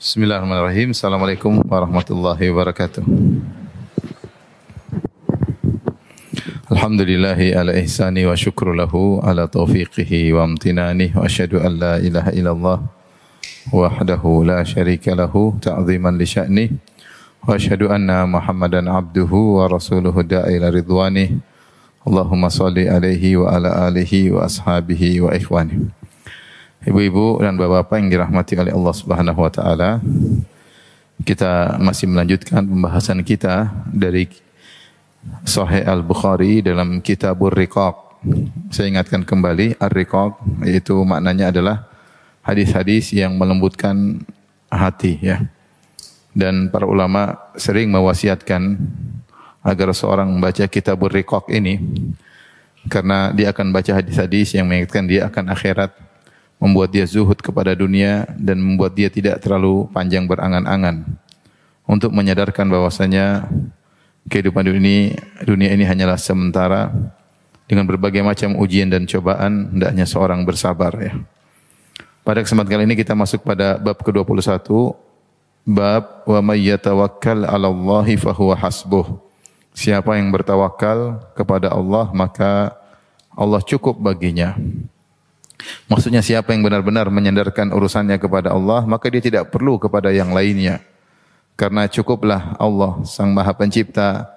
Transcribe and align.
Bismillahirrahmanirrahim. 0.00 0.96
Assalamualaikum 0.96 1.60
warahmatullahi 1.68 2.48
wabarakatuh. 2.48 3.04
Alhamdulillahi 6.72 7.52
ala 7.52 7.76
ihsani 7.76 8.24
wa 8.24 8.32
syukru 8.32 8.72
lahu 8.72 9.20
ala 9.20 9.44
taufiqihi 9.44 10.32
wa 10.32 10.48
amtinani 10.48 11.12
wa 11.12 11.28
asyhadu 11.28 11.60
an 11.60 11.76
la 11.76 11.94
ilaha 12.00 12.32
illallah 12.32 12.80
wahdahu 13.68 14.40
la 14.48 14.64
syarika 14.64 15.12
lahu 15.12 15.60
ta'ziman 15.60 16.16
li 16.16 16.24
sya'ni 16.24 16.64
wa 17.44 17.60
asyhadu 17.60 17.92
anna 17.92 18.24
Muhammadan 18.24 18.88
abduhu 18.88 19.60
wa 19.60 19.68
rasuluhu 19.68 20.24
da'ila 20.24 20.72
ridwani 20.72 21.44
Allahumma 22.08 22.48
salli 22.48 22.88
alaihi 22.88 23.36
wa 23.36 23.52
ala 23.52 23.84
alihi 23.92 24.32
wa 24.32 24.48
ashabihi 24.48 25.20
wa 25.20 25.36
ikhwani. 25.36 25.99
Ibu-ibu 26.80 27.44
dan 27.44 27.60
bapak-bapak 27.60 27.96
yang 28.00 28.08
dirahmati 28.08 28.56
oleh 28.56 28.72
Allah 28.72 28.94
Subhanahu 28.96 29.36
wa 29.44 29.52
taala, 29.52 30.00
kita 31.28 31.76
masih 31.76 32.08
melanjutkan 32.08 32.64
pembahasan 32.64 33.20
kita 33.20 33.68
dari 33.92 34.24
Sahih 35.44 35.84
Al-Bukhari 35.84 36.64
dalam 36.64 37.04
Kitabur 37.04 37.52
Riqaq. 37.52 38.24
Saya 38.72 38.88
ingatkan 38.96 39.28
kembali 39.28 39.76
Ar-Riqaq 39.76 40.64
yaitu 40.64 40.96
maknanya 41.04 41.52
adalah 41.52 41.84
hadis-hadis 42.40 43.12
yang 43.12 43.36
melembutkan 43.36 44.24
hati 44.72 45.20
ya. 45.20 45.44
Dan 46.32 46.72
para 46.72 46.88
ulama 46.88 47.36
sering 47.60 47.92
mewasiatkan 47.92 48.80
agar 49.60 49.92
seorang 49.92 50.32
membaca 50.32 50.64
Kitabur 50.64 51.12
Riqaq 51.12 51.52
ini 51.52 51.76
karena 52.88 53.36
dia 53.36 53.52
akan 53.52 53.68
baca 53.68 54.00
hadis-hadis 54.00 54.56
yang 54.56 54.64
mengingatkan 54.64 55.04
dia 55.04 55.28
akan 55.28 55.52
akhirat 55.52 55.92
membuat 56.60 56.92
dia 56.92 57.08
zuhud 57.08 57.40
kepada 57.40 57.72
dunia 57.72 58.28
dan 58.36 58.60
membuat 58.60 58.92
dia 58.92 59.08
tidak 59.08 59.40
terlalu 59.40 59.88
panjang 59.90 60.28
berangan-angan 60.28 61.08
untuk 61.88 62.12
menyadarkan 62.12 62.68
bahwasanya 62.68 63.48
kehidupan 64.28 64.68
dunia 64.68 64.78
ini, 64.78 64.98
dunia 65.42 65.72
ini 65.72 65.82
hanyalah 65.88 66.20
sementara 66.20 66.92
dengan 67.64 67.88
berbagai 67.88 68.20
macam 68.20 68.60
ujian 68.60 68.92
dan 68.92 69.08
cobaan 69.08 69.72
hendaknya 69.74 70.04
seorang 70.04 70.44
bersabar 70.44 70.92
ya. 71.00 71.16
Pada 72.20 72.44
kesempatan 72.44 72.68
kali 72.68 72.84
ini 72.84 72.94
kita 72.94 73.16
masuk 73.16 73.40
pada 73.42 73.80
bab 73.80 73.96
ke-21 73.96 74.68
bab 75.64 76.04
wa 76.28 76.40
may 76.44 76.60
yatawakkal 76.68 77.48
'ala 77.48 77.72
Allahi 77.72 78.20
fahuwa 78.20 78.54
hasbuh. 78.54 79.06
Siapa 79.72 80.20
yang 80.20 80.28
bertawakal 80.28 81.24
kepada 81.32 81.72
Allah 81.72 82.12
maka 82.12 82.76
Allah 83.32 83.64
cukup 83.64 83.96
baginya. 83.96 84.58
Maksudnya 85.90 86.22
siapa 86.22 86.54
yang 86.54 86.62
benar-benar 86.62 87.10
menyandarkan 87.10 87.74
urusannya 87.74 88.16
kepada 88.22 88.54
Allah, 88.54 88.86
maka 88.86 89.10
dia 89.10 89.18
tidak 89.18 89.50
perlu 89.50 89.76
kepada 89.76 90.14
yang 90.14 90.30
lainnya. 90.30 90.80
Karena 91.58 91.84
cukuplah 91.90 92.56
Allah 92.56 93.04
Sang 93.04 93.36
Maha 93.36 93.52
Pencipta 93.52 94.32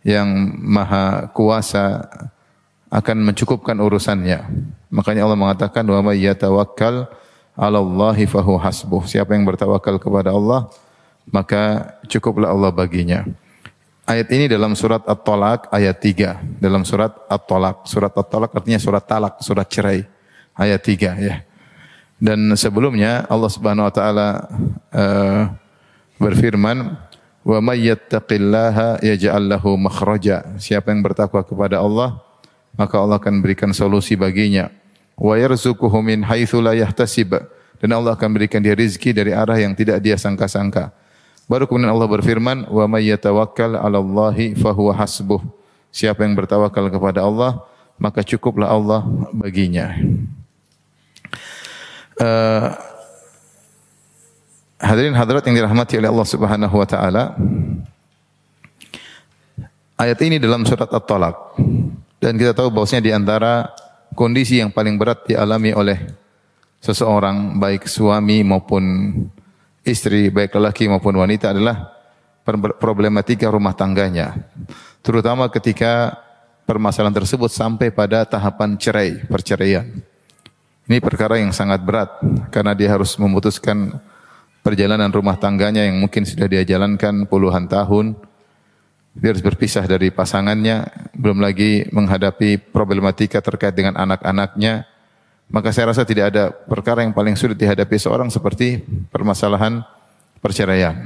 yang 0.00 0.28
Maha 0.64 1.28
Kuasa 1.34 2.08
akan 2.88 3.16
mencukupkan 3.32 3.76
urusannya. 3.76 4.48
Makanya 4.88 5.26
Allah 5.28 5.36
mengatakan 5.36 5.84
wa 5.84 6.00
may 6.00 6.24
yatawakkal 6.24 7.10
'ala 7.58 7.78
Allahi 7.82 8.24
fahu. 8.24 8.56
Siapa 9.04 9.34
yang 9.34 9.44
bertawakal 9.44 9.98
kepada 9.98 10.32
Allah, 10.32 10.70
maka 11.28 11.96
cukuplah 12.06 12.54
Allah 12.54 12.70
baginya. 12.70 13.26
Ayat 14.04 14.28
ini 14.36 14.48
dalam 14.48 14.76
surat 14.76 15.00
At-Talaq 15.08 15.72
ayat 15.72 15.96
3. 15.96 16.60
Dalam 16.60 16.84
surat 16.84 17.12
At-Talaq. 17.24 17.88
Surat 17.88 18.12
At-Talaq 18.12 18.52
artinya 18.52 18.76
surat 18.76 19.04
talak, 19.08 19.40
surat 19.40 19.64
cerai 19.64 20.13
ayat 20.58 20.80
3 20.82 21.18
ya. 21.18 21.36
Dan 22.24 22.54
sebelumnya 22.56 23.26
Allah 23.28 23.50
Subhanahu 23.50 23.84
wa 23.90 23.94
taala 23.94 24.28
uh, 24.94 25.42
berfirman, 26.16 26.96
"Wa 27.44 27.58
may 27.60 27.90
yattaqillaha 27.90 29.02
yaj'al 29.04 29.44
lahu 29.50 29.76
makhraja." 29.76 30.56
Siapa 30.56 30.94
yang 30.94 31.04
bertakwa 31.04 31.44
kepada 31.44 31.82
Allah, 31.82 32.22
maka 32.78 32.96
Allah 32.96 33.20
akan 33.20 33.44
berikan 33.44 33.74
solusi 33.74 34.16
baginya. 34.16 34.70
Wa 35.20 35.36
yarzuquhu 35.36 35.94
min 36.00 36.24
haitsu 36.24 36.64
la 36.64 36.72
yahtasib. 36.72 37.34
Dan 37.82 37.92
Allah 37.92 38.16
akan 38.16 38.30
berikan 38.32 38.64
dia 38.64 38.72
rizki 38.72 39.12
dari 39.12 39.34
arah 39.34 39.60
yang 39.60 39.76
tidak 39.76 40.00
dia 40.00 40.16
sangka-sangka. 40.16 40.94
Baru 41.44 41.68
kemudian 41.68 41.92
Allah 41.92 42.08
berfirman, 42.08 42.72
"Wa 42.72 42.88
may 42.88 43.04
yatawakkal 43.12 43.76
'ala 43.76 44.00
Allahi 44.00 44.56
fahuwa 44.56 44.96
hasbuh." 44.96 45.44
Siapa 45.92 46.24
yang 46.24 46.32
bertawakal 46.32 46.88
kepada 46.88 47.20
Allah, 47.20 47.60
maka 48.00 48.24
cukuplah 48.24 48.72
Allah 48.72 49.04
baginya. 49.30 49.92
Uh, 52.14 52.70
hadirin 54.78 55.16
hadirat 55.16 55.42
yang 55.48 55.56
dirahmati 55.64 55.98
oleh 55.98 56.10
Allah 56.10 56.28
Subhanahu 56.28 56.74
wa 56.76 56.86
taala. 56.86 57.24
Ayat 59.94 60.18
ini 60.26 60.42
dalam 60.42 60.66
surat 60.66 60.90
At-Talaq. 60.90 61.58
Dan 62.18 62.40
kita 62.40 62.56
tahu 62.56 62.72
bahwasanya 62.72 63.02
di 63.04 63.12
antara 63.14 63.70
kondisi 64.16 64.58
yang 64.58 64.70
paling 64.70 64.98
berat 64.98 65.26
dialami 65.28 65.74
oleh 65.76 65.98
seseorang 66.80 67.56
baik 67.60 67.88
suami 67.88 68.44
maupun 68.44 69.12
istri, 69.84 70.28
baik 70.32 70.56
lelaki 70.56 70.88
maupun 70.88 71.16
wanita 71.20 71.52
adalah 71.52 71.94
problematika 72.80 73.48
rumah 73.48 73.72
tangganya. 73.72 74.36
Terutama 75.04 75.48
ketika 75.52 76.16
permasalahan 76.64 77.12
tersebut 77.12 77.52
sampai 77.52 77.92
pada 77.92 78.24
tahapan 78.24 78.76
cerai, 78.80 79.20
perceraian. 79.28 79.84
Ini 80.84 81.00
perkara 81.00 81.40
yang 81.40 81.48
sangat 81.48 81.80
berat 81.80 82.20
karena 82.52 82.76
dia 82.76 82.92
harus 82.92 83.16
memutuskan 83.16 83.96
perjalanan 84.60 85.08
rumah 85.08 85.36
tangganya 85.40 85.80
yang 85.80 85.96
mungkin 85.96 86.28
sudah 86.28 86.44
dia 86.44 86.60
jalankan 86.60 87.24
puluhan 87.24 87.64
tahun. 87.64 88.12
Dia 89.16 89.32
harus 89.32 89.40
berpisah 89.40 89.86
dari 89.88 90.12
pasangannya, 90.12 90.84
belum 91.16 91.40
lagi 91.40 91.86
menghadapi 91.88 92.68
problematika 92.68 93.40
terkait 93.40 93.72
dengan 93.72 93.96
anak-anaknya. 93.96 94.84
Maka 95.48 95.70
saya 95.70 95.94
rasa 95.94 96.04
tidak 96.04 96.34
ada 96.34 96.50
perkara 96.50 97.00
yang 97.00 97.14
paling 97.14 97.38
sulit 97.38 97.56
dihadapi 97.56 97.94
seorang 97.96 98.28
seperti 98.28 98.82
permasalahan 99.08 99.86
perceraian. 100.42 101.00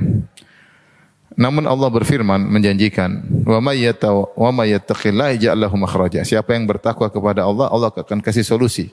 Namun 1.38 1.70
Allah 1.70 1.86
berfirman 1.86 2.50
menjanjikan, 2.50 3.22
"Wa 3.46 3.62
may 3.62 3.86
wa 3.86 4.50
may 4.50 4.74
yattaqillaha 4.74 5.38
yaj'al 5.38 5.58
lahu 5.60 5.78
makhraja." 5.78 6.26
Siapa 6.26 6.50
yang 6.58 6.66
bertakwa 6.66 7.06
kepada 7.06 7.46
Allah, 7.46 7.70
Allah 7.70 7.94
akan 7.94 8.18
kasih 8.18 8.42
solusi. 8.42 8.90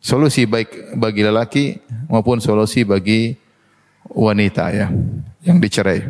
Solusi 0.00 0.46
baik 0.46 0.94
bagi 0.94 1.22
lelaki 1.26 1.64
maupun 2.06 2.38
solusi 2.38 2.86
bagi 2.86 3.34
wanita 4.06 4.70
ya 4.70 4.86
yang 5.42 5.58
dicerai. 5.58 6.02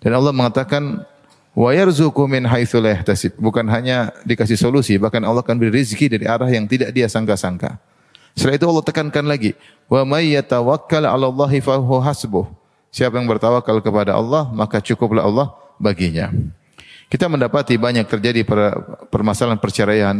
Dan 0.00 0.12
Allah 0.16 0.32
mengatakan 0.32 1.04
wa 1.54 1.70
yarzuqu 1.72 2.24
min 2.28 2.44
haitsu. 2.44 2.80
Bukan 3.40 3.64
hanya 3.70 4.12
dikasih 4.24 4.58
solusi, 4.58 4.96
bahkan 5.00 5.24
Allah 5.24 5.40
akan 5.40 5.56
beri 5.56 5.80
rezeki 5.80 6.18
dari 6.18 6.24
arah 6.28 6.48
yang 6.48 6.68
tidak 6.68 6.92
dia 6.92 7.08
sangka-sangka. 7.08 7.78
Setelah 8.34 8.58
itu 8.58 8.66
Allah 8.66 8.84
tekankan 8.84 9.24
lagi, 9.30 9.54
wa 9.86 10.02
may 10.02 10.34
yatawakkal 10.34 11.06
'ala 11.06 11.30
Allahi 11.30 11.62
fa. 11.62 11.78
Siapa 12.94 13.18
yang 13.18 13.26
bertawakal 13.26 13.82
kepada 13.82 14.14
Allah, 14.14 14.50
maka 14.54 14.78
cukuplah 14.78 15.26
Allah 15.26 15.50
baginya. 15.82 16.30
Kita 17.10 17.30
mendapati 17.30 17.78
banyak 17.78 18.06
terjadi 18.06 18.42
permasalahan 19.10 19.58
perceraian 19.58 20.16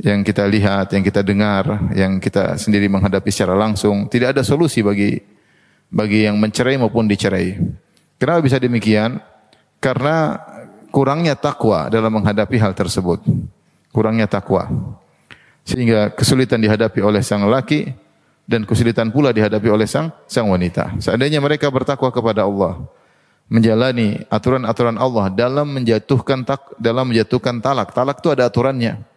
yang 0.00 0.24
kita 0.24 0.48
lihat, 0.48 0.96
yang 0.96 1.04
kita 1.04 1.20
dengar, 1.20 1.92
yang 1.92 2.16
kita 2.16 2.56
sendiri 2.56 2.88
menghadapi 2.88 3.28
secara 3.28 3.52
langsung, 3.52 4.08
tidak 4.08 4.36
ada 4.36 4.42
solusi 4.42 4.80
bagi 4.80 5.20
bagi 5.92 6.24
yang 6.24 6.40
mencerai 6.40 6.80
maupun 6.80 7.04
dicerai. 7.04 7.60
Kenapa 8.16 8.40
bisa 8.40 8.56
demikian? 8.56 9.20
Karena 9.80 10.40
kurangnya 10.88 11.36
takwa 11.36 11.92
dalam 11.92 12.16
menghadapi 12.16 12.56
hal 12.56 12.72
tersebut. 12.72 13.20
Kurangnya 13.92 14.24
takwa. 14.24 14.68
Sehingga 15.68 16.08
kesulitan 16.16 16.62
dihadapi 16.62 17.00
oleh 17.04 17.20
sang 17.20 17.44
laki 17.44 17.92
dan 18.48 18.64
kesulitan 18.64 19.12
pula 19.12 19.36
dihadapi 19.36 19.68
oleh 19.68 19.84
sang 19.84 20.08
sang 20.24 20.48
wanita. 20.48 20.96
Seandainya 21.02 21.44
mereka 21.44 21.68
bertakwa 21.68 22.08
kepada 22.08 22.48
Allah, 22.48 22.80
menjalani 23.52 24.24
aturan-aturan 24.32 24.96
Allah 24.96 25.28
dalam 25.28 25.68
menjatuhkan 25.76 26.46
tak 26.46 26.72
dalam 26.80 27.04
menjatuhkan 27.12 27.60
talak. 27.60 27.92
Talak 27.92 28.24
itu 28.24 28.32
ada 28.32 28.48
aturannya 28.48 29.10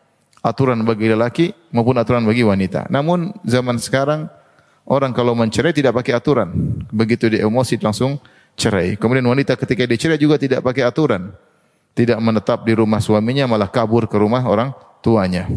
aturan 0.44 0.84
bagi 0.84 1.08
lelaki 1.08 1.56
maupun 1.72 1.96
aturan 1.96 2.28
bagi 2.28 2.44
wanita. 2.44 2.92
Namun 2.92 3.32
zaman 3.48 3.80
sekarang 3.80 4.28
orang 4.84 5.16
kalau 5.16 5.32
mencerai 5.34 5.72
tidak 5.72 5.96
pakai 5.96 6.20
aturan. 6.20 6.52
Begitu 6.92 7.32
dia 7.32 7.48
emosi 7.48 7.80
langsung 7.80 8.20
cerai. 8.60 9.00
Kemudian 9.00 9.24
wanita 9.24 9.56
ketika 9.56 9.88
dicerai 9.88 10.20
juga 10.20 10.36
tidak 10.36 10.60
pakai 10.62 10.84
aturan. 10.84 11.32
Tidak 11.94 12.18
menetap 12.20 12.68
di 12.68 12.74
rumah 12.76 13.00
suaminya 13.00 13.48
malah 13.48 13.72
kabur 13.72 14.10
ke 14.12 14.20
rumah 14.20 14.44
orang 14.44 14.76
tuanya. 15.00 15.48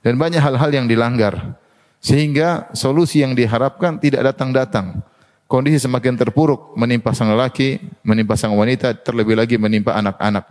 Dan 0.00 0.14
banyak 0.20 0.38
hal-hal 0.38 0.70
yang 0.70 0.86
dilanggar. 0.86 1.58
Sehingga 1.98 2.70
solusi 2.70 3.26
yang 3.26 3.34
diharapkan 3.34 3.98
tidak 3.98 4.30
datang-datang. 4.30 5.02
Kondisi 5.46 5.82
semakin 5.82 6.14
terpuruk 6.18 6.74
menimpa 6.78 7.14
sang 7.14 7.32
lelaki, 7.32 7.78
menimpa 8.02 8.34
sang 8.38 8.54
wanita, 8.54 8.94
terlebih 8.98 9.34
lagi 9.34 9.56
menimpa 9.56 9.94
anak-anak. 9.94 10.44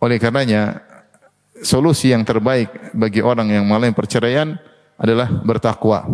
Oleh 0.00 0.16
karenanya 0.20 0.84
solusi 1.64 2.12
yang 2.12 2.22
terbaik 2.22 2.92
bagi 2.92 3.24
orang 3.24 3.48
yang 3.48 3.64
mengalami 3.64 3.96
perceraian 3.96 4.60
adalah 5.00 5.26
bertakwa. 5.42 6.04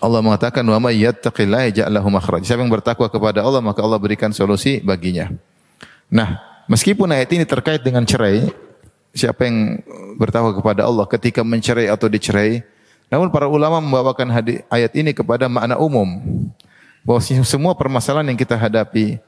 Allah 0.00 0.24
mengatakan 0.24 0.64
wa 0.64 0.78
may 0.80 1.04
yattaqillaha 1.04 1.64
yaj'al 1.74 1.92
lahu 1.92 2.08
makhraj. 2.08 2.40
Siapa 2.46 2.64
yang 2.64 2.72
bertakwa 2.72 3.04
kepada 3.10 3.44
Allah 3.44 3.60
maka 3.60 3.84
Allah 3.84 4.00
berikan 4.00 4.32
solusi 4.32 4.80
baginya. 4.80 5.28
Nah, 6.08 6.40
meskipun 6.70 7.10
ayat 7.12 7.28
ini 7.36 7.44
terkait 7.44 7.84
dengan 7.84 8.06
cerai, 8.08 8.48
siapa 9.12 9.44
yang 9.44 9.84
bertakwa 10.16 10.56
kepada 10.56 10.88
Allah 10.88 11.04
ketika 11.04 11.44
mencerai 11.44 11.92
atau 11.92 12.08
dicerai, 12.08 12.64
namun 13.12 13.28
para 13.28 13.44
ulama 13.44 13.76
membawakan 13.82 14.32
hadis 14.32 14.64
ayat 14.72 14.96
ini 14.96 15.12
kepada 15.12 15.50
makna 15.52 15.76
umum 15.76 16.08
bahwa 17.04 17.20
semua 17.44 17.76
permasalahan 17.76 18.32
yang 18.32 18.40
kita 18.40 18.56
hadapi 18.56 19.20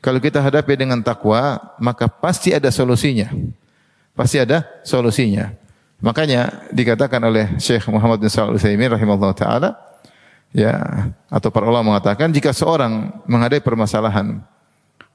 kalau 0.00 0.16
kita 0.16 0.40
hadapi 0.40 0.80
dengan 0.80 1.04
takwa, 1.04 1.60
maka 1.76 2.08
pasti 2.08 2.56
ada 2.56 2.72
solusinya. 2.72 3.28
Pasti 4.14 4.42
ada 4.42 4.66
solusinya. 4.82 5.54
Makanya 6.00 6.68
dikatakan 6.72 7.20
oleh 7.20 7.60
Syekh 7.60 7.88
Muhammad 7.92 8.20
bin 8.20 8.32
Shalih 8.32 8.56
Utsaimin 8.56 8.88
rahimahullah 8.88 9.36
taala 9.36 9.70
ya 10.50 10.72
atau 11.28 11.52
para 11.52 11.68
ulama 11.68 11.94
mengatakan 11.94 12.32
jika 12.32 12.50
seorang 12.56 13.22
menghadapi 13.28 13.60
permasalahan 13.62 14.40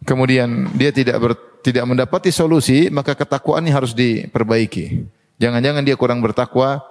kemudian 0.05 0.69
dia 0.77 0.93
tidak 0.93 1.17
ber, 1.17 1.33
tidak 1.65 1.83
mendapati 1.89 2.29
solusi 2.29 2.93
maka 2.93 3.17
ketakwaannya 3.17 3.73
harus 3.73 3.97
diperbaiki. 3.97 5.09
Jangan-jangan 5.41 5.83
dia 5.83 5.97
kurang 5.97 6.21
bertakwa 6.21 6.85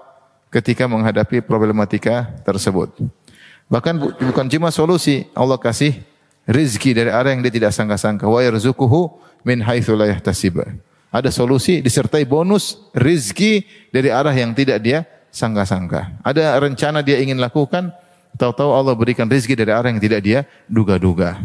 ketika 0.50 0.90
menghadapi 0.90 1.42
problematika 1.42 2.34
tersebut. 2.42 2.92
Bahkan 3.70 3.94
bukan 4.30 4.46
cuma 4.52 4.68
solusi, 4.68 5.24
Allah 5.32 5.56
kasih 5.56 5.96
rizki 6.44 6.92
dari 6.92 7.08
arah 7.08 7.32
yang 7.32 7.40
dia 7.40 7.50
tidak 7.50 7.72
sangka-sangka. 7.72 8.28
Wa 8.28 8.44
yarzuquhu 8.44 9.16
min 9.42 9.64
haitsu 9.64 9.96
la 9.96 10.12
yahtasib. 10.12 10.60
Ada 11.14 11.30
solusi 11.30 11.78
disertai 11.78 12.26
bonus 12.26 12.74
rizki 12.90 13.62
dari 13.94 14.10
arah 14.10 14.34
yang 14.34 14.50
tidak 14.50 14.82
dia 14.82 15.06
sangka-sangka. 15.30 16.18
Ada 16.26 16.58
rencana 16.58 17.06
dia 17.06 17.22
ingin 17.22 17.38
lakukan, 17.38 17.94
Tahu-tahu 18.34 18.70
Allah 18.74 18.94
berikan 18.98 19.30
rezeki 19.30 19.54
dari 19.54 19.70
arah 19.70 19.86
yang 19.94 20.02
tidak 20.02 20.20
dia 20.26 20.42
duga-duga. 20.66 21.38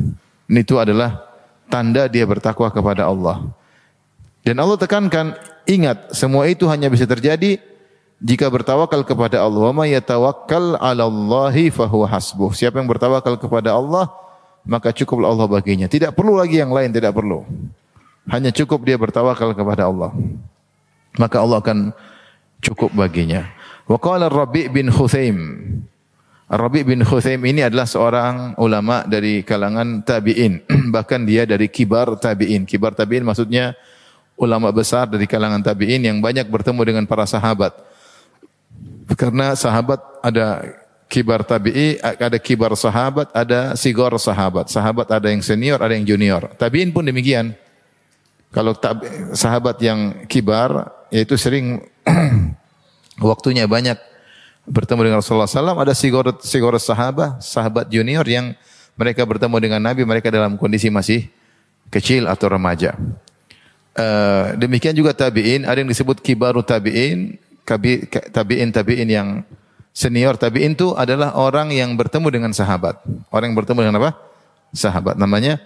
Ini 0.50 0.66
itu 0.66 0.82
adalah 0.82 1.22
tanda 1.70 2.10
dia 2.10 2.26
bertakwa 2.26 2.66
kepada 2.74 3.06
Allah. 3.06 3.46
Dan 4.42 4.58
Allah 4.58 4.74
tekankan, 4.82 5.38
ingat 5.70 6.18
semua 6.18 6.50
itu 6.50 6.66
hanya 6.66 6.90
bisa 6.90 7.06
terjadi 7.06 7.62
jika 8.18 8.50
bertawakal 8.50 9.06
kepada 9.06 9.38
Allah. 9.46 9.70
Wa 9.70 9.86
yatawakkal 9.86 10.82
'ala 10.82 11.06
Allahi 11.06 11.70
fahuwa 11.70 12.10
hasbuh. 12.10 12.58
Siapa 12.58 12.82
yang 12.82 12.90
bertawakal 12.90 13.38
kepada 13.38 13.78
Allah, 13.78 14.10
maka 14.66 14.90
cukup 14.90 15.30
Allah 15.30 15.46
baginya. 15.46 15.86
Tidak 15.86 16.18
perlu 16.18 16.42
lagi 16.42 16.58
yang 16.58 16.74
lain, 16.74 16.90
tidak 16.90 17.14
perlu. 17.14 17.46
Hanya 18.30 18.54
cukup 18.54 18.86
dia 18.86 18.96
bertawakal 18.96 19.52
kepada 19.58 19.90
Allah. 19.90 20.14
Maka 21.18 21.42
Allah 21.42 21.58
akan 21.60 21.78
cukup 22.62 22.94
baginya. 22.94 23.50
Wa 23.90 23.98
qala 23.98 24.30
Rabi' 24.30 24.70
bin 24.70 24.94
Khuthaim 24.94 25.38
Rabi 26.50 26.82
bin 26.82 27.06
Khuthaim 27.06 27.46
ini 27.46 27.62
adalah 27.62 27.86
seorang 27.86 28.58
ulama 28.58 29.06
dari 29.06 29.46
kalangan 29.46 30.02
tabi'in. 30.02 30.66
Bahkan 30.98 31.22
dia 31.30 31.46
dari 31.46 31.70
kibar 31.70 32.18
tabi'in. 32.18 32.66
Kibar 32.66 32.98
tabi'in 32.98 33.22
maksudnya 33.22 33.78
ulama 34.34 34.74
besar 34.74 35.06
dari 35.06 35.30
kalangan 35.30 35.62
tabi'in 35.62 36.10
yang 36.10 36.18
banyak 36.18 36.50
bertemu 36.50 36.82
dengan 36.82 37.04
para 37.06 37.30
sahabat. 37.30 37.78
Karena 39.14 39.54
sahabat 39.54 40.02
ada 40.26 40.74
kibar 41.06 41.46
tabi'i, 41.46 42.02
ada 42.02 42.38
kibar 42.42 42.74
sahabat, 42.74 43.30
ada 43.30 43.78
sigor 43.78 44.18
sahabat. 44.18 44.74
Sahabat 44.74 45.06
ada 45.06 45.30
yang 45.30 45.46
senior, 45.46 45.78
ada 45.78 45.94
yang 45.94 46.10
junior. 46.10 46.50
Tabi'in 46.58 46.90
pun 46.90 47.06
demikian. 47.06 47.54
Kalau 48.50 48.74
sahabat 49.38 49.78
yang 49.78 50.26
kibar, 50.26 50.90
yaitu 51.14 51.38
sering 51.38 51.86
waktunya 53.22 53.70
banyak 53.70 53.98
bertemu 54.66 55.10
dengan 55.10 55.18
Rasulullah 55.22 55.50
SAW, 55.50 55.78
ada 55.78 55.94
sigor, 55.94 56.34
sigor 56.42 56.74
sahabat, 56.82 57.42
sahabat 57.46 57.86
junior 57.94 58.26
yang 58.26 58.58
mereka 58.98 59.22
bertemu 59.26 59.56
dengan 59.62 59.82
Nabi, 59.86 60.02
mereka 60.06 60.34
dalam 60.34 60.58
kondisi 60.58 60.90
masih 60.90 61.30
kecil 61.94 62.26
atau 62.26 62.50
remaja. 62.50 62.98
Uh, 63.98 64.56
demikian 64.58 64.94
juga 64.98 65.14
tabi'in, 65.14 65.66
ada 65.66 65.82
yang 65.82 65.90
disebut 65.90 66.22
kibaru 66.22 66.62
tabi'in, 66.66 67.38
tabi'in 68.34 68.70
tabi'in 68.74 69.10
yang 69.10 69.28
senior 69.94 70.38
tabi'in 70.38 70.74
itu 70.74 70.94
adalah 70.98 71.36
orang 71.36 71.74
yang 71.74 71.94
bertemu 71.98 72.28
dengan 72.30 72.52
sahabat. 72.54 73.02
Orang 73.34 73.54
yang 73.54 73.58
bertemu 73.58 73.80
dengan 73.90 73.98
apa? 74.02 74.12
Sahabat. 74.72 75.18
Namanya 75.18 75.60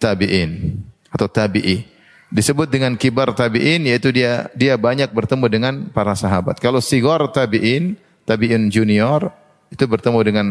tabi'in 0.00 0.80
atau 1.12 1.28
tabi'i. 1.28 1.97
Disebut 2.28 2.68
dengan 2.68 2.92
kibar 2.92 3.32
tabi'in 3.32 3.88
yaitu 3.88 4.12
dia 4.12 4.52
dia 4.52 4.76
banyak 4.76 5.08
bertemu 5.08 5.46
dengan 5.48 5.74
para 5.88 6.12
sahabat. 6.12 6.60
Kalau 6.60 6.84
sigor 6.84 7.24
tabi'in 7.32 7.96
tabi'in 8.28 8.68
junior 8.68 9.32
itu 9.72 9.84
bertemu 9.88 10.18
dengan 10.20 10.46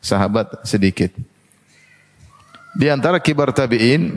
sahabat 0.00 0.64
sedikit. 0.64 1.12
Di 2.72 2.88
antara 2.88 3.20
kibar 3.20 3.52
tabi'in 3.52 4.08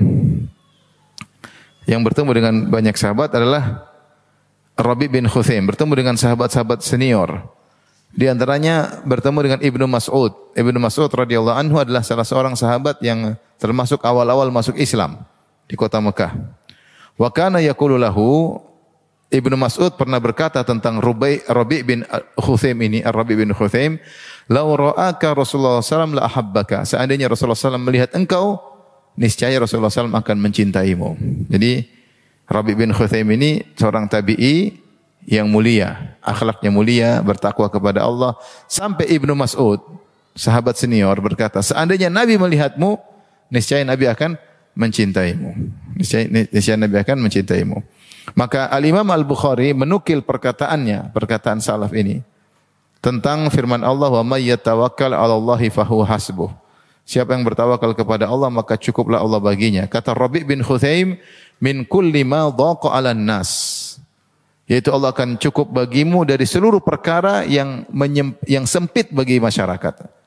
yang 1.86 2.02
bertemu 2.02 2.32
dengan 2.32 2.54
banyak 2.72 2.96
sahabat 2.96 3.36
adalah 3.36 3.92
Rabi 4.76 5.08
bin 5.08 5.28
Khuthaim, 5.28 5.64
bertemu 5.68 5.94
dengan 5.96 6.16
sahabat-sahabat 6.20 6.84
senior. 6.84 7.48
Di 8.16 8.32
antaranya 8.32 9.04
bertemu 9.04 9.40
dengan 9.44 9.60
Ibnu 9.60 9.86
Mas'ud. 9.92 10.32
Ibnu 10.56 10.80
Mas'ud 10.80 11.12
radhiyallahu 11.12 11.56
anhu 11.56 11.76
adalah 11.80 12.04
salah 12.04 12.24
seorang 12.24 12.56
sahabat 12.56 13.00
yang 13.04 13.36
termasuk 13.60 14.00
awal-awal 14.04 14.48
masuk 14.52 14.80
Islam 14.80 15.24
di 15.68 15.76
kota 15.76 16.00
Mekah. 16.00 16.32
Wa 17.16 17.32
kana 17.32 17.64
yaqulu 17.64 17.96
lahu 17.96 18.60
Ibnu 19.36 19.58
Mas'ud 19.58 19.92
pernah 19.98 20.22
berkata 20.22 20.62
tentang 20.62 21.02
Rubai 21.02 21.42
Rabi 21.50 21.82
bin 21.82 22.00
Khuthaim 22.38 22.78
ini, 22.86 23.02
Rabi 23.04 23.34
bin 23.36 23.52
Khuthaim, 23.52 23.98
"Lau 24.48 24.78
ra'aka 24.78 25.34
Rasulullah 25.34 25.82
SAW 25.82 26.16
la 26.16 26.30
ahabbaka." 26.30 26.86
Seandainya 26.86 27.28
Rasulullah 27.28 27.58
SAW 27.58 27.82
melihat 27.82 28.14
engkau, 28.14 28.62
niscaya 29.18 29.58
Rasulullah 29.58 29.92
SAW 29.92 30.14
akan 30.14 30.38
mencintaimu. 30.40 31.20
Jadi 31.52 31.90
Rabi 32.46 32.74
bin 32.78 32.94
Khuthaim 32.94 33.26
ini 33.34 33.66
seorang 33.74 34.06
tabi'i 34.06 34.78
yang 35.26 35.50
mulia, 35.50 36.16
akhlaknya 36.22 36.70
mulia, 36.70 37.10
bertakwa 37.26 37.66
kepada 37.66 38.06
Allah. 38.06 38.38
Sampai 38.70 39.10
Ibnu 39.10 39.34
Mas'ud, 39.34 39.82
sahabat 40.38 40.78
senior 40.78 41.18
berkata, 41.18 41.60
"Seandainya 41.66 42.14
Nabi 42.14 42.38
melihatmu, 42.38 43.02
niscaya 43.50 43.82
Nabi 43.82 44.06
akan 44.06 44.38
mencintaimu." 44.76 45.56
Niscaya, 45.96 46.76
Nabi 46.76 46.96
akan 47.00 47.18
mencintaimu. 47.24 47.80
Maka 48.36 48.68
Al-Imam 48.68 49.08
Al-Bukhari 49.10 49.72
menukil 49.72 50.22
perkataannya, 50.22 51.16
perkataan 51.16 51.64
salaf 51.64 51.94
ini 51.96 52.20
tentang 53.00 53.48
firman 53.54 53.86
Allah 53.86 54.10
wa 54.10 54.24
may 54.26 54.50
yatawakkal 54.50 55.14
'ala 55.14 55.38
Allahi 55.38 55.70
fahuwa 55.70 56.10
hasbuh. 56.10 56.50
Siapa 57.06 57.38
yang 57.38 57.46
bertawakal 57.46 57.94
kepada 57.94 58.26
Allah 58.26 58.50
maka 58.50 58.82
cukuplah 58.82 59.22
Allah 59.22 59.38
baginya. 59.38 59.86
Kata 59.86 60.18
Rabi 60.18 60.42
bin 60.42 60.66
Khuthaim, 60.66 61.22
min 61.62 61.86
kulli 61.86 62.26
ma 62.26 62.50
dhaqa 62.50 62.98
'ala 62.98 63.14
nas. 63.14 63.94
Yaitu 64.66 64.90
Allah 64.90 65.14
akan 65.14 65.38
cukup 65.38 65.70
bagimu 65.70 66.26
dari 66.26 66.50
seluruh 66.50 66.82
perkara 66.82 67.46
yang 67.46 67.86
yang 68.50 68.66
sempit 68.66 69.14
bagi 69.14 69.38
masyarakat. 69.38 70.25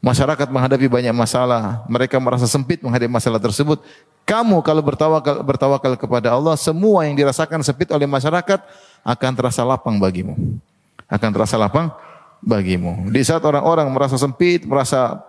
Masyarakat 0.00 0.48
menghadapi 0.48 0.88
banyak 0.88 1.12
masalah, 1.12 1.84
mereka 1.84 2.16
merasa 2.16 2.48
sempit 2.48 2.80
menghadapi 2.80 3.12
masalah 3.12 3.36
tersebut. 3.36 3.84
Kamu 4.24 4.64
kalau 4.64 4.80
bertawakal, 4.80 5.44
bertawakal 5.44 5.92
kepada 6.00 6.32
Allah, 6.32 6.56
semua 6.56 7.04
yang 7.04 7.12
dirasakan 7.12 7.60
sempit 7.60 7.92
oleh 7.92 8.08
masyarakat 8.08 8.64
akan 9.04 9.32
terasa 9.36 9.60
lapang 9.60 10.00
bagimu. 10.00 10.56
Akan 11.04 11.28
terasa 11.36 11.60
lapang 11.60 11.92
bagimu. 12.40 13.12
Di 13.12 13.20
saat 13.20 13.44
orang-orang 13.44 13.84
merasa 13.92 14.16
sempit, 14.16 14.64
merasa 14.64 15.20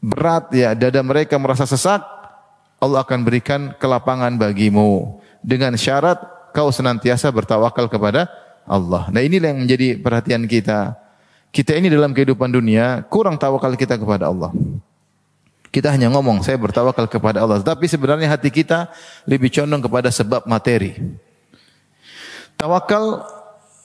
berat, 0.00 0.48
ya 0.56 0.72
dada 0.72 1.04
mereka 1.04 1.36
merasa 1.36 1.68
sesak, 1.68 2.00
Allah 2.80 3.04
akan 3.04 3.20
berikan 3.20 3.76
kelapangan 3.76 4.32
bagimu. 4.40 5.20
Dengan 5.44 5.76
syarat 5.76 6.16
kau 6.56 6.72
senantiasa 6.72 7.28
bertawakal 7.28 7.92
kepada 7.92 8.32
Allah. 8.64 9.12
Nah 9.12 9.20
inilah 9.20 9.52
yang 9.52 9.60
menjadi 9.68 10.00
perhatian 10.00 10.48
kita 10.48 10.96
kita 11.54 11.76
ini 11.76 11.88
dalam 11.88 12.12
kehidupan 12.12 12.52
dunia 12.52 13.04
kurang 13.08 13.40
tawakal 13.40 13.72
kita 13.74 13.96
kepada 13.96 14.28
Allah. 14.28 14.52
Kita 15.68 15.92
hanya 15.92 16.08
ngomong, 16.08 16.40
saya 16.40 16.56
bertawakal 16.56 17.04
kepada 17.12 17.44
Allah. 17.44 17.60
Tapi 17.60 17.84
sebenarnya 17.84 18.32
hati 18.32 18.48
kita 18.48 18.88
lebih 19.28 19.52
condong 19.52 19.84
kepada 19.84 20.08
sebab 20.08 20.48
materi. 20.48 20.96
Tawakal 22.56 23.20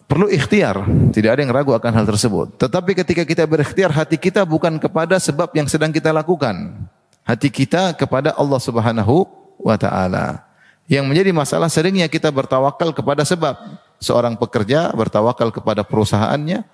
perlu 0.08 0.32
ikhtiar. 0.32 0.80
Tidak 1.12 1.28
ada 1.28 1.44
yang 1.44 1.52
ragu 1.52 1.76
akan 1.76 1.92
hal 1.92 2.06
tersebut. 2.08 2.56
Tetapi 2.56 2.92
ketika 3.04 3.24
kita 3.28 3.44
berikhtiar, 3.44 3.92
hati 3.92 4.16
kita 4.16 4.48
bukan 4.48 4.80
kepada 4.80 5.20
sebab 5.20 5.52
yang 5.52 5.68
sedang 5.68 5.92
kita 5.92 6.16
lakukan. 6.16 6.88
Hati 7.28 7.52
kita 7.52 7.92
kepada 8.00 8.32
Allah 8.36 8.60
subhanahu 8.64 9.28
wa 9.60 9.76
ta'ala. 9.76 10.44
Yang 10.88 11.06
menjadi 11.08 11.32
masalah 11.36 11.68
seringnya 11.68 12.08
kita 12.08 12.32
bertawakal 12.32 12.96
kepada 12.96 13.28
sebab. 13.28 13.56
Seorang 14.04 14.36
pekerja 14.36 14.92
bertawakal 14.92 15.48
kepada 15.52 15.84
perusahaannya, 15.84 16.68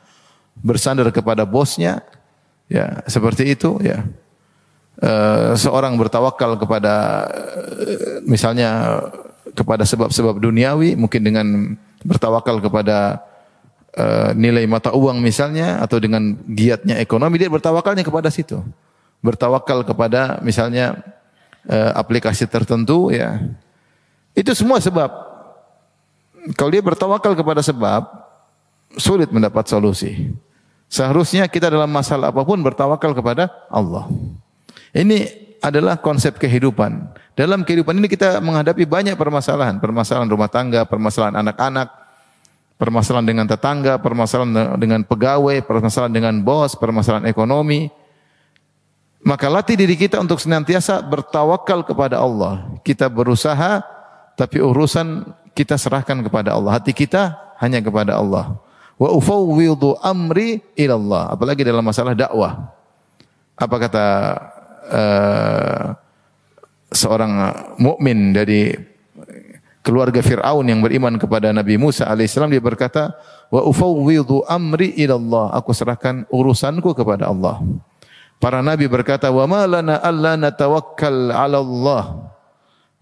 bersandar 0.57 1.09
kepada 1.13 1.45
bosnya, 1.45 2.01
ya 2.71 3.03
seperti 3.05 3.53
itu 3.53 3.77
ya. 3.83 4.05
E, 4.99 5.11
seorang 5.55 5.95
bertawakal 5.95 6.59
kepada 6.59 7.25
e, 7.79 8.21
misalnya 8.27 8.99
kepada 9.53 9.83
sebab-sebab 9.85 10.37
duniawi, 10.37 10.95
mungkin 10.95 11.21
dengan 11.25 11.47
bertawakal 12.05 12.63
kepada 12.63 13.23
uh, 13.97 14.31
nilai 14.35 14.65
mata 14.69 14.93
uang 14.93 15.19
misalnya 15.19 15.81
atau 15.81 15.97
dengan 15.97 16.37
giatnya 16.47 16.99
ekonomi 17.01 17.39
dia 17.41 17.49
bertawakalnya 17.49 18.05
kepada 18.05 18.29
situ. 18.29 18.61
Bertawakal 19.19 19.83
kepada 19.83 20.39
misalnya 20.45 20.99
uh, 21.67 21.91
aplikasi 21.97 22.47
tertentu 22.47 23.11
ya. 23.11 23.41
Itu 24.31 24.55
semua 24.55 24.79
sebab. 24.79 25.27
Kalau 26.55 26.71
dia 26.71 26.79
bertawakal 26.79 27.35
kepada 27.35 27.59
sebab 27.59 28.07
sulit 28.97 29.29
mendapat 29.29 29.69
solusi. 29.69 30.33
Seharusnya 30.89 31.45
kita 31.45 31.69
dalam 31.69 31.89
masalah 31.89 32.33
apa 32.33 32.41
pun 32.41 32.57
bertawakal 32.65 33.13
kepada 33.13 33.53
Allah. 33.69 34.09
Ini 34.89 35.29
adalah 35.61 36.01
konsep 36.01 36.41
kehidupan. 36.41 37.13
Dalam 37.37 37.61
kehidupan 37.61 37.93
ini 37.93 38.09
kita 38.09 38.41
menghadapi 38.41 38.89
banyak 38.89 39.13
permasalahan, 39.13 39.77
permasalahan 39.77 40.25
rumah 40.25 40.49
tangga, 40.49 40.81
permasalahan 40.89 41.37
anak-anak, 41.45 41.87
permasalahan 42.81 43.27
dengan 43.27 43.45
tetangga, 43.45 44.01
permasalahan 44.01 44.81
dengan 44.81 45.05
pegawai, 45.05 45.61
permasalahan 45.61 46.09
dengan 46.09 46.35
bos, 46.41 46.73
permasalahan 46.73 47.29
ekonomi. 47.29 47.93
Maka 49.21 49.45
latih 49.51 49.77
diri 49.77 49.93
kita 49.93 50.17
untuk 50.17 50.41
senantiasa 50.41 51.05
bertawakal 51.05 51.85
kepada 51.85 52.17
Allah. 52.17 52.65
Kita 52.81 53.11
berusaha 53.11 53.85
tapi 54.33 54.57
urusan 54.57 55.37
kita 55.53 55.77
serahkan 55.77 56.23
kepada 56.25 56.55
Allah. 56.55 56.79
Hati 56.79 56.95
kita 56.95 57.35
hanya 57.59 57.83
kepada 57.83 58.15
Allah 58.15 58.57
wa 58.99 59.09
ufawwidu 59.15 59.95
amri 60.03 60.59
ila 60.75 60.93
Allah. 60.99 61.23
Apalagi 61.33 61.63
dalam 61.63 61.81
masalah 61.81 62.11
dakwah. 62.11 62.67
Apa 63.55 63.75
kata 63.79 64.05
uh, 64.91 65.83
seorang 66.91 67.31
mukmin 67.79 68.35
dari 68.35 68.75
keluarga 69.79 70.19
Firaun 70.19 70.67
yang 70.67 70.83
beriman 70.83 71.15
kepada 71.15 71.55
Nabi 71.55 71.79
Musa 71.79 72.05
alaihissalam 72.05 72.51
dia 72.51 72.61
berkata 72.61 73.15
wa 73.47 73.63
ufawwidu 73.63 74.43
amri 74.45 74.91
ila 74.99 75.15
Allah. 75.15 75.45
Aku 75.63 75.71
serahkan 75.71 76.27
urusanku 76.27 76.91
kepada 76.91 77.31
Allah. 77.31 77.63
Para 78.39 78.63
nabi 78.63 78.87
berkata 78.87 79.27
wa 79.35 79.43
ma 79.43 79.67
lana 79.67 79.99
alla 79.99 80.39
natawakkal 80.39 81.31
'ala 81.31 81.59
Allah. 81.59 82.03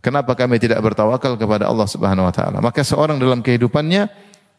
Kenapa 0.02 0.34
kami 0.34 0.58
tidak 0.58 0.82
bertawakal 0.82 1.38
kepada 1.38 1.70
Allah 1.70 1.86
Subhanahu 1.86 2.26
wa 2.26 2.34
taala? 2.34 2.58
Maka 2.58 2.82
seorang 2.82 3.22
dalam 3.22 3.46
kehidupannya 3.46 4.10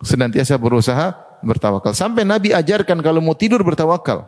senantiasa 0.03 0.55
berusaha 0.55 1.28
bertawakal. 1.43 1.93
Sampai 1.97 2.23
Nabi 2.27 2.55
ajarkan 2.55 3.01
kalau 3.03 3.23
mau 3.23 3.35
tidur 3.35 3.63
bertawakal. 3.63 4.27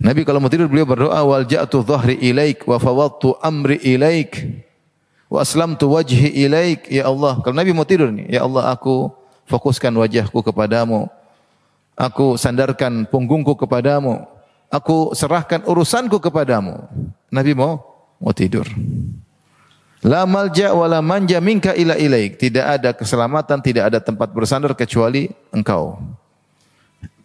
Nabi 0.00 0.24
kalau 0.24 0.40
mau 0.40 0.48
tidur 0.48 0.64
beliau 0.64 0.88
berdoa 0.88 1.20
wal 1.28 1.44
ja'tu 1.44 1.84
dhahri 1.84 2.16
ilaik 2.24 2.64
wa 2.64 2.80
fawattu 2.80 3.36
amri 3.44 3.76
ilaik 3.84 4.64
wa 5.28 5.44
aslamtu 5.44 5.92
wajhi 5.92 6.32
ilaik 6.40 6.88
ya 6.88 7.06
Allah. 7.06 7.36
Kalau 7.44 7.52
Nabi 7.52 7.76
mau 7.76 7.84
tidur 7.84 8.08
nih, 8.08 8.32
ya 8.32 8.48
Allah 8.48 8.72
aku 8.72 9.12
fokuskan 9.44 9.92
wajahku 9.92 10.40
kepadamu. 10.40 11.06
Aku 12.00 12.40
sandarkan 12.40 13.04
punggungku 13.04 13.52
kepadamu. 13.60 14.24
Aku 14.72 15.12
serahkan 15.12 15.66
urusanku 15.68 16.16
kepadamu. 16.16 16.88
Nabi 17.28 17.52
mau 17.52 17.84
mau 18.16 18.32
tidur. 18.32 18.64
La 20.00 20.24
malja 20.24 20.72
wa 20.72 20.88
manja 21.04 21.36
minka 21.44 21.76
ila 21.76 21.92
ilaik. 21.96 22.40
Tidak 22.40 22.64
ada 22.64 22.96
keselamatan, 22.96 23.60
tidak 23.60 23.92
ada 23.92 23.98
tempat 24.00 24.32
bersandar 24.32 24.72
kecuali 24.72 25.28
engkau. 25.52 26.00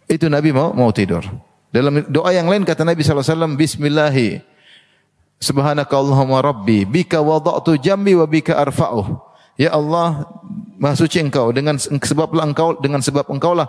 Itu 0.04 0.28
Nabi 0.28 0.52
mau 0.52 0.76
mau 0.76 0.92
tidur. 0.92 1.24
Dalam 1.72 2.04
doa 2.08 2.30
yang 2.30 2.46
lain 2.46 2.62
kata 2.68 2.84
Nabi 2.84 3.00
SAW, 3.00 3.56
Bismillahi, 3.56 4.40
Subhanaka 5.40 5.92
Allahumma 5.96 6.40
Rabbi, 6.40 6.84
bika 6.88 7.20
wada'tu 7.20 7.80
jambi 7.80 8.16
wa 8.16 8.24
bika 8.28 8.56
arfa'uh. 8.56 9.24
Ya 9.56 9.72
Allah, 9.72 10.28
Maha 10.76 10.92
suci 10.92 11.16
engkau 11.24 11.56
dengan 11.56 11.80
sebablah 11.80 12.44
engkau 12.44 12.76
dengan 12.76 13.00
sebab 13.00 13.32
engkau 13.32 13.56
lah 13.56 13.64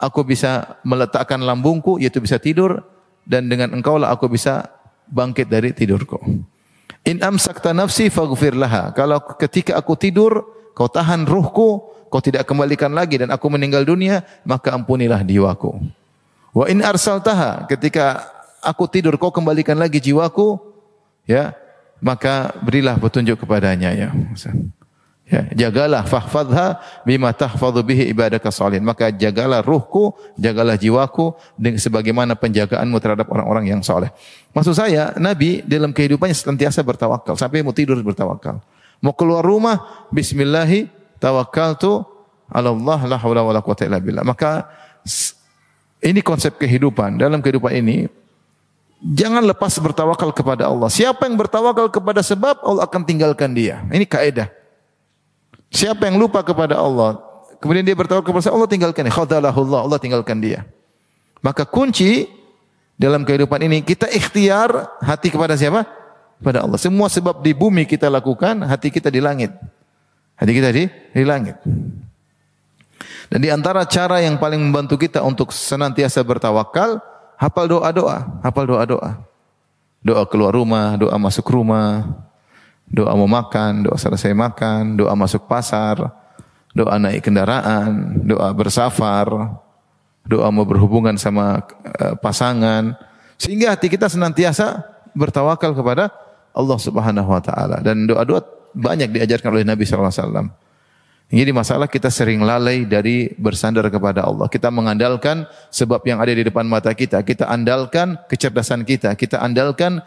aku 0.00 0.24
bisa 0.24 0.80
meletakkan 0.88 1.36
lambungku 1.36 2.00
yaitu 2.00 2.16
bisa 2.24 2.40
tidur 2.40 2.80
dan 3.28 3.44
dengan 3.52 3.76
engkau 3.76 4.00
lah 4.00 4.16
aku 4.16 4.32
bisa 4.32 4.64
bangkit 5.12 5.52
dari 5.52 5.76
tidurku. 5.76 6.16
In 7.06 7.22
amsakta 7.22 7.70
nafsi 7.70 8.10
faghfir 8.10 8.58
laha. 8.58 8.90
Kalau 8.90 9.22
ketika 9.38 9.78
aku 9.78 9.94
tidur, 9.94 10.42
kau 10.74 10.90
tahan 10.90 11.22
ruhku, 11.22 11.86
kau 12.10 12.18
tidak 12.18 12.42
kembalikan 12.50 12.90
lagi 12.90 13.22
dan 13.22 13.30
aku 13.30 13.46
meninggal 13.46 13.86
dunia, 13.86 14.26
maka 14.42 14.74
ampunilah 14.74 15.22
jiwaku. 15.22 15.78
Wa 16.50 16.66
in 16.66 16.82
arsaltaha, 16.82 17.70
ketika 17.70 18.26
aku 18.58 18.90
tidur 18.90 19.14
kau 19.22 19.30
kembalikan 19.30 19.78
lagi 19.78 20.02
jiwaku, 20.02 20.58
ya, 21.30 21.54
maka 22.02 22.50
berilah 22.58 22.98
petunjuk 22.98 23.38
kepadanya 23.38 23.94
ya. 23.94 24.10
Ya, 25.26 25.42
jagalah 25.66 26.06
fahfadha 26.06 26.78
bima 27.02 27.34
tahfadhu 27.34 27.82
bihi 27.82 28.06
ibadaka 28.14 28.46
salihin. 28.54 28.86
Maka 28.86 29.10
jagalah 29.10 29.58
ruhku, 29.58 30.14
jagalah 30.38 30.78
jiwaku 30.78 31.34
dengan 31.58 31.82
sebagaimana 31.82 32.38
penjagaanmu 32.38 32.94
terhadap 33.02 33.26
orang-orang 33.34 33.74
yang 33.74 33.82
saleh. 33.82 34.14
Maksud 34.54 34.78
saya, 34.78 35.10
Nabi 35.18 35.66
dalam 35.66 35.90
kehidupannya 35.90 36.30
senantiasa 36.30 36.78
bertawakal 36.86 37.34
sampai 37.34 37.66
mau 37.66 37.74
tidur 37.74 37.98
bertawakal. 38.06 38.62
Mau 39.02 39.12
keluar 39.18 39.42
rumah, 39.42 40.06
bismillahi 40.14 40.86
tawakkaltu 41.18 42.06
ala 42.46 42.70
Allah 42.70 42.98
la 43.10 43.16
haula 43.18 43.42
wala 43.42 43.58
quwata 43.66 43.82
illa 43.82 43.98
billah. 43.98 44.22
Maka 44.22 44.70
ini 46.06 46.22
konsep 46.22 46.54
kehidupan. 46.54 47.18
Dalam 47.18 47.42
kehidupan 47.42 47.74
ini 47.74 48.06
jangan 49.02 49.42
lepas 49.42 49.74
bertawakal 49.82 50.30
kepada 50.30 50.70
Allah. 50.70 50.86
Siapa 50.86 51.26
yang 51.26 51.34
bertawakal 51.34 51.90
kepada 51.90 52.22
sebab 52.22 52.62
Allah 52.62 52.86
akan 52.86 53.02
tinggalkan 53.02 53.50
dia. 53.50 53.82
Ini 53.90 54.06
kaidah. 54.06 54.65
Siapa 55.70 56.06
yang 56.08 56.16
lupa 56.16 56.40
kepada 56.46 56.78
Allah, 56.78 57.18
kemudian 57.58 57.82
dia 57.82 57.96
bertawakal 57.96 58.30
kepada 58.32 58.54
Allah, 58.54 58.68
tinggalkan 58.70 59.02
dia. 59.06 59.14
Khadalahullah, 59.14 59.80
Allah 59.86 59.98
tinggalkan 59.98 60.38
dia. 60.38 60.64
Maka 61.44 61.66
kunci 61.66 62.30
dalam 62.96 63.22
kehidupan 63.22 63.60
ini 63.60 63.84
kita 63.84 64.08
ikhtiar 64.08 64.98
hati 65.04 65.28
kepada 65.28 65.54
siapa? 65.54 65.84
Kepada 66.40 66.64
Allah. 66.64 66.80
Semua 66.80 67.12
sebab 67.12 67.44
di 67.44 67.52
bumi 67.52 67.84
kita 67.84 68.08
lakukan, 68.08 68.64
hati 68.64 68.88
kita 68.88 69.12
di 69.12 69.20
langit. 69.20 69.52
Hati 70.36 70.52
kita 70.52 70.68
di 70.72 70.88
di 70.88 71.24
langit. 71.24 71.56
Dan 73.26 73.42
di 73.42 73.50
antara 73.50 73.82
cara 73.84 74.22
yang 74.22 74.38
paling 74.38 74.60
membantu 74.60 74.96
kita 74.96 75.20
untuk 75.24 75.50
senantiasa 75.50 76.22
bertawakal, 76.22 77.02
hafal 77.36 77.66
doa-doa, 77.66 78.40
hafal 78.44 78.64
doa-doa. 78.64 79.18
Doa 80.06 80.22
keluar 80.30 80.54
rumah, 80.54 80.94
doa 80.94 81.18
masuk 81.18 81.50
rumah, 81.50 82.06
doa 82.86 83.12
mau 83.18 83.26
makan, 83.26 83.86
doa 83.86 83.98
selesai 83.98 84.32
makan, 84.32 84.96
doa 84.98 85.12
masuk 85.18 85.50
pasar, 85.50 86.00
doa 86.72 86.94
naik 87.00 87.26
kendaraan, 87.26 88.22
doa 88.22 88.52
bersafar, 88.54 89.26
doa 90.26 90.48
mau 90.54 90.66
berhubungan 90.66 91.18
sama 91.18 91.62
uh, 91.98 92.14
pasangan, 92.18 92.94
sehingga 93.36 93.74
hati 93.74 93.90
kita 93.90 94.06
senantiasa 94.06 94.82
bertawakal 95.16 95.74
kepada 95.74 96.12
Allah 96.56 96.78
Subhanahu 96.80 97.28
wa 97.28 97.42
taala 97.42 97.80
dan 97.84 98.08
doa-doa 98.08 98.44
banyak 98.76 99.08
diajarkan 99.12 99.56
oleh 99.56 99.64
Nabi 99.64 99.88
sallallahu 99.88 100.12
alaihi 100.12 100.24
wasallam. 100.24 100.48
Jadi 101.26 101.50
masalah 101.50 101.90
kita 101.90 102.06
sering 102.06 102.38
lalai 102.46 102.86
dari 102.86 103.26
bersandar 103.34 103.90
kepada 103.90 104.22
Allah. 104.22 104.46
Kita 104.46 104.70
mengandalkan 104.70 105.42
sebab 105.74 105.98
yang 106.06 106.22
ada 106.22 106.30
di 106.30 106.46
depan 106.46 106.62
mata 106.62 106.94
kita. 106.94 107.18
Kita 107.26 107.50
andalkan 107.50 108.14
kecerdasan 108.30 108.86
kita. 108.86 109.10
Kita 109.18 109.42
andalkan 109.42 110.06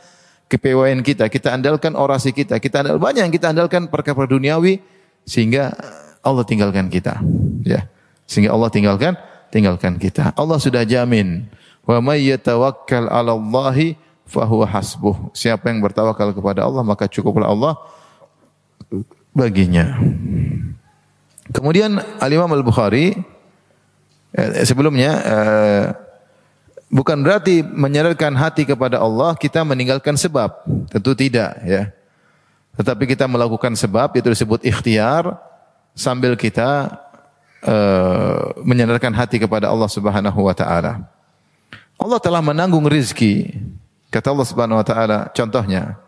kepewaian 0.49 0.99
kita, 1.05 1.29
kita 1.29 1.53
andalkan 1.53 1.93
orasi 1.93 2.33
kita, 2.33 2.57
kita 2.57 2.81
andal 2.81 2.97
banyak 2.97 3.29
yang 3.29 3.33
kita 3.33 3.53
andalkan 3.53 3.85
perkara 3.87 4.25
duniawi 4.25 4.81
sehingga 5.23 5.71
Allah 6.25 6.43
tinggalkan 6.43 6.89
kita. 6.89 7.21
Ya. 7.63 7.85
Sehingga 8.25 8.51
Allah 8.57 8.73
tinggalkan 8.73 9.13
tinggalkan 9.53 10.01
kita. 10.01 10.33
Allah 10.33 10.57
sudah 10.57 10.81
jamin, 10.83 11.45
wa 11.85 12.01
may 12.01 12.25
yatawakkal 12.25 13.07
'ala 13.07 13.37
Allahi 13.37 13.93
fahuwa 14.25 14.65
hasbuh. 14.65 15.33
Siapa 15.37 15.69
yang 15.69 15.85
bertawakal 15.85 16.33
kepada 16.33 16.65
Allah 16.65 16.81
maka 16.81 17.05
cukuplah 17.05 17.49
Allah 17.49 17.77
baginya. 19.33 19.97
Kemudian 21.49 21.97
Al 21.97 22.29
Imam 22.29 22.49
Al 22.53 22.61
Bukhari 22.61 23.13
eh, 24.33 24.65
sebelumnya 24.65 25.11
eh, 25.25 25.85
Bukan 26.89 27.21
berarti 27.21 27.61
menyadarkan 27.61 28.33
hati 28.33 28.65
kepada 28.65 28.97
Allah 28.97 29.37
kita 29.37 29.61
meninggalkan 29.61 30.17
sebab. 30.17 30.65
Tentu 30.89 31.13
tidak 31.13 31.53
ya. 31.61 31.93
Tetapi 32.73 33.05
kita 33.05 33.29
melakukan 33.29 33.77
sebab 33.77 34.09
itu 34.17 34.25
disebut 34.25 34.65
ikhtiar 34.65 35.37
sambil 35.93 36.33
kita 36.33 36.97
uh, 37.61 38.57
menyadarkan 38.65 39.13
hati 39.13 39.37
kepada 39.37 39.69
Allah 39.69 39.85
Subhanahu 39.85 40.39
wa 40.41 40.55
taala. 40.57 41.05
Allah 41.99 42.19
telah 42.23 42.41
menanggung 42.41 42.87
rizki. 42.89 43.53
Kata 44.09 44.33
Allah 44.33 44.47
Subhanahu 44.49 44.81
wa 44.81 44.85
taala 44.87 45.17
contohnya, 45.29 45.99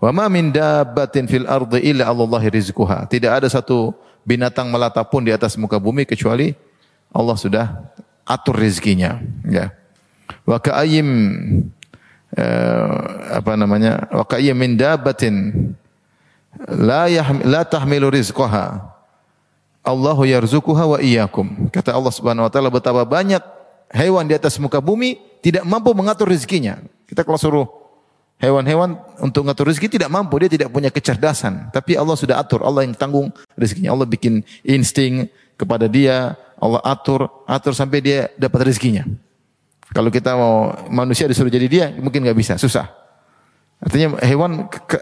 "Wa 0.00 0.08
ma 0.08 0.30
min 0.32 0.48
dabbatin 0.48 1.28
fil 1.28 1.44
ardi 1.44 1.84
illa 1.84 2.08
Allah 2.08 2.42
rizquha." 2.48 3.04
Tidak 3.04 3.28
ada 3.28 3.50
satu 3.50 3.92
binatang 4.24 4.72
melata 4.72 5.04
pun 5.04 5.20
di 5.20 5.34
atas 5.34 5.58
muka 5.60 5.76
bumi 5.76 6.08
kecuali 6.08 6.56
Allah 7.10 7.36
sudah 7.36 7.66
atur 8.24 8.56
rizkinya, 8.56 9.18
ya. 9.44 9.74
Wa 10.48 10.58
ka'ayyim 10.58 11.08
uh, 12.36 12.88
apa 13.36 13.52
namanya? 13.56 14.08
Wa 14.10 14.24
ka'ayyim 14.24 14.56
min 14.56 14.76
dabbatin 14.76 15.34
la 16.68 17.06
yahmi, 17.08 17.46
la 17.46 17.62
tahmilu 17.64 18.10
rizqaha. 18.10 18.90
Allahu 19.80 20.28
yarzuquha 20.28 20.84
wa 20.84 20.98
iyyakum. 21.00 21.72
Kata 21.72 21.96
Allah 21.96 22.12
Subhanahu 22.12 22.44
wa 22.44 22.52
taala 22.52 22.68
betapa 22.68 23.00
banyak 23.08 23.40
hewan 23.90 24.28
di 24.28 24.36
atas 24.36 24.60
muka 24.60 24.78
bumi 24.78 25.16
tidak 25.40 25.64
mampu 25.64 25.90
mengatur 25.96 26.28
rezekinya. 26.28 26.78
Kita 27.08 27.24
kalau 27.24 27.40
suruh 27.40 27.66
hewan-hewan 28.40 28.96
untuk 29.20 29.44
mengatur 29.44 29.68
rezeki 29.68 30.00
tidak 30.00 30.10
mampu, 30.12 30.40
dia 30.40 30.50
tidak 30.50 30.68
punya 30.72 30.88
kecerdasan. 30.88 31.68
Tapi 31.72 31.94
Allah 31.94 32.16
sudah 32.16 32.40
atur, 32.40 32.64
Allah 32.64 32.88
yang 32.88 32.96
tanggung 32.96 33.32
rezekinya. 33.54 33.92
Allah 33.92 34.08
bikin 34.08 34.44
insting 34.64 35.28
kepada 35.56 35.88
dia, 35.88 36.36
Allah 36.56 36.80
atur, 36.84 37.28
atur 37.44 37.76
sampai 37.76 38.00
dia 38.00 38.20
dapat 38.40 38.68
rezekinya. 38.68 39.04
Kalau 39.90 40.10
kita 40.10 40.38
mau 40.38 40.70
manusia 40.86 41.26
disuruh 41.26 41.50
jadi 41.50 41.66
dia, 41.66 41.86
mungkin 41.98 42.22
nggak 42.22 42.38
bisa, 42.38 42.54
susah. 42.54 42.86
Artinya 43.80 44.20
hewan 44.22 44.68
ke, 44.68 45.00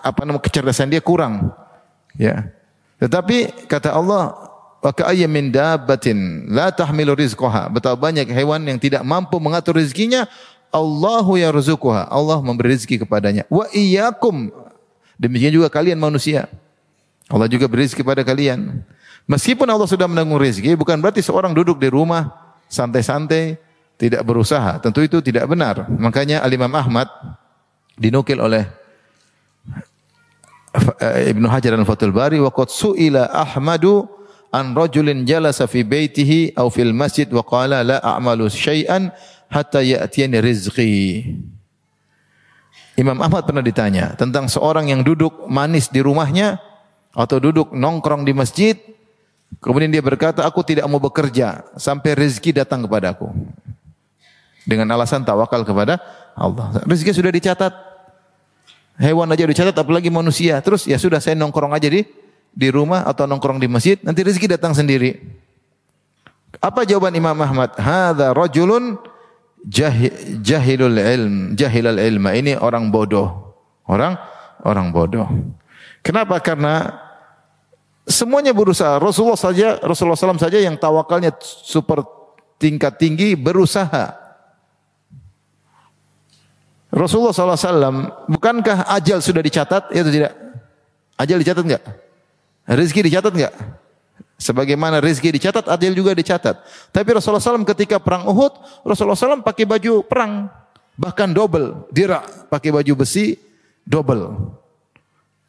apa 0.00 0.20
nama 0.24 0.40
kecerdasan 0.40 0.88
dia 0.88 1.02
kurang. 1.02 1.52
Ya. 2.16 2.48
Tetapi 3.02 3.68
kata 3.68 3.92
Allah, 3.92 4.32
wa 4.80 4.92
ka'ayya 4.96 5.28
min 5.28 5.52
dabbatin 5.52 6.48
la 6.48 6.72
tahmilu 6.72 7.12
rizqaha. 7.12 7.68
Betapa 7.68 8.00
banyak 8.00 8.32
hewan 8.32 8.64
yang 8.64 8.80
tidak 8.80 9.04
mampu 9.04 9.36
mengatur 9.36 9.76
rezekinya, 9.76 10.24
Allahu 10.70 11.36
yarzuquha. 11.36 12.06
Allah 12.08 12.38
memberi 12.40 12.72
rezeki 12.78 13.04
kepadanya. 13.04 13.44
Wa 13.50 13.66
iyyakum. 13.74 14.54
Demikian 15.20 15.52
juga 15.52 15.68
kalian 15.68 16.00
manusia. 16.00 16.48
Allah 17.28 17.50
juga 17.50 17.68
beri 17.68 17.84
rezeki 17.84 18.00
kepada 18.06 18.22
kalian. 18.24 18.80
Meskipun 19.28 19.68
Allah 19.68 19.86
sudah 19.86 20.08
menanggung 20.08 20.40
rezeki, 20.40 20.74
bukan 20.74 20.98
berarti 20.98 21.20
seorang 21.22 21.54
duduk 21.54 21.78
di 21.78 21.86
rumah 21.92 22.34
santai-santai, 22.66 23.58
tidak 24.00 24.24
berusaha. 24.24 24.80
Tentu 24.80 25.04
itu 25.04 25.20
tidak 25.20 25.44
benar. 25.44 25.84
Makanya 25.92 26.40
Al-Imam 26.40 26.72
Ahmad 26.72 27.12
dinukil 28.00 28.40
oleh 28.40 28.64
eh, 31.04 31.36
Ibnu 31.36 31.44
Hajar 31.44 31.76
al-Fathul 31.76 32.16
Bari 32.16 32.40
wa 32.40 32.48
qad 32.48 32.72
su'ila 32.72 33.28
Ahmadu 33.28 34.08
an 34.56 34.72
rajulin 34.72 35.28
jalasa 35.28 35.68
fi 35.68 35.84
baitihi 35.84 36.56
aw 36.56 36.72
fil 36.72 36.96
masjid 36.96 37.28
wa 37.28 37.44
qala 37.44 37.84
la 37.84 38.00
a'malu 38.00 38.48
syai'an 38.48 39.12
hatta 39.52 39.84
ya'tiyani 39.84 40.40
rizqi. 40.40 40.96
Imam 42.96 43.20
Ahmad 43.20 43.44
pernah 43.44 43.64
ditanya 43.64 44.16
tentang 44.16 44.48
seorang 44.48 44.88
yang 44.88 45.04
duduk 45.04 45.44
manis 45.44 45.92
di 45.92 46.00
rumahnya 46.00 46.60
atau 47.12 47.36
duduk 47.36 47.72
nongkrong 47.72 48.24
di 48.24 48.32
masjid 48.36 48.76
kemudian 49.58 49.90
dia 49.90 50.04
berkata 50.04 50.46
aku 50.46 50.62
tidak 50.62 50.86
mau 50.86 51.02
bekerja 51.02 51.64
sampai 51.74 52.14
rezeki 52.14 52.62
datang 52.62 52.86
kepadaku 52.86 53.32
dengan 54.64 54.88
alasan 54.92 55.24
tawakal 55.24 55.64
kepada 55.64 56.00
Allah. 56.36 56.82
Rezeki 56.84 57.12
sudah 57.16 57.32
dicatat. 57.32 57.72
Hewan 59.00 59.32
aja 59.32 59.48
dicatat 59.48 59.76
apalagi 59.76 60.12
manusia. 60.12 60.60
Terus 60.60 60.84
ya 60.84 61.00
sudah 61.00 61.20
saya 61.20 61.36
nongkrong 61.36 61.72
aja 61.72 61.88
di 61.88 62.04
di 62.50 62.68
rumah 62.68 63.06
atau 63.06 63.24
nongkrong 63.30 63.62
di 63.62 63.70
masjid, 63.70 63.96
nanti 64.02 64.26
rezeki 64.26 64.58
datang 64.58 64.74
sendiri. 64.74 65.22
Apa 66.58 66.82
jawaban 66.82 67.14
Imam 67.14 67.38
Ahmad? 67.38 67.78
Hadza 67.78 68.34
rajulun 68.34 68.98
jahilul 70.42 70.98
ilm, 70.98 71.34
jahilul 71.54 71.96
ilma. 71.96 72.34
Ini 72.36 72.58
orang 72.58 72.90
bodoh. 72.90 73.54
Orang 73.86 74.18
orang 74.66 74.92
bodoh. 74.92 75.26
Kenapa? 76.04 76.36
Karena 76.42 77.00
semuanya 78.04 78.52
berusaha. 78.52 79.00
Rasulullah 79.00 79.40
saja, 79.40 79.80
Rasulullah 79.80 80.18
SAW 80.18 80.36
saja 80.36 80.58
yang 80.60 80.76
tawakalnya 80.76 81.32
super 81.40 82.04
tingkat 82.60 83.00
tinggi 83.00 83.38
berusaha. 83.38 84.19
Rasulullah 86.90 87.30
SAW, 87.30 88.26
bukankah 88.26 88.90
ajal 88.98 89.22
sudah 89.22 89.38
dicatat? 89.38 89.94
Ya 89.94 90.02
atau 90.02 90.10
tidak? 90.10 90.34
Ajal 91.14 91.38
dicatat 91.38 91.62
enggak? 91.62 91.84
Rizki 92.66 93.00
dicatat 93.06 93.30
enggak? 93.30 93.54
Sebagaimana 94.40 94.98
rizki 95.04 95.30
dicatat, 95.30 95.68
ajal 95.68 95.92
juga 95.92 96.16
dicatat. 96.16 96.64
Tapi 96.90 97.08
Rasulullah 97.12 97.44
SAW 97.44 97.62
ketika 97.76 98.00
perang 98.00 98.24
Uhud, 98.24 98.82
Rasulullah 98.88 99.14
SAW 99.14 99.44
pakai 99.44 99.68
baju 99.68 100.00
perang. 100.02 100.48
Bahkan 100.96 101.36
double, 101.36 101.86
dirak, 101.92 102.48
pakai 102.48 102.72
baju 102.72 103.04
besi, 103.04 103.36
double. 103.84 104.50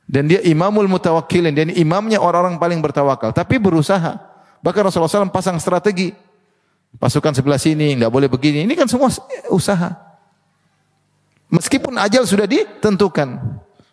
Dan 0.05 0.27
dia 0.27 0.43
imamul 0.43 0.91
mutawakkilin, 0.91 1.55
dan 1.55 1.71
imamnya 1.71 2.19
orang-orang 2.19 2.59
paling 2.59 2.83
bertawakal. 2.83 3.31
Tapi 3.31 3.57
berusaha. 3.57 4.19
Bahkan 4.59 4.81
Rasulullah 4.83 5.09
SAW 5.09 5.31
pasang 5.31 5.55
strategi. 5.57 6.11
Pasukan 6.99 7.31
sebelah 7.31 7.57
sini, 7.57 7.95
enggak 7.95 8.11
boleh 8.11 8.27
begini. 8.27 8.67
Ini 8.67 8.75
kan 8.75 8.91
semua 8.91 9.07
usaha. 9.47 10.10
Meskipun 11.51 11.99
ajal 11.99 12.23
sudah 12.23 12.47
ditentukan. 12.47 13.37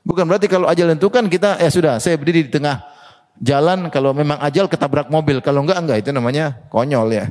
Bukan 0.06 0.24
berarti 0.24 0.46
kalau 0.46 0.70
ajal 0.70 0.88
ditentukan 0.88 1.26
kita 1.26 1.58
ya 1.58 1.68
sudah 1.68 1.94
saya 1.98 2.16
berdiri 2.16 2.46
di 2.46 2.52
tengah 2.54 2.80
jalan 3.42 3.90
kalau 3.90 4.14
memang 4.14 4.38
ajal 4.40 4.70
ketabrak 4.70 5.10
mobil. 5.10 5.42
Kalau 5.42 5.66
enggak 5.66 5.78
enggak 5.82 5.98
itu 6.06 6.10
namanya 6.14 6.54
konyol 6.70 7.10
ya. 7.10 7.26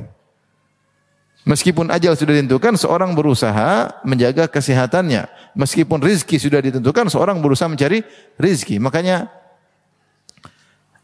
Meskipun 1.48 1.88
ajal 1.88 2.12
sudah 2.12 2.36
ditentukan, 2.36 2.76
seorang 2.76 3.16
berusaha 3.16 3.88
menjaga 4.04 4.44
kesehatannya. 4.52 5.24
Meskipun 5.56 5.96
rizki 6.04 6.36
sudah 6.36 6.60
ditentukan, 6.60 7.08
seorang 7.08 7.40
berusaha 7.40 7.64
mencari 7.72 8.04
rizki. 8.36 8.76
Makanya 8.76 9.32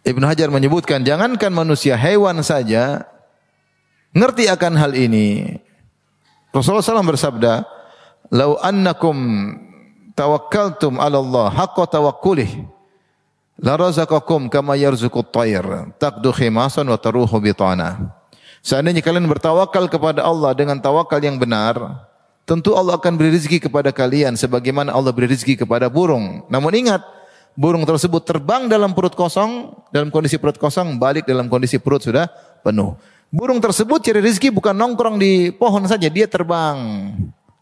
Ibn 0.05 0.21
Hajar 0.29 0.53
menyebutkan, 0.53 1.01
jangankan 1.01 1.49
manusia, 1.49 1.97
hewan 1.97 2.45
saja 2.45 3.09
ngerti 4.13 4.45
akan 4.53 4.77
hal 4.77 4.93
ini. 4.93 5.57
Rasulullah 6.53 6.85
SAW 6.85 7.09
bersabda, 7.09 7.65
"Lau 8.35 8.59
annakum 8.59 9.15
tawakkaltum 10.19 10.99
'ala 10.99 11.23
Allah 11.23 11.55
haqqa 11.55 11.87
tawakkulih 11.87 12.67
la 13.63 13.79
razaqakum 13.79 14.51
kama 14.51 14.75
yarzuqut 14.75 15.31
tayr 15.31 15.95
taqdu 16.03 16.35
khimasan 16.35 16.91
wa 16.91 16.99
taruhu 16.99 17.39
bitana." 17.39 18.11
Seandainya 18.65 19.05
kalian 19.05 19.29
bertawakal 19.29 19.87
kepada 19.87 20.25
Allah 20.25 20.57
dengan 20.57 20.81
tawakal 20.81 21.21
yang 21.21 21.37
benar, 21.37 22.01
tentu 22.49 22.73
Allah 22.73 22.97
akan 22.97 23.13
beri 23.21 23.37
rezeki 23.37 23.69
kepada 23.69 23.93
kalian 23.93 24.41
sebagaimana 24.41 24.89
Allah 24.89 25.13
beri 25.13 25.37
rezeki 25.37 25.69
kepada 25.69 25.93
burung. 25.93 26.49
Namun 26.49 26.73
ingat, 26.73 27.05
burung 27.53 27.85
tersebut 27.85 28.25
terbang 28.25 28.65
dalam 28.65 28.97
perut 28.97 29.13
kosong, 29.13 29.77
dalam 29.93 30.09
kondisi 30.09 30.41
perut 30.41 30.57
kosong, 30.57 30.97
balik 30.97 31.29
dalam 31.29 31.53
kondisi 31.53 31.77
perut 31.77 32.09
sudah 32.09 32.25
penuh. 32.65 32.97
Burung 33.29 33.61
tersebut 33.61 34.01
cari 34.01 34.25
rezeki 34.25 34.49
bukan 34.49 34.73
nongkrong 34.73 35.21
di 35.21 35.53
pohon 35.53 35.85
saja, 35.85 36.09
dia 36.09 36.25
terbang. 36.25 37.13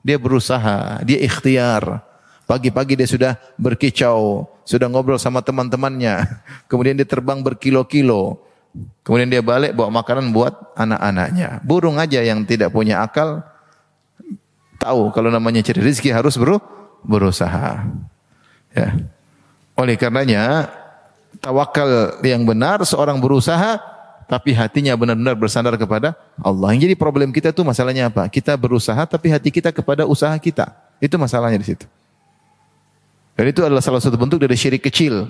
Dia 0.03 0.19
berusaha, 0.19 1.01
dia 1.07 1.19
ikhtiar. 1.23 2.03
Pagi-pagi 2.43 2.99
dia 2.99 3.09
sudah 3.09 3.33
berkicau, 3.55 4.51
sudah 4.67 4.91
ngobrol 4.91 5.17
sama 5.17 5.41
teman-temannya. 5.41 6.27
Kemudian 6.71 6.99
dia 6.99 7.07
terbang 7.07 7.39
berkilo-kilo. 7.41 8.43
Kemudian 9.07 9.31
dia 9.31 9.41
balik 9.45 9.79
bawa 9.79 10.03
makanan 10.03 10.35
buat 10.35 10.75
anak-anaknya. 10.75 11.61
Burung 11.63 12.01
aja 12.01 12.25
yang 12.25 12.43
tidak 12.43 12.73
punya 12.73 13.05
akal 13.05 13.45
tahu 14.81 15.15
kalau 15.15 15.31
namanya 15.31 15.63
cari 15.63 15.79
rezeki 15.79 16.11
harus 16.11 16.35
beru 16.35 16.59
berusaha. 17.07 17.87
Ya. 18.75 18.89
Oleh 19.79 19.95
karenanya 19.95 20.73
tawakal 21.39 22.19
yang 22.25 22.43
benar 22.43 22.83
seorang 22.83 23.23
berusaha 23.23 23.92
tapi 24.33 24.57
hatinya 24.57 24.97
benar-benar 24.97 25.37
bersandar 25.37 25.77
kepada 25.77 26.17
Allah. 26.41 26.73
Jadi 26.73 26.97
problem 26.97 27.29
kita 27.29 27.53
itu 27.53 27.61
masalahnya 27.61 28.09
apa? 28.09 28.25
Kita 28.33 28.57
berusaha 28.57 29.05
tapi 29.05 29.29
hati 29.29 29.53
kita 29.53 29.69
kepada 29.69 30.09
usaha 30.09 30.33
kita. 30.41 30.73
Itu 31.05 31.21
masalahnya 31.21 31.61
di 31.61 31.69
situ. 31.69 31.85
Dan 33.37 33.53
itu 33.53 33.61
adalah 33.61 33.85
salah 33.85 34.01
satu 34.01 34.17
bentuk 34.17 34.41
dari 34.41 34.57
syirik 34.57 34.89
kecil. 34.89 35.29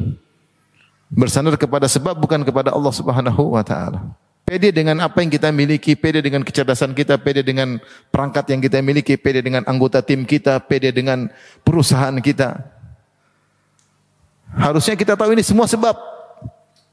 Bersandar 1.10 1.58
kepada 1.58 1.90
sebab 1.90 2.14
bukan 2.14 2.46
kepada 2.46 2.70
Allah 2.70 2.94
Subhanahu 2.94 3.58
wa 3.58 3.66
taala. 3.66 4.14
Pede 4.46 4.70
dengan 4.70 5.02
apa 5.02 5.18
yang 5.18 5.34
kita 5.34 5.50
miliki, 5.50 5.98
pede 5.98 6.22
dengan 6.22 6.46
kecerdasan 6.46 6.94
kita, 6.94 7.18
pede 7.18 7.42
dengan 7.42 7.82
perangkat 8.14 8.54
yang 8.54 8.62
kita 8.62 8.78
miliki, 8.86 9.18
pede 9.18 9.42
dengan 9.42 9.66
anggota 9.66 9.98
tim 9.98 10.22
kita, 10.22 10.62
pede 10.62 10.94
dengan 10.94 11.26
perusahaan 11.66 12.14
kita. 12.22 12.70
Harusnya 14.54 14.94
kita 14.94 15.18
tahu 15.18 15.34
ini 15.34 15.42
semua 15.42 15.66
sebab 15.66 15.98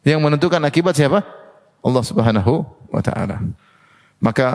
yang 0.01 0.17
menentukan 0.25 0.61
akibat 0.65 0.97
siapa? 0.97 1.38
Allah 1.79 2.03
Subhanahu 2.03 2.67
wa 2.91 3.01
taala. 3.03 3.39
Maka 4.19 4.47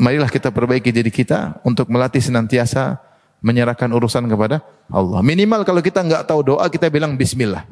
marilah 0.00 0.28
kita 0.28 0.48
perbaiki 0.48 0.92
diri 0.92 1.12
kita 1.12 1.60
untuk 1.64 1.88
melatih 1.92 2.20
senantiasa 2.20 3.00
menyerahkan 3.44 3.88
urusan 3.92 4.24
kepada 4.26 4.64
Allah. 4.88 5.20
Minimal 5.20 5.62
kalau 5.68 5.84
kita 5.84 6.00
enggak 6.00 6.24
tahu 6.24 6.56
doa 6.56 6.64
kita 6.72 6.88
bilang 6.88 7.14
bismillah. 7.14 7.68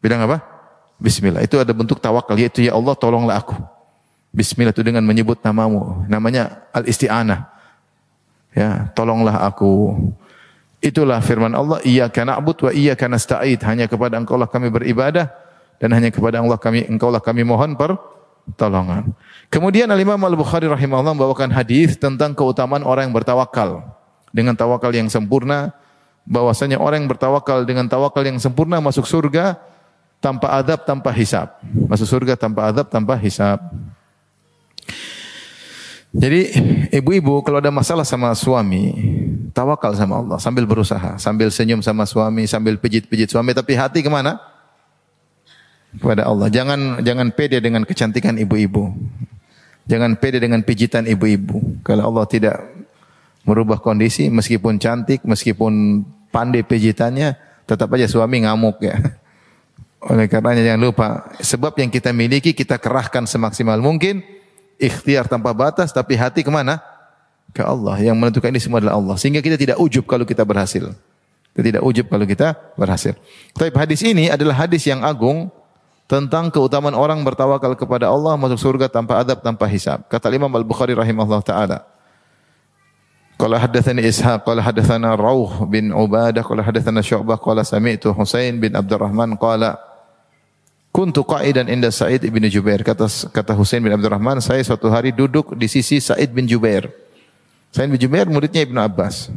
Bilang 0.00 0.24
apa? 0.24 0.40
Bismillah. 0.96 1.44
Itu 1.44 1.60
ada 1.60 1.72
bentuk 1.76 2.00
tawakal 2.00 2.36
yaitu 2.40 2.64
ya 2.64 2.72
Allah 2.72 2.96
tolonglah 2.96 3.36
aku. 3.36 3.56
Bismillah 4.32 4.72
itu 4.72 4.84
dengan 4.84 5.04
menyebut 5.04 5.40
namamu. 5.44 6.04
Namanya 6.08 6.64
al-isti'anah. 6.72 7.48
Ya, 8.56 8.88
tolonglah 8.96 9.44
aku. 9.44 9.96
Itulah 10.80 11.20
firman 11.20 11.52
Allah, 11.52 11.80
iyyaka 11.84 12.24
na'bud 12.24 12.68
wa 12.68 12.72
iyyaka 12.72 13.04
nasta'id. 13.08 13.60
Hanya 13.64 13.84
kepada 13.88 14.16
Engkau 14.16 14.40
lah 14.40 14.48
kami 14.48 14.72
beribadah 14.72 15.28
dan 15.76 15.88
hanya 15.92 16.08
kepada 16.08 16.40
Allah 16.40 16.56
kami 16.56 16.88
engkau 16.88 17.12
lah 17.12 17.20
kami 17.20 17.44
mohon 17.44 17.76
pertolongan. 17.76 19.12
Kemudian 19.50 19.90
Al 19.90 20.00
Imam 20.00 20.18
Al 20.18 20.36
Bukhari 20.38 20.66
rahimahullah 20.66 21.14
membawakan 21.14 21.50
hadis 21.52 21.98
tentang 21.98 22.32
keutamaan 22.32 22.82
orang 22.82 23.10
yang 23.10 23.14
bertawakal 23.14 23.84
dengan 24.30 24.54
tawakal 24.54 24.90
yang 24.94 25.10
sempurna 25.10 25.72
bahwasanya 26.26 26.82
orang 26.82 27.04
yang 27.04 27.10
bertawakal 27.10 27.62
dengan 27.62 27.86
tawakal 27.86 28.26
yang 28.26 28.38
sempurna 28.42 28.82
masuk 28.82 29.06
surga 29.06 29.58
tanpa 30.18 30.58
adab, 30.58 30.82
tanpa 30.82 31.14
hisab. 31.14 31.58
Masuk 31.86 32.08
surga 32.08 32.34
tanpa 32.34 32.68
adab, 32.68 32.90
tanpa 32.90 33.14
hisab. 33.14 33.62
Jadi 36.16 36.48
ibu-ibu 36.96 37.44
kalau 37.44 37.60
ada 37.60 37.68
masalah 37.68 38.06
sama 38.06 38.32
suami, 38.32 38.96
tawakal 39.52 39.92
sama 39.92 40.24
Allah 40.24 40.40
sambil 40.40 40.64
berusaha, 40.64 41.20
sambil 41.20 41.52
senyum 41.52 41.84
sama 41.84 42.08
suami, 42.08 42.48
sambil 42.48 42.80
pijit-pijit 42.80 43.28
suami, 43.28 43.52
tapi 43.52 43.76
hati 43.76 44.00
ke 44.00 44.08
mana? 44.08 44.40
Kepada 45.94 46.26
Allah. 46.26 46.50
Jangan 46.50 47.00
jangan 47.06 47.30
pede 47.30 47.62
dengan 47.62 47.86
kecantikan 47.86 48.34
ibu-ibu. 48.34 48.90
Jangan 49.86 50.18
pede 50.18 50.42
dengan 50.42 50.66
pijitan 50.66 51.06
ibu-ibu. 51.06 51.62
Kalau 51.86 52.10
Allah 52.10 52.26
tidak 52.26 52.56
merubah 53.46 53.78
kondisi, 53.78 54.26
meskipun 54.26 54.82
cantik, 54.82 55.22
meskipun 55.22 56.02
pandai 56.34 56.66
pijitannya, 56.66 57.38
tetap 57.64 57.94
aja 57.94 58.10
suami 58.10 58.42
ngamuk 58.42 58.82
ya. 58.82 58.98
Oleh 60.10 60.26
karenanya 60.26 60.74
jangan 60.74 60.82
lupa, 60.82 61.06
sebab 61.38 61.78
yang 61.78 61.90
kita 61.90 62.10
miliki 62.10 62.52
kita 62.52 62.76
kerahkan 62.76 63.24
semaksimal 63.24 63.78
mungkin 63.78 64.22
ikhtiar 64.76 65.30
tanpa 65.30 65.54
batas, 65.56 65.90
tapi 65.94 66.18
hati 66.18 66.42
ke 66.44 66.50
mana? 66.50 66.82
Ke 67.54 67.64
Allah. 67.64 67.96
Yang 68.02 68.16
menentukan 68.20 68.50
ini 68.52 68.60
semua 68.60 68.78
adalah 68.82 68.98
Allah. 68.98 69.16
Sehingga 69.16 69.40
kita 69.40 69.56
tidak 69.56 69.78
ujub 69.80 70.04
kalau 70.04 70.28
kita 70.28 70.44
berhasil. 70.44 70.92
Kita 71.56 71.62
tidak 71.62 71.82
ujub 71.82 72.06
kalau 72.12 72.28
kita 72.28 72.52
berhasil. 72.76 73.16
Tapi 73.56 73.72
hadis 73.72 74.04
ini 74.04 74.28
adalah 74.28 74.66
hadis 74.66 74.84
yang 74.84 75.00
agung 75.00 75.48
tentang 76.06 76.54
keutamaan 76.54 76.94
orang 76.94 77.18
bertawakal 77.26 77.74
kepada 77.74 78.10
Allah 78.10 78.38
masuk 78.38 78.58
surga 78.58 78.86
tanpa 78.86 79.18
adab, 79.18 79.42
tanpa 79.42 79.66
hisab. 79.66 80.06
Kata 80.06 80.30
Imam 80.30 80.50
Al-Bukhari 80.50 80.94
rahimahullah 80.94 81.42
ta'ala. 81.42 81.78
Qala 83.36 83.60
hadatsani 83.60 84.00
Ishaq 84.00 84.48
qala 84.48 84.64
hadatsana 84.64 85.12
Rauh 85.12 85.68
bin 85.68 85.92
Ubadah 85.92 86.40
qala 86.40 86.64
hadatsana 86.64 87.04
Syu'bah 87.04 87.36
qala 87.36 87.68
sami'tu 87.68 88.16
Husain 88.16 88.56
bin 88.56 88.72
Abdurrahman 88.72 89.36
qala 89.36 89.76
Kuntu 90.96 91.28
qa'idan 91.28 91.68
inda 91.68 91.92
Sa'id 91.92 92.24
bin 92.24 92.40
Jubair. 92.48 92.80
Kata 92.80 93.04
kata 93.28 93.52
Husain 93.52 93.84
bin 93.84 93.92
Abdurrahman, 93.92 94.40
saya 94.40 94.64
suatu 94.64 94.88
hari 94.88 95.12
duduk 95.12 95.52
di 95.52 95.68
sisi 95.68 96.00
Sa'id 96.00 96.32
bin 96.32 96.48
Jubair. 96.48 96.88
Sa'id 97.68 97.92
bin 97.92 98.00
Jubair 98.00 98.24
muridnya 98.24 98.64
Ibnu 98.64 98.80
Abbas. 98.80 99.28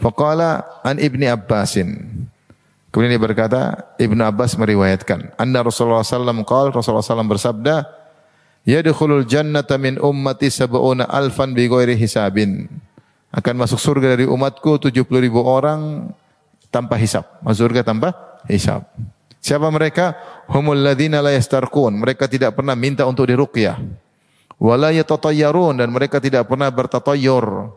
Faqala 0.00 0.64
an 0.80 0.96
Ibni 0.96 1.28
Abbasin. 1.28 2.24
Kemudian 2.94 3.18
dia 3.18 3.24
berkata, 3.26 3.90
Ibnu 3.98 4.22
Abbas 4.22 4.54
meriwayatkan, 4.54 5.34
Anna 5.34 5.66
Rasulullah 5.66 6.06
SAW 6.06 6.46
qala 6.46 6.70
Rasulullah 6.70 7.02
SAW 7.02 7.26
bersabda, 7.26 7.82
Yadkhulul 8.62 9.26
jannata 9.26 9.74
min 9.82 9.98
ummati 9.98 10.46
sab'una 10.46 11.10
alfan 11.10 11.58
bi 11.58 11.66
ghairi 11.66 11.98
hisabin. 11.98 12.70
Akan 13.34 13.58
masuk 13.58 13.82
surga 13.82 14.14
dari 14.14 14.30
umatku 14.30 14.78
70 14.78 15.10
ribu 15.10 15.42
orang 15.42 16.06
tanpa 16.70 16.94
hisab. 16.94 17.26
Masuk 17.42 17.66
surga 17.66 17.82
tanpa 17.82 18.14
hisab. 18.46 18.86
Siapa 19.42 19.68
mereka? 19.68 20.14
Humul 20.48 20.80
ladzina 20.80 21.18
la 21.18 21.34
yastarqun. 21.34 21.98
Mereka 21.98 22.30
tidak 22.30 22.56
pernah 22.56 22.72
minta 22.78 23.04
untuk 23.04 23.26
diruqyah. 23.26 23.76
Wala 24.56 24.94
yatatayyarun 24.94 25.82
dan 25.82 25.90
mereka 25.90 26.22
tidak 26.22 26.46
pernah 26.46 26.70
bertatayyur. 26.70 27.74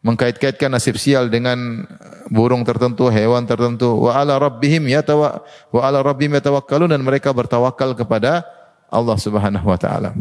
Mengkait-kaitkan 0.00 0.72
nasib 0.72 0.96
sial 0.96 1.28
dengan 1.28 1.84
burung 2.32 2.64
tertentu, 2.64 3.12
hewan 3.12 3.44
tertentu. 3.44 4.00
Wa 4.00 4.24
ala 4.24 4.40
rabbihim 4.40 4.88
yatawa 4.88 5.44
wa 5.68 5.80
ala 5.84 6.00
rabbihim 6.00 6.40
yatawakkalun 6.40 6.88
dan 6.88 7.04
mereka 7.04 7.36
bertawakal 7.36 7.92
kepada 7.92 8.48
Allah 8.88 9.16
Subhanahu 9.20 9.68
wa 9.68 9.76
taala. 9.76 10.16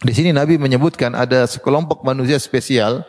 Di 0.00 0.12
sini 0.16 0.32
Nabi 0.32 0.56
menyebutkan 0.56 1.12
ada 1.12 1.44
sekelompok 1.44 2.00
manusia 2.00 2.40
spesial 2.40 3.04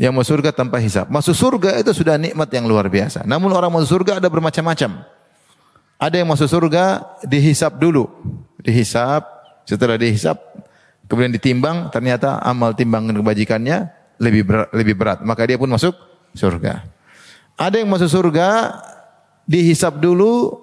yang 0.00 0.16
masuk 0.16 0.40
surga 0.40 0.56
tanpa 0.56 0.80
hisab. 0.80 1.06
Masuk 1.12 1.36
surga 1.36 1.78
itu 1.78 1.92
sudah 1.94 2.16
nikmat 2.16 2.48
yang 2.50 2.64
luar 2.64 2.88
biasa. 2.88 3.22
Namun 3.28 3.52
orang 3.52 3.70
masuk 3.70 4.00
surga 4.00 4.18
ada 4.18 4.28
bermacam-macam. 4.32 5.04
Ada 6.00 6.16
yang 6.20 6.28
masuk 6.28 6.48
surga 6.50 7.04
dihisap 7.28 7.76
dulu. 7.78 8.08
Dihisap, 8.64 9.22
setelah 9.68 10.00
dihisap 10.00 10.40
kemudian 11.06 11.32
ditimbang, 11.32 11.92
ternyata 11.92 12.40
amal 12.40 12.72
timbangan 12.72 13.14
kebajikannya 13.14 14.03
lebih 14.18 14.42
berat, 14.46 14.68
lebih 14.74 14.94
berat. 14.94 15.18
Maka 15.22 15.42
dia 15.46 15.58
pun 15.58 15.70
masuk 15.70 15.94
surga. 16.34 16.86
Ada 17.54 17.82
yang 17.82 17.90
masuk 17.90 18.10
surga 18.10 18.78
dihisap 19.46 20.00
dulu, 20.00 20.58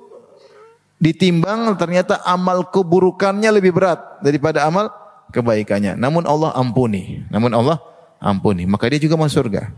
ditimbang, 0.99 1.73
ternyata 1.79 2.19
amal 2.27 2.67
keburukannya 2.67 3.49
lebih 3.49 3.71
berat 3.73 4.19
daripada 4.19 4.67
amal 4.67 4.91
kebaikannya. 5.31 5.95
Namun 5.95 6.27
Allah 6.27 6.51
ampuni. 6.53 7.23
Namun 7.31 7.51
Allah 7.55 7.79
ampuni. 8.19 8.67
Maka 8.67 8.91
dia 8.91 8.99
juga 9.01 9.15
masuk 9.17 9.47
surga. 9.47 9.71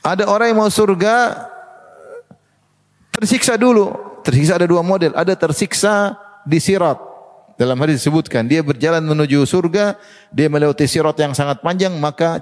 Ada 0.00 0.26
orang 0.26 0.52
yang 0.52 0.58
mau 0.64 0.72
surga 0.72 1.46
tersiksa 3.12 3.54
dulu. 3.60 3.92
Tersiksa 4.24 4.56
ada 4.60 4.66
dua 4.68 4.80
model. 4.84 5.12
Ada 5.16 5.36
tersiksa 5.36 6.16
di 6.44 6.56
sirat. 6.60 7.09
Dalam 7.60 7.76
hadis 7.76 8.00
disebutkan, 8.00 8.48
dia 8.48 8.64
berjalan 8.64 9.04
menuju 9.04 9.44
surga, 9.44 10.00
dia 10.32 10.48
melewati 10.48 10.88
sirat 10.88 11.12
yang 11.20 11.36
sangat 11.36 11.60
panjang, 11.60 11.92
maka 12.00 12.40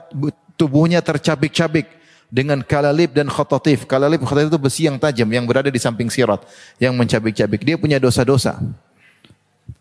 tubuhnya 0.54 1.02
tercabik-cabik 1.02 1.90
dengan 2.30 2.62
kalalib 2.62 3.10
dan 3.10 3.26
khototif. 3.26 3.82
Kalalib 3.82 4.22
khototif 4.22 4.54
itu 4.54 4.60
besi 4.62 4.82
yang 4.86 4.94
tajam 4.94 5.26
yang 5.26 5.42
berada 5.42 5.74
di 5.74 5.80
samping 5.82 6.06
sirat, 6.06 6.46
yang 6.78 6.94
mencabik-cabik. 6.94 7.66
Dia 7.66 7.74
punya 7.74 7.98
dosa-dosa. 7.98 8.62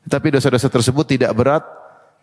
Tapi 0.10 0.34
dosa-dosa 0.34 0.74
tersebut 0.74 1.06
tidak 1.06 1.30
berat, 1.38 1.62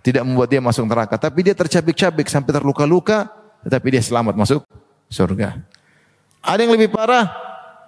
tidak 0.02 0.26
membuat 0.26 0.50
dia 0.50 0.58
masuk 0.58 0.82
neraka. 0.82 1.14
Tapi 1.14 1.46
dia 1.46 1.54
tercabik-cabik 1.54 2.26
sampai 2.26 2.50
terluka-luka, 2.50 3.30
tetapi 3.62 3.94
dia 3.94 4.02
selamat 4.02 4.34
masuk 4.34 4.66
surga. 5.06 5.62
Ada 6.42 6.66
yang 6.66 6.74
lebih 6.74 6.90
parah, 6.90 7.30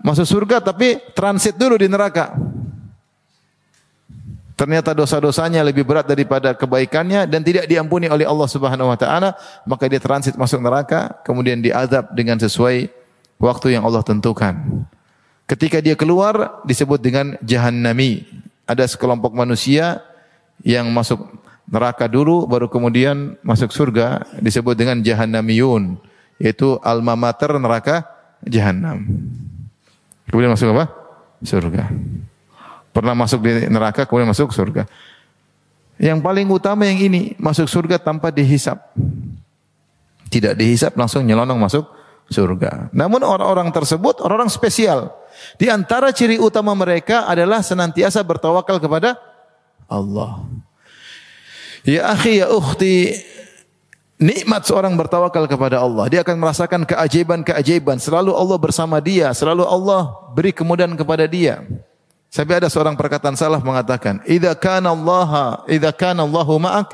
masuk 0.07 0.23
surga 0.23 0.63
tapi 0.63 1.03
transit 1.19 1.59
dulu 1.59 1.75
di 1.83 1.91
neraka. 1.91 2.46
Ternyata 4.57 4.97
dosa-dosanya 4.97 5.61
lebih 5.61 5.85
berat 5.85 6.09
daripada 6.09 6.57
kebaikannya 6.57 7.29
dan 7.29 7.45
tidak 7.45 7.69
diampuni 7.69 8.09
oleh 8.09 8.25
Allah 8.25 8.49
Subhanahu 8.49 8.89
wa 8.89 8.97
taala, 8.97 9.37
maka 9.69 9.85
dia 9.85 10.01
transit 10.01 10.33
masuk 10.33 10.65
neraka, 10.65 11.13
kemudian 11.29 11.61
diazab 11.61 12.09
dengan 12.17 12.41
sesuai 12.41 12.89
waktu 13.37 13.77
yang 13.77 13.85
Allah 13.85 14.01
tentukan. 14.01 14.57
Ketika 15.45 15.85
dia 15.85 15.93
keluar 15.93 16.65
disebut 16.65 16.99
dengan 16.99 17.37
jahannami. 17.45 18.25
Ada 18.67 18.83
sekelompok 18.91 19.31
manusia 19.31 20.03
yang 20.67 20.91
masuk 20.91 21.23
neraka 21.71 22.11
dulu 22.11 22.51
baru 22.51 22.67
kemudian 22.67 23.39
masuk 23.47 23.71
surga 23.71 24.27
disebut 24.43 24.75
dengan 24.75 24.99
jahannamiyun, 24.99 26.03
yaitu 26.43 26.81
alma 26.83 27.15
mater 27.15 27.55
neraka 27.63 28.03
jahanam. 28.43 29.07
Kemudian 30.27 30.51
masuk 30.51 30.75
apa? 30.75 30.91
Surga. 31.47 31.87
Pernah 32.97 33.13
masuk 33.13 33.45
di 33.45 33.69
neraka, 33.69 34.09
kemudian 34.09 34.33
masuk 34.33 34.57
surga. 34.57 34.89
Yang 36.01 36.25
paling 36.25 36.49
utama 36.49 36.89
yang 36.89 36.97
ini, 36.97 37.37
masuk 37.37 37.69
surga 37.69 38.01
tanpa 38.01 38.33
dihisap. 38.33 38.81
Tidak 40.33 40.57
dihisap, 40.57 40.97
langsung 40.97 41.21
nyelonong 41.29 41.61
masuk 41.61 41.85
surga. 42.33 42.89
Namun 42.97 43.21
orang-orang 43.21 43.69
tersebut, 43.69 44.25
orang-orang 44.25 44.49
spesial. 44.49 45.13
Di 45.61 45.69
antara 45.69 46.09
ciri 46.09 46.41
utama 46.41 46.73
mereka 46.73 47.29
adalah 47.29 47.61
senantiasa 47.61 48.25
bertawakal 48.25 48.81
kepada 48.81 49.21
Allah. 49.93 50.49
Ya 51.85 52.09
akhi, 52.17 52.41
ya 52.41 52.49
ukhti, 52.49 53.13
Nikmat 54.17 54.65
seorang 54.65 54.97
bertawakal 54.97 55.45
kepada 55.45 55.85
Allah. 55.85 56.09
Dia 56.09 56.25
akan 56.25 56.41
merasakan 56.41 56.89
keajaiban-keajaiban. 56.89 58.01
Selalu 58.01 58.33
Allah 58.33 58.57
bersama 58.57 58.97
dia. 58.97 59.29
Selalu 59.37 59.69
Allah 59.69 60.09
beri 60.33 60.57
kemudahan 60.57 60.97
kepada 60.97 61.29
dia. 61.29 61.61
Sampai 62.31 62.61
ada 62.61 62.69
seorang 62.69 62.99
perkataan 62.99 63.39
salah 63.39 63.63
mengatakan, 63.63 64.21
"Idza 64.27 64.53
kana 64.59 64.93
Allah, 64.93 65.63
idza 65.71 65.91
kana 65.95 66.27
Allahu 66.27 66.59
ma'ak, 66.61 66.93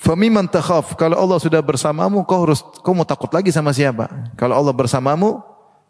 famiman 0.00 0.48
takhaf." 0.48 0.96
Kalau 0.98 1.20
Allah 1.20 1.38
sudah 1.38 1.60
bersamamu, 1.60 2.24
kau 2.26 2.42
harus 2.48 2.64
kau 2.82 2.96
mau 2.96 3.06
takut 3.06 3.30
lagi 3.30 3.52
sama 3.54 3.70
siapa? 3.70 4.10
Kalau 4.34 4.56
Allah 4.58 4.74
bersamamu, 4.74 5.44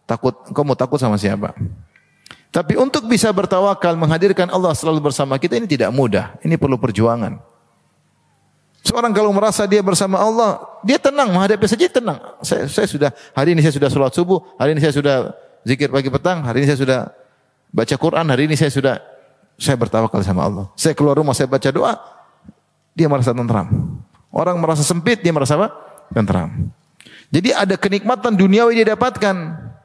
takut 0.05 0.35
kau 0.53 0.67
mau 0.67 0.77
takut 0.77 0.99
sama 1.01 1.17
siapa? 1.17 1.55
Tapi 2.55 2.79
untuk 2.79 3.11
bisa 3.11 3.27
bertawakal 3.35 3.99
menghadirkan 3.99 4.47
Allah 4.47 4.71
selalu 4.79 5.11
bersama 5.11 5.35
kita 5.43 5.59
ini 5.59 5.67
tidak 5.67 5.91
mudah. 5.91 6.39
Ini 6.39 6.55
perlu 6.55 6.79
perjuangan. 6.79 7.55
Seorang 8.85 9.17
kalau 9.17 9.33
merasa 9.33 9.65
dia 9.65 9.81
bersama 9.81 10.21
Allah, 10.21 10.61
dia 10.85 11.01
tenang, 11.01 11.33
menghadapi 11.33 11.65
saja 11.65 11.89
tenang. 11.89 12.21
Saya, 12.45 12.69
saya 12.69 12.85
sudah, 12.85 13.11
hari 13.33 13.57
ini 13.57 13.65
saya 13.65 13.73
sudah 13.73 13.89
sholat 13.89 14.13
subuh, 14.13 14.45
hari 14.61 14.77
ini 14.77 14.81
saya 14.85 14.93
sudah 14.93 15.17
zikir 15.65 15.89
pagi 15.89 16.13
petang, 16.13 16.45
hari 16.45 16.63
ini 16.63 16.69
saya 16.69 16.79
sudah 16.79 17.01
baca 17.75 17.95
Quran, 17.99 18.27
hari 18.31 18.47
ini 18.47 18.55
saya 18.55 18.71
sudah, 18.71 19.03
saya 19.59 19.75
bertawakal 19.75 20.23
sama 20.23 20.47
Allah. 20.47 20.67
Saya 20.79 20.95
keluar 20.95 21.19
rumah, 21.19 21.35
saya 21.35 21.51
baca 21.51 21.67
doa, 21.75 21.99
dia 22.95 23.11
merasa 23.11 23.35
tentram. 23.35 23.99
Orang 24.31 24.63
merasa 24.63 24.87
sempit, 24.87 25.19
dia 25.19 25.35
merasa 25.35 25.59
apa? 25.59 25.75
Tentram. 26.15 26.71
Jadi 27.35 27.51
ada 27.51 27.75
kenikmatan 27.75 28.39
duniawi 28.39 28.79
dia 28.79 28.95
dapatkan 28.95 29.35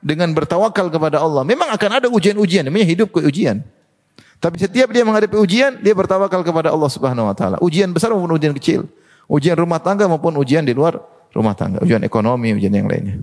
dengan 0.05 0.29
bertawakal 0.37 0.93
kepada 0.93 1.17
Allah. 1.17 1.41
Memang 1.41 1.73
akan 1.73 1.89
ada 1.97 2.07
ujian-ujian, 2.13 2.69
namanya 2.69 2.85
hidup 2.85 3.09
ke 3.09 3.25
ujian. 3.25 3.65
Tapi 4.39 4.55
setiap 4.61 4.93
dia 4.93 5.03
menghadapi 5.03 5.35
ujian, 5.35 5.81
dia 5.81 5.91
bertawakal 5.91 6.45
kepada 6.45 6.71
Allah 6.71 6.87
Subhanahu 6.87 7.27
wa 7.27 7.35
taala. 7.35 7.57
Ujian 7.59 7.91
besar 7.91 8.13
maupun 8.13 8.37
ujian 8.37 8.53
kecil. 8.55 8.87
Ujian 9.27 9.57
rumah 9.57 9.81
tangga 9.83 10.07
maupun 10.07 10.33
ujian 10.39 10.63
di 10.63 10.71
luar 10.71 10.97
rumah 11.35 11.53
tangga, 11.53 11.83
ujian 11.83 12.01
ekonomi, 12.01 12.55
ujian 12.55 12.73
yang 12.73 12.87
lainnya. 12.89 13.21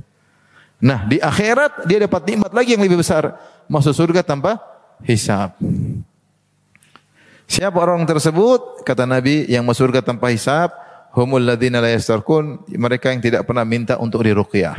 Nah, 0.77 1.09
di 1.09 1.17
akhirat 1.17 1.89
dia 1.89 2.05
dapat 2.05 2.23
nikmat 2.29 2.53
lagi 2.53 2.77
yang 2.77 2.85
lebih 2.85 3.01
besar, 3.01 3.33
masuk 3.65 3.97
surga 3.97 4.21
tanpa 4.21 4.61
hisab. 5.09 5.57
Siapa 7.49 7.79
orang 7.81 8.05
tersebut? 8.05 8.85
Kata 8.85 9.09
Nabi 9.09 9.49
yang 9.49 9.65
masuk 9.65 9.89
surga 9.89 10.05
tanpa 10.05 10.29
hisab, 10.29 10.69
humul 11.17 11.41
ladzina 11.41 11.81
la 11.81 11.89
yastarkun, 11.89 12.69
mereka 12.77 13.09
yang 13.09 13.25
tidak 13.25 13.49
pernah 13.49 13.65
minta 13.65 13.97
untuk 13.97 14.21
diruqyah. 14.21 14.77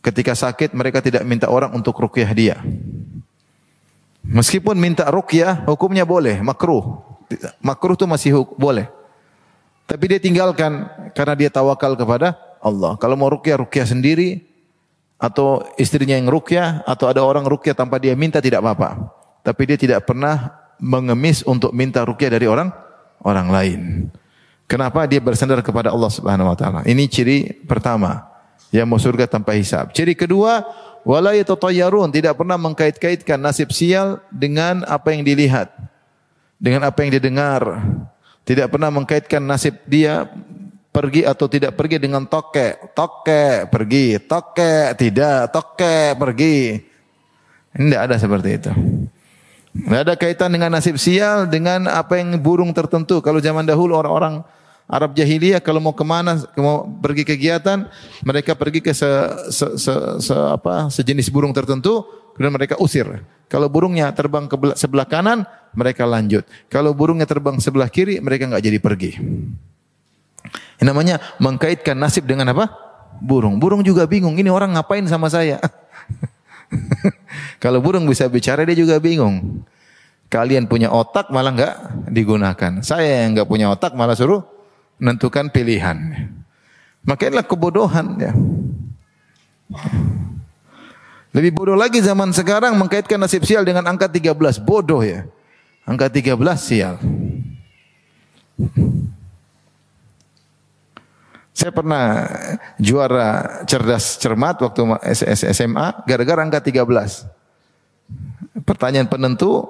Ketika 0.00 0.32
sakit 0.32 0.72
mereka 0.72 1.04
tidak 1.04 1.26
minta 1.28 1.52
orang 1.52 1.76
untuk 1.76 1.92
ruqyah 2.00 2.30
dia. 2.32 2.56
Meskipun 4.24 4.80
minta 4.80 5.04
ruqyah 5.04 5.68
hukumnya 5.68 6.08
boleh, 6.08 6.40
makruh. 6.40 7.04
Makruh 7.60 7.92
itu 7.92 8.08
masih 8.08 8.32
boleh. 8.56 8.88
Tapi 9.84 10.04
dia 10.08 10.20
tinggalkan 10.20 10.88
karena 11.12 11.34
dia 11.36 11.50
tawakal 11.52 11.92
kepada 11.92 12.40
Allah. 12.64 12.96
Kalau 12.96 13.20
mau 13.20 13.28
ruqyah 13.28 13.60
ruqyah 13.60 13.84
sendiri 13.84 14.47
atau 15.18 15.66
istrinya 15.74 16.14
yang 16.14 16.30
ruqyah 16.30 16.86
atau 16.86 17.10
ada 17.10 17.26
orang 17.26 17.42
ruqyah 17.42 17.74
tanpa 17.74 17.98
dia 17.98 18.14
minta 18.14 18.38
tidak 18.38 18.62
apa-apa. 18.62 19.10
Tapi 19.42 19.62
dia 19.66 19.78
tidak 19.78 20.06
pernah 20.06 20.54
mengemis 20.78 21.42
untuk 21.42 21.74
minta 21.74 22.06
rukyah 22.06 22.30
dari 22.30 22.46
orang 22.46 22.70
orang 23.26 23.48
lain. 23.50 23.80
Kenapa 24.70 25.08
dia 25.10 25.18
bersandar 25.18 25.58
kepada 25.64 25.90
Allah 25.90 26.12
Subhanahu 26.12 26.54
wa 26.54 26.56
taala? 26.56 26.80
Ini 26.86 27.08
ciri 27.10 27.50
pertama 27.66 28.28
yang 28.70 28.86
mau 28.86 29.00
surga 29.00 29.26
tanpa 29.26 29.56
hisab. 29.56 29.90
Ciri 29.96 30.12
kedua, 30.12 30.60
wala 31.02 31.34
yatatayyarun, 31.34 32.12
tidak 32.12 32.36
pernah 32.36 32.60
mengkait-kaitkan 32.60 33.40
nasib 33.40 33.72
sial 33.72 34.20
dengan 34.28 34.84
apa 34.84 35.16
yang 35.16 35.24
dilihat, 35.24 35.72
dengan 36.60 36.84
apa 36.86 37.00
yang 37.00 37.10
didengar. 37.16 37.64
Tidak 38.44 38.68
pernah 38.68 38.88
mengkaitkan 38.88 39.40
nasib 39.44 39.76
dia 39.84 40.28
pergi 40.98 41.22
atau 41.22 41.46
tidak 41.46 41.78
pergi 41.78 42.02
dengan 42.02 42.26
toke, 42.26 42.90
toke 42.90 43.70
pergi, 43.70 44.18
toke 44.18 44.98
tidak, 44.98 45.54
toke 45.54 46.18
pergi. 46.18 46.74
Ini 47.78 47.86
tidak 47.86 48.02
ada 48.10 48.16
seperti 48.18 48.48
itu. 48.58 48.72
Tidak 49.78 50.00
ada 50.02 50.14
kaitan 50.18 50.50
dengan 50.50 50.74
nasib 50.74 50.98
sial 50.98 51.46
dengan 51.46 51.86
apa 51.86 52.18
yang 52.18 52.34
burung 52.42 52.74
tertentu. 52.74 53.22
Kalau 53.22 53.38
zaman 53.38 53.62
dahulu 53.62 53.94
orang-orang 53.94 54.42
Arab 54.90 55.14
jahiliyah 55.14 55.62
kalau 55.62 55.78
mau 55.78 55.94
ke 55.94 56.02
mana, 56.02 56.42
mau 56.58 56.82
pergi 56.98 57.22
kegiatan, 57.22 57.86
mereka 58.26 58.58
pergi 58.58 58.82
ke 58.82 58.90
se, 58.90 59.06
se, 59.54 59.66
se, 59.78 59.94
se, 60.18 60.34
apa, 60.34 60.90
sejenis 60.90 61.30
burung 61.30 61.54
tertentu, 61.54 62.02
kemudian 62.34 62.56
mereka 62.58 62.74
usir. 62.82 63.06
Kalau 63.46 63.70
burungnya 63.70 64.10
terbang 64.10 64.50
ke 64.50 64.56
sebelah 64.74 65.06
kanan, 65.06 65.46
mereka 65.76 66.08
lanjut. 66.08 66.42
Kalau 66.66 66.90
burungnya 66.90 67.28
terbang 67.28 67.60
sebelah 67.62 67.86
kiri, 67.86 68.18
mereka 68.18 68.50
nggak 68.50 68.64
jadi 68.64 68.78
pergi. 68.82 69.12
Ini 70.78 70.86
namanya 70.86 71.18
mengkaitkan 71.42 71.98
nasib 71.98 72.22
dengan 72.30 72.54
apa? 72.54 72.70
Burung. 73.18 73.58
Burung 73.58 73.82
juga 73.82 74.06
bingung. 74.06 74.38
Ini 74.38 74.46
orang 74.46 74.78
ngapain 74.78 75.02
sama 75.10 75.26
saya? 75.26 75.58
Kalau 77.62 77.82
burung 77.82 78.06
bisa 78.06 78.30
bicara 78.30 78.62
dia 78.62 78.78
juga 78.78 79.02
bingung. 79.02 79.66
Kalian 80.30 80.70
punya 80.70 80.92
otak 80.92 81.34
malah 81.34 81.50
enggak 81.50 81.74
digunakan. 82.06 82.78
Saya 82.84 83.26
yang 83.26 83.34
enggak 83.34 83.48
punya 83.50 83.72
otak 83.72 83.98
malah 83.98 84.14
suruh 84.14 84.46
menentukan 85.02 85.50
pilihan. 85.50 85.98
Makanya 87.02 87.42
kebodohan 87.42 88.06
ya. 88.20 88.32
Lebih 91.32 91.56
bodoh 91.56 91.76
lagi 91.76 91.98
zaman 92.00 92.30
sekarang 92.30 92.76
mengkaitkan 92.78 93.18
nasib 93.18 93.42
sial 93.42 93.64
dengan 93.64 93.82
angka 93.88 94.06
13. 94.06 94.62
Bodoh 94.62 95.02
ya. 95.02 95.26
Angka 95.88 96.12
13 96.12 96.36
sial. 96.60 97.00
Saya 101.58 101.74
pernah 101.74 102.22
juara 102.78 103.58
cerdas 103.66 104.14
cermat 104.22 104.62
waktu 104.62 104.78
SMA 105.42 106.06
gara-gara 106.06 106.38
angka 106.38 106.62
13. 106.62 108.62
Pertanyaan 108.62 109.10
penentu 109.10 109.66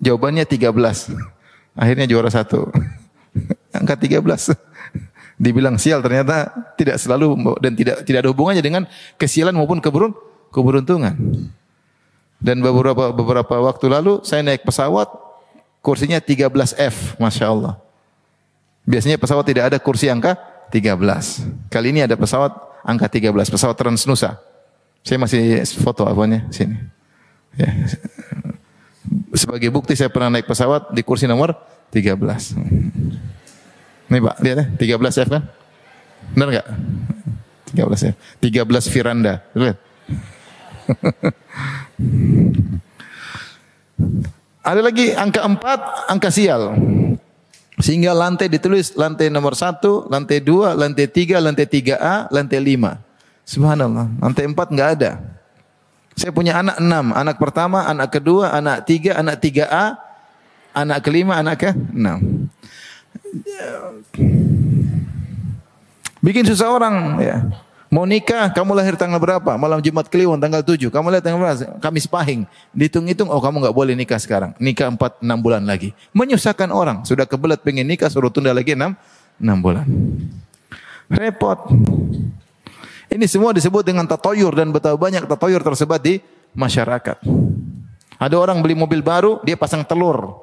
jawabannya 0.00 0.48
13. 0.48 0.72
Akhirnya 1.76 2.08
juara 2.08 2.32
satu. 2.32 2.72
Angka 3.76 4.00
13. 4.00 4.24
Dibilang 5.36 5.76
sial 5.76 6.00
ternyata 6.00 6.48
tidak 6.80 6.96
selalu 6.96 7.60
dan 7.60 7.76
tidak 7.76 8.08
tidak 8.08 8.24
ada 8.24 8.32
hubungannya 8.32 8.64
dengan 8.64 8.88
kesialan 9.20 9.52
maupun 9.52 9.84
keberun, 9.84 10.16
keberuntungan. 10.48 11.12
Dan 12.40 12.64
beberapa 12.64 13.12
beberapa 13.12 13.68
waktu 13.68 13.84
lalu 13.92 14.24
saya 14.24 14.40
naik 14.40 14.64
pesawat 14.64 15.12
kursinya 15.84 16.24
13F, 16.24 17.20
masya 17.20 17.52
Allah. 17.52 17.76
Biasanya 18.88 19.20
pesawat 19.20 19.44
tidak 19.44 19.68
ada 19.68 19.76
kursi 19.76 20.08
angka 20.08 20.56
13. 20.70 21.72
Kali 21.72 21.88
ini 21.92 22.00
ada 22.04 22.16
pesawat 22.16 22.52
angka 22.84 23.08
13, 23.08 23.32
pesawat 23.48 23.76
Transnusa. 23.76 24.38
Saya 25.02 25.18
masih 25.20 25.64
foto 25.80 26.04
apanya 26.04 26.44
sini. 26.52 26.76
Ya. 27.56 27.72
Sebagai 29.32 29.72
bukti 29.72 29.96
saya 29.96 30.12
pernah 30.12 30.36
naik 30.36 30.46
pesawat 30.46 30.92
di 30.92 31.00
kursi 31.00 31.24
nomor 31.24 31.56
13. 31.92 32.12
Nih 34.08 34.20
Pak, 34.24 34.36
lihat 34.40 34.56
ya, 34.80 34.96
13 34.96 35.24
F 35.24 35.28
kan? 35.28 35.42
Benar 36.32 36.48
enggak? 36.48 36.66
13 37.72 38.12
F. 38.12 38.14
13 38.40 38.92
Firanda. 38.92 39.44
Lihat. 39.52 39.76
Ada 44.68 44.84
lagi 44.84 45.16
angka 45.16 45.48
4, 45.48 46.12
angka 46.12 46.28
sial. 46.28 46.76
Sehingga 47.78 48.10
lantai 48.10 48.50
ditulis 48.50 48.98
lantai 48.98 49.30
nomor 49.30 49.54
satu, 49.54 50.10
lantai 50.10 50.42
dua, 50.42 50.74
lantai 50.74 51.06
tiga, 51.06 51.38
lantai 51.38 51.66
tiga 51.66 51.94
A, 52.02 52.16
lantai 52.28 52.58
lima. 52.58 52.98
Subhanallah, 53.46 54.10
lantai 54.18 54.50
empat 54.50 54.68
nggak 54.74 54.90
ada. 54.98 55.22
Saya 56.18 56.34
punya 56.34 56.58
anak 56.58 56.82
enam, 56.82 57.14
anak 57.14 57.38
pertama, 57.38 57.86
anak 57.86 58.10
kedua, 58.10 58.50
anak 58.50 58.82
tiga, 58.82 59.14
anak 59.14 59.38
tiga 59.38 59.70
A, 59.70 59.94
anak 60.74 61.06
kelima, 61.06 61.38
anak 61.38 61.56
ke 61.62 61.70
enam. 61.94 62.50
Bikin 66.18 66.42
susah 66.50 66.74
orang 66.74 67.22
ya. 67.22 67.46
Mau 67.88 68.04
nikah, 68.04 68.52
kamu 68.52 68.76
lahir 68.76 69.00
tanggal 69.00 69.16
berapa? 69.16 69.56
Malam 69.56 69.80
Jumat 69.80 70.12
Kliwon 70.12 70.36
tanggal 70.36 70.60
7. 70.60 70.92
Kamu 70.92 71.08
lahir 71.08 71.24
tanggal 71.24 71.40
berapa? 71.40 71.80
Kamis 71.80 72.04
Pahing. 72.04 72.44
Dihitung-hitung, 72.76 73.32
oh 73.32 73.40
kamu 73.40 73.64
nggak 73.64 73.76
boleh 73.76 73.96
nikah 73.96 74.20
sekarang. 74.20 74.52
Nikah 74.60 74.92
4 74.92 75.24
6 75.24 75.24
bulan 75.40 75.64
lagi. 75.64 75.96
Menyusahkan 76.12 76.68
orang. 76.68 77.08
Sudah 77.08 77.24
kebelet 77.24 77.64
pengen 77.64 77.88
nikah 77.88 78.12
suruh 78.12 78.28
tunda 78.28 78.52
lagi 78.52 78.76
6 78.76 78.92
6 79.40 79.64
bulan. 79.64 79.88
Repot. 81.08 81.64
Ini 83.08 83.24
semua 83.24 83.56
disebut 83.56 83.80
dengan 83.80 84.04
tatoyur 84.04 84.52
dan 84.52 84.68
betapa 84.68 85.00
banyak 85.00 85.24
tatoyur 85.24 85.64
tersebar 85.64 85.96
di 85.96 86.20
masyarakat. 86.52 87.24
Ada 88.20 88.36
orang 88.36 88.60
beli 88.60 88.76
mobil 88.76 89.00
baru, 89.00 89.40
dia 89.40 89.56
pasang 89.56 89.80
telur 89.80 90.36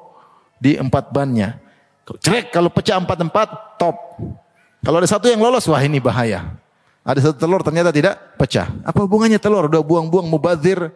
di 0.58 0.74
empat 0.74 1.14
bannya. 1.14 1.62
Cek 2.02 2.50
kalau 2.50 2.74
pecah 2.74 2.98
empat 2.98 3.22
empat 3.22 3.78
top. 3.78 3.94
Kalau 4.82 4.98
ada 4.98 5.06
satu 5.06 5.30
yang 5.30 5.38
lolos, 5.38 5.70
wah 5.70 5.78
ini 5.78 6.02
bahaya. 6.02 6.58
Ada 7.06 7.30
satu 7.30 7.38
telur 7.38 7.62
ternyata 7.62 7.94
tidak 7.94 8.18
pecah. 8.34 8.66
Apa 8.82 9.06
hubungannya 9.06 9.38
telur? 9.38 9.70
Udah 9.70 9.78
buang-buang 9.78 10.26
mubazir. 10.26 10.90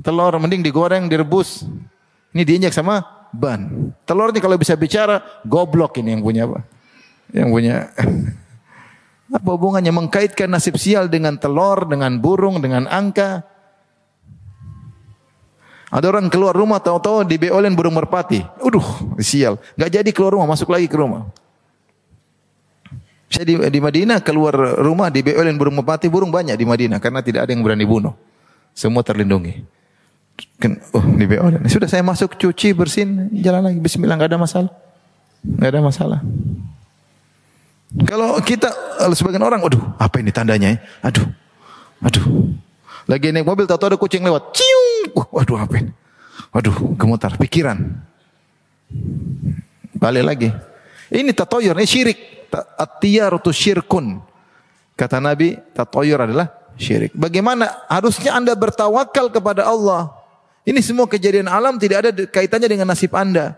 Telur 0.00 0.32
mending 0.40 0.64
digoreng, 0.64 1.12
direbus. 1.12 1.68
Ini 2.32 2.40
diinjak 2.40 2.72
sama 2.72 3.04
ban. 3.36 3.92
Telur 4.08 4.32
ini 4.32 4.40
kalau 4.40 4.56
bisa 4.56 4.72
bicara, 4.80 5.20
goblok 5.44 6.00
ini 6.00 6.16
yang 6.16 6.24
punya 6.24 6.48
apa? 6.48 6.64
Yang 7.36 7.48
punya. 7.52 7.76
apa 9.36 9.48
hubungannya 9.52 9.92
mengkaitkan 9.92 10.48
nasib 10.48 10.80
sial 10.80 11.12
dengan 11.12 11.36
telur, 11.36 11.84
dengan 11.84 12.16
burung, 12.16 12.64
dengan 12.64 12.88
angka? 12.88 13.44
Ada 15.92 16.16
orang 16.16 16.32
keluar 16.32 16.56
rumah 16.56 16.80
tahu-tahu 16.80 17.28
dibeolin 17.28 17.76
burung 17.76 17.94
merpati. 17.94 18.40
Uduh, 18.64 18.82
sial. 19.20 19.60
Gak 19.76 20.00
jadi 20.00 20.10
keluar 20.16 20.34
rumah, 20.34 20.48
masuk 20.56 20.72
lagi 20.72 20.88
ke 20.88 20.96
rumah. 20.96 21.28
Saya 23.26 23.44
di, 23.44 23.54
di 23.58 23.80
Madinah 23.82 24.22
keluar 24.22 24.54
rumah 24.78 25.10
di 25.10 25.20
oleh 25.26 25.50
burung 25.58 25.82
merpati, 25.82 26.06
burung 26.06 26.30
banyak 26.30 26.54
di 26.54 26.66
Madinah 26.66 27.02
karena 27.02 27.20
tidak 27.20 27.46
ada 27.46 27.50
yang 27.50 27.62
berani 27.66 27.82
bunuh. 27.82 28.14
Semua 28.76 29.02
terlindungi. 29.02 29.66
Oh, 30.92 31.04
di 31.16 31.24
oleh. 31.24 31.64
Sudah 31.66 31.88
saya 31.88 32.04
masuk 32.04 32.36
cuci, 32.36 32.76
bersin, 32.76 33.32
jalan 33.40 33.72
lagi. 33.72 33.78
Bismillah, 33.80 34.20
nggak 34.20 34.30
ada 34.30 34.40
masalah. 34.40 34.72
Nggak 35.42 35.70
ada 35.72 35.80
masalah. 35.80 36.20
Kalau 38.04 38.36
kita 38.44 38.68
sebagian 39.16 39.40
orang, 39.40 39.64
aduh, 39.64 39.80
apa 39.96 40.20
ini 40.20 40.28
tandanya? 40.28 40.76
Ya? 40.76 40.78
Aduh, 41.08 41.26
aduh. 42.04 42.52
Lagi 43.06 43.30
naik 43.30 43.46
mobil, 43.46 43.64
tahu 43.64 43.78
ada 43.86 43.96
kucing 43.96 44.26
lewat. 44.26 44.52
Ciung, 44.52 45.14
uh, 45.14 45.26
waduh 45.30 45.56
apa 45.62 45.74
ini? 45.78 45.92
Waduh, 46.50 46.74
gemetar, 46.98 47.38
pikiran. 47.38 47.78
Balik 49.96 50.24
lagi. 50.26 50.48
Ini 51.10 51.30
tatoyor, 51.32 51.76
ini 51.78 51.86
syirik. 51.86 52.18
At-tiyaratu 52.56 53.52
syirkun. 53.52 54.22
Kata 54.96 55.20
Nabi, 55.20 55.60
tatoyor 55.76 56.24
adalah 56.24 56.48
syirik. 56.80 57.12
Bagaimana 57.12 57.84
harusnya 57.90 58.32
Anda 58.32 58.56
bertawakal 58.56 59.28
kepada 59.28 59.68
Allah? 59.68 60.14
Ini 60.66 60.82
semua 60.82 61.06
kejadian 61.06 61.46
alam 61.46 61.78
tidak 61.78 61.98
ada 62.02 62.10
kaitannya 62.26 62.66
dengan 62.66 62.90
nasib 62.90 63.14
Anda. 63.14 63.54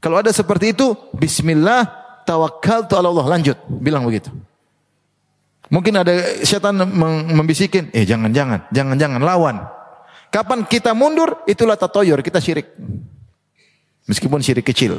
Kalau 0.00 0.20
ada 0.20 0.32
seperti 0.32 0.76
itu, 0.76 0.96
bismillah 1.16 1.86
tawakal 2.28 2.84
tu 2.88 2.96
Allah. 2.96 3.24
Lanjut, 3.24 3.56
bilang 3.68 4.04
begitu. 4.04 4.28
Mungkin 5.70 6.02
ada 6.02 6.12
setan 6.42 6.82
membisikin, 7.30 7.94
eh 7.94 8.02
jangan-jangan, 8.02 8.66
jangan-jangan 8.74 9.22
lawan. 9.22 9.56
Kapan 10.34 10.66
kita 10.66 10.98
mundur, 10.98 11.46
itulah 11.46 11.78
tatoyor, 11.78 12.18
kita 12.26 12.42
syirik. 12.42 12.74
Meskipun 14.10 14.42
syirik 14.42 14.66
kecil. 14.66 14.98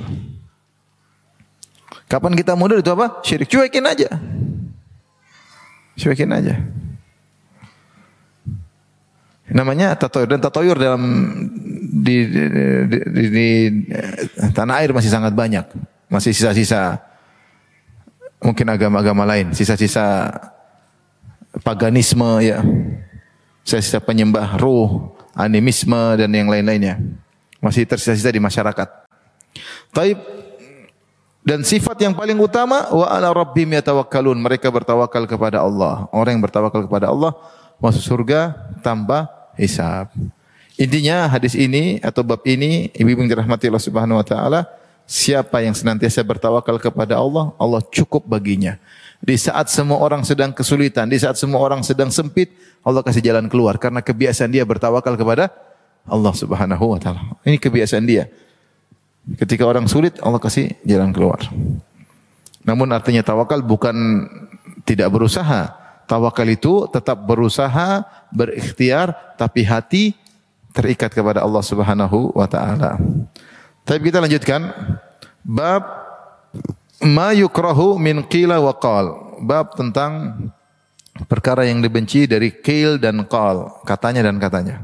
Kapan 2.12 2.36
kita 2.36 2.60
mundur 2.60 2.84
itu 2.84 2.92
apa? 2.92 3.24
Syirik. 3.24 3.48
Cuekin 3.48 3.88
aja. 3.88 4.12
Cuekin 5.96 6.28
aja. 6.28 6.60
Namanya 9.48 9.96
tatoyor 9.96 10.28
dan 10.28 10.44
tatoyor 10.44 10.76
dalam 10.76 11.04
di, 12.04 12.28
di, 12.28 12.44
di, 12.88 13.00
di, 13.00 13.24
di 13.32 13.48
tanah 14.52 14.84
air 14.84 14.92
masih 14.92 15.08
sangat 15.08 15.32
banyak. 15.32 15.64
Masih 16.12 16.36
sisa-sisa 16.36 17.00
mungkin 18.44 18.68
agama-agama 18.68 19.24
lain, 19.24 19.56
sisa-sisa 19.56 20.36
paganisme 21.64 22.44
ya. 22.44 22.60
Sisa-sisa 23.64 24.04
penyembah 24.04 24.60
ruh, 24.60 25.16
animisme 25.32 26.20
dan 26.20 26.32
yang 26.36 26.52
lain-lainnya. 26.52 27.00
Masih 27.64 27.88
tersisa-sisa 27.88 28.36
di 28.36 28.44
masyarakat. 28.44 28.90
Taib 29.96 30.20
dan 31.42 31.66
sifat 31.66 31.98
yang 32.06 32.14
paling 32.14 32.38
utama 32.38 32.86
wa 32.94 33.10
ala 33.10 33.34
rabbim 33.34 33.66
yatawakkalun. 33.74 34.38
Mereka 34.38 34.70
bertawakal 34.70 35.26
kepada 35.26 35.66
Allah. 35.66 36.06
Orang 36.14 36.38
yang 36.38 36.44
bertawakal 36.46 36.86
kepada 36.86 37.10
Allah 37.10 37.34
masuk 37.82 38.02
surga 38.06 38.54
tanpa 38.86 39.26
hisab. 39.58 40.14
Intinya 40.78 41.26
hadis 41.30 41.58
ini 41.58 41.98
atau 42.02 42.22
bab 42.22 42.46
ini 42.46 42.94
ibu-ibu 42.94 43.26
dirahmati 43.26 43.70
Allah 43.70 43.82
Subhanahu 43.82 44.22
wa 44.22 44.26
taala, 44.26 44.70
siapa 45.10 45.66
yang 45.66 45.74
senantiasa 45.74 46.22
bertawakal 46.22 46.78
kepada 46.78 47.18
Allah, 47.18 47.54
Allah 47.58 47.82
cukup 47.90 48.26
baginya. 48.26 48.78
Di 49.22 49.38
saat 49.38 49.70
semua 49.70 50.02
orang 50.02 50.26
sedang 50.26 50.50
kesulitan, 50.50 51.06
di 51.06 51.22
saat 51.22 51.38
semua 51.38 51.62
orang 51.62 51.86
sedang 51.86 52.10
sempit, 52.10 52.54
Allah 52.82 53.06
kasih 53.06 53.22
jalan 53.22 53.46
keluar 53.46 53.78
karena 53.78 54.02
kebiasaan 54.02 54.50
dia 54.50 54.66
bertawakal 54.66 55.14
kepada 55.14 55.54
Allah 56.06 56.34
Subhanahu 56.34 56.98
wa 56.98 57.00
taala. 57.02 57.22
Ini 57.46 57.58
kebiasaan 57.62 58.06
dia. 58.06 58.30
Ketika 59.38 59.64
orang 59.70 59.86
sulit, 59.86 60.18
Allah 60.20 60.42
kasih 60.42 60.74
jalan 60.86 61.14
keluar. 61.14 61.46
Namun 62.66 62.90
artinya 62.94 63.22
tawakal 63.22 63.62
bukan 63.62 64.28
tidak 64.86 65.14
berusaha, 65.14 65.82
Tawakal 66.12 66.44
itu 66.52 66.92
tetap 66.92 67.24
berusaha, 67.24 68.04
berikhtiar, 68.36 69.16
tapi 69.40 69.64
hati 69.64 70.12
terikat 70.76 71.08
kepada 71.08 71.40
Allah 71.40 71.64
Subhanahu 71.64 72.36
wa 72.36 72.52
taala. 72.52 73.00
Tapi 73.88 74.12
kita 74.12 74.20
lanjutkan 74.20 74.76
bab 75.40 75.88
ma 77.00 77.32
yukrahu 77.32 77.96
min 77.96 78.28
qila 78.28 78.60
wa 78.60 78.76
qal. 78.76 79.40
Bab 79.40 79.72
tentang 79.80 80.36
perkara 81.32 81.64
yang 81.64 81.80
dibenci 81.80 82.28
dari 82.28 82.60
qil 82.60 83.00
dan 83.00 83.24
qal, 83.24 83.80
katanya 83.88 84.28
dan 84.28 84.36
katanya. 84.36 84.84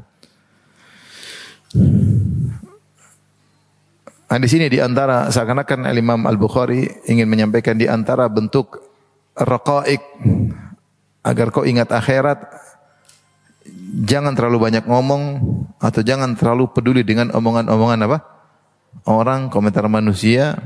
Nah, 4.28 4.38
di 4.44 4.48
sini 4.52 4.68
di 4.68 4.84
antara 4.84 5.32
seakan-akan 5.32 5.88
Imam 5.96 6.28
Al-Bukhari 6.28 7.08
ingin 7.08 7.32
menyampaikan 7.32 7.80
di 7.80 7.88
antara 7.88 8.28
bentuk 8.28 8.76
raqaik 9.40 10.04
agar 11.24 11.48
kau 11.56 11.64
ingat 11.64 11.96
akhirat 11.96 12.44
jangan 14.04 14.36
terlalu 14.36 14.68
banyak 14.68 14.84
ngomong 14.84 15.40
atau 15.80 16.02
jangan 16.04 16.36
terlalu 16.36 16.68
peduli 16.72 17.08
dengan 17.08 17.32
omongan-omongan 17.32 18.00
apa? 18.04 18.18
Orang, 19.08 19.48
komentar 19.48 19.88
manusia. 19.88 20.60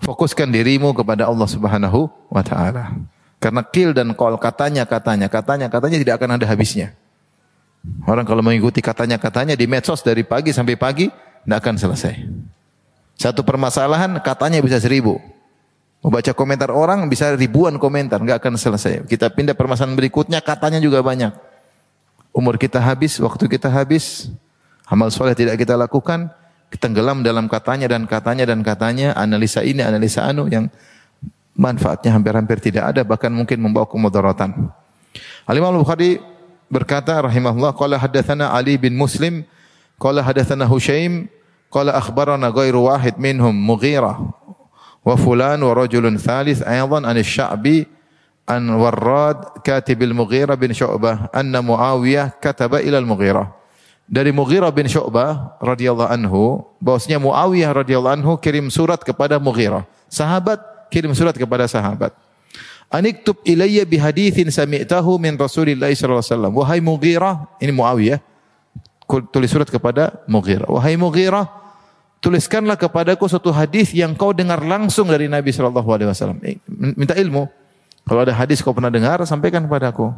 Fokuskan 0.00 0.48
dirimu 0.48 0.94
kepada 0.94 1.28
Allah 1.28 1.48
Subhanahu 1.50 2.06
wa 2.30 2.42
taala. 2.46 2.94
Karena 3.40 3.66
kil 3.66 3.96
dan 3.96 4.12
kol 4.14 4.36
katanya 4.36 4.84
katanya 4.84 5.26
katanya 5.26 5.66
katanya 5.72 5.96
tidak 5.98 6.14
akan 6.20 6.36
ada 6.38 6.46
habisnya. 6.46 6.94
Orang 8.04 8.28
kalau 8.28 8.44
mengikuti 8.44 8.84
katanya 8.84 9.16
katanya 9.16 9.56
di 9.56 9.64
medsos 9.64 10.04
dari 10.04 10.22
pagi 10.22 10.52
sampai 10.52 10.76
pagi 10.76 11.08
tidak 11.08 11.58
akan 11.64 11.74
selesai. 11.80 12.14
Satu 13.20 13.44
permasalahan 13.44 14.16
katanya 14.24 14.64
bisa 14.64 14.80
seribu. 14.80 15.20
Membaca 16.00 16.32
komentar 16.32 16.72
orang 16.72 17.04
bisa 17.12 17.36
ribuan 17.36 17.76
komentar, 17.76 18.16
nggak 18.16 18.40
akan 18.40 18.56
selesai. 18.56 19.04
Kita 19.04 19.28
pindah 19.28 19.52
permasalahan 19.52 19.92
berikutnya, 19.92 20.40
katanya 20.40 20.80
juga 20.80 21.04
banyak. 21.04 21.28
Umur 22.32 22.56
kita 22.56 22.80
habis, 22.80 23.20
waktu 23.20 23.44
kita 23.44 23.68
habis, 23.68 24.32
amal 24.88 25.12
soleh 25.12 25.36
tidak 25.36 25.60
kita 25.60 25.76
lakukan, 25.76 26.32
tenggelam 26.80 27.20
dalam 27.20 27.44
katanya 27.44 27.92
dan 27.92 28.08
katanya 28.08 28.48
dan 28.48 28.64
katanya, 28.64 29.12
analisa 29.12 29.60
ini, 29.60 29.84
analisa 29.84 30.24
anu 30.24 30.48
yang 30.48 30.72
manfaatnya 31.52 32.16
hampir-hampir 32.16 32.56
tidak 32.64 32.96
ada, 32.96 33.04
bahkan 33.04 33.28
mungkin 33.28 33.60
membawa 33.60 33.84
kemudaratan. 33.84 34.72
Al-Imam 35.44 35.76
Al-Bukhari 35.76 36.16
berkata 36.72 37.20
rahimahullah, 37.20 37.76
qala 37.76 38.00
haddatsana 38.00 38.56
Ali 38.56 38.80
bin 38.80 38.96
Muslim, 38.96 39.44
qala 40.00 40.24
haddatsana 40.24 40.64
Hushaim, 40.64 41.28
qala 41.70 41.94
akhbarana 41.96 42.50
ghairu 42.50 42.90
wahid 42.90 43.16
minhum 43.16 43.54
Mughirah 43.54 44.18
wa 45.00 45.14
fulan 45.16 45.62
wa 45.62 45.72
rajulun 45.72 46.18
thalith 46.20 46.60
aidan 46.66 47.06
an 47.06 47.16
sya'bi 47.22 47.86
an 48.50 48.66
Warrad 48.76 49.62
katib 49.62 50.02
al-Mughirah 50.02 50.58
bin 50.58 50.74
Syu'bah 50.74 51.30
anna 51.30 51.62
Muawiyah 51.62 52.34
kataba 52.42 52.82
ila 52.82 52.98
al-Mughirah. 52.98 53.46
Dari 54.10 54.34
Mughirah 54.34 54.74
bin 54.74 54.90
Syu'bah 54.90 55.54
radhiyallahu 55.62 56.10
anhu 56.10 56.66
bahwasanya 56.82 57.22
Muawiyah 57.22 57.70
radhiyallahu 57.70 58.14
anhu 58.18 58.32
kirim 58.42 58.66
surat 58.66 58.98
kepada 59.06 59.38
Mughirah. 59.38 59.86
Sahabat 60.10 60.58
kirim 60.90 61.14
surat 61.14 61.38
kepada 61.38 61.70
sahabat. 61.70 62.10
Aniktub 62.90 63.38
ilayya 63.46 63.86
bi 63.86 64.02
hadithin 64.02 64.50
sami'tahu 64.50 65.14
min 65.22 65.38
Rasulillah 65.38 65.86
sallallahu 65.94 66.18
alaihi 66.18 66.34
wasallam. 66.34 66.52
Wahai 66.58 66.82
Mughirah 66.82 67.46
ini 67.62 67.70
Muawiyah 67.70 68.18
tulis 69.34 69.50
surat 69.50 69.66
kepada 69.66 70.22
Mughirah 70.30 70.70
wahai 70.70 70.94
Mughirah 70.94 71.60
tuliskanlah 72.20 72.76
kepadaku 72.76 73.26
suatu 73.26 73.50
hadis 73.50 73.90
yang 73.96 74.12
kau 74.14 74.30
dengar 74.36 74.60
langsung 74.60 75.08
dari 75.08 75.26
Nabi 75.26 75.50
Shallallahu 75.50 75.88
Alaihi 75.88 76.08
Wasallam. 76.12 76.38
Eh, 76.44 76.60
minta 76.68 77.16
ilmu. 77.16 77.48
Kalau 78.04 78.20
ada 78.24 78.32
hadis 78.36 78.60
kau 78.60 78.76
pernah 78.76 78.92
dengar, 78.92 79.20
sampaikan 79.24 79.64
kepadaku. 79.64 80.12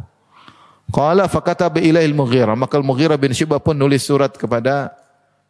Qala 0.91 1.31
fakataba 1.31 1.79
ilail 1.79 2.13
Mughirah. 2.13 2.59
Maka 2.59 2.83
Mughirah 2.83 3.17
bin 3.17 3.31
Syibah 3.31 3.63
pun 3.63 3.79
nulis 3.79 4.03
surat 4.03 4.35
kepada 4.35 4.91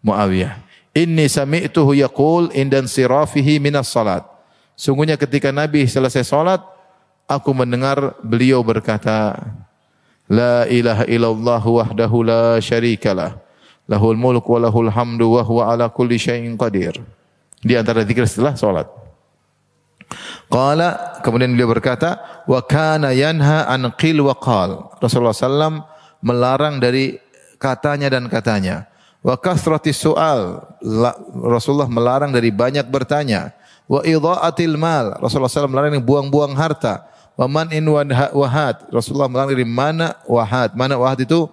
Muawiyah. 0.04 0.60
Inni 0.92 1.24
sami'tuhu 1.24 1.96
yaqul 1.96 2.52
indan 2.52 2.84
sirafihi 2.84 3.56
minas 3.56 3.88
salat. 3.88 4.28
Sungguhnya 4.76 5.16
ketika 5.16 5.48
Nabi 5.48 5.88
selesai 5.88 6.28
salat, 6.28 6.60
aku 7.24 7.48
mendengar 7.56 8.12
beliau 8.20 8.60
berkata, 8.60 9.40
La 10.30 10.66
ilaha 10.70 11.04
illallah 11.08 11.62
wahdahu 11.62 12.22
la 12.22 12.58
syarikalah. 12.62 13.38
Lahul 13.90 14.14
mulk 14.14 14.46
wa 14.46 14.58
lahul 14.62 14.88
hamdu 14.88 15.36
wa 15.36 15.42
huwa 15.42 15.62
ala 15.74 15.90
kulli 15.90 16.16
syai'in 16.16 16.54
qadir. 16.54 16.96
Di 17.62 17.74
antara 17.74 18.06
zikir 18.06 18.26
setelah 18.26 18.54
salat. 18.54 18.88
Qala 20.52 21.20
kemudian 21.24 21.56
beliau 21.56 21.72
berkata 21.72 22.20
wa 22.44 22.60
kana 22.60 23.16
yanha 23.16 23.64
an 23.66 23.90
qil 23.96 24.20
wa 24.22 24.36
qal. 24.36 24.92
Rasulullah 25.00 25.34
sallam 25.34 25.82
melarang 26.20 26.78
dari 26.78 27.18
katanya 27.56 28.12
dan 28.12 28.28
katanya. 28.28 28.86
Wa 29.22 29.38
kasratis 29.38 30.02
su'al. 30.02 30.62
Rasulullah 31.46 31.90
melarang 31.90 32.34
dari 32.34 32.50
banyak 32.50 32.86
bertanya. 32.90 33.54
Wa 33.86 34.02
idha'atil 34.02 34.74
mal. 34.74 35.18
Rasulullah 35.22 35.50
sallam 35.50 35.74
melarang 35.74 36.02
buang-buang 36.02 36.54
harta. 36.58 37.06
Wa 37.36 37.46
man 37.48 37.72
in 37.72 37.88
wahat. 37.88 38.88
Rasulullah 38.92 39.28
melarang 39.28 39.56
dari 39.56 39.66
mana 39.68 40.16
wahat. 40.28 40.76
Mana 40.76 41.00
wahat 41.00 41.24
itu 41.24 41.48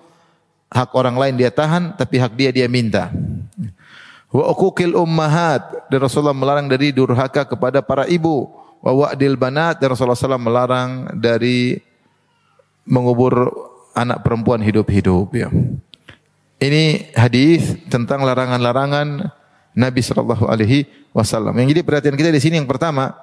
hak 0.70 0.94
orang 0.94 1.18
lain 1.18 1.34
dia 1.40 1.50
tahan 1.50 1.96
tapi 1.96 2.20
hak 2.20 2.34
dia 2.36 2.50
dia 2.52 2.68
minta. 2.68 3.10
Wa 4.30 4.54
uquqil 4.54 4.94
ummahat 4.94 5.90
dan 5.90 6.00
Rasulullah 6.04 6.38
melarang 6.38 6.70
dari 6.70 6.94
durhaka 6.94 7.48
kepada 7.48 7.82
para 7.82 8.06
ibu. 8.06 8.52
Wa 8.80 8.96
wa'dil 8.96 9.36
banat 9.36 9.84
dan 9.84 9.92
Rasulullah 9.92 10.16
SAW 10.16 10.40
melarang 10.40 11.12
dari 11.20 11.84
mengubur 12.88 13.52
anak 13.92 14.24
perempuan 14.24 14.64
hidup-hidup 14.64 15.28
ya. 15.36 15.52
Ini 16.60 17.12
hadis 17.16 17.76
tentang 17.88 18.24
larangan-larangan 18.24 19.32
Nabi 19.76 20.02
sallallahu 20.04 20.48
alaihi 20.48 20.88
wasallam. 21.16 21.56
Yang 21.56 21.76
jadi 21.76 21.82
perhatian 21.84 22.16
kita 22.16 22.32
di 22.32 22.42
sini 22.44 22.56
yang 22.60 22.68
pertama 22.68 23.16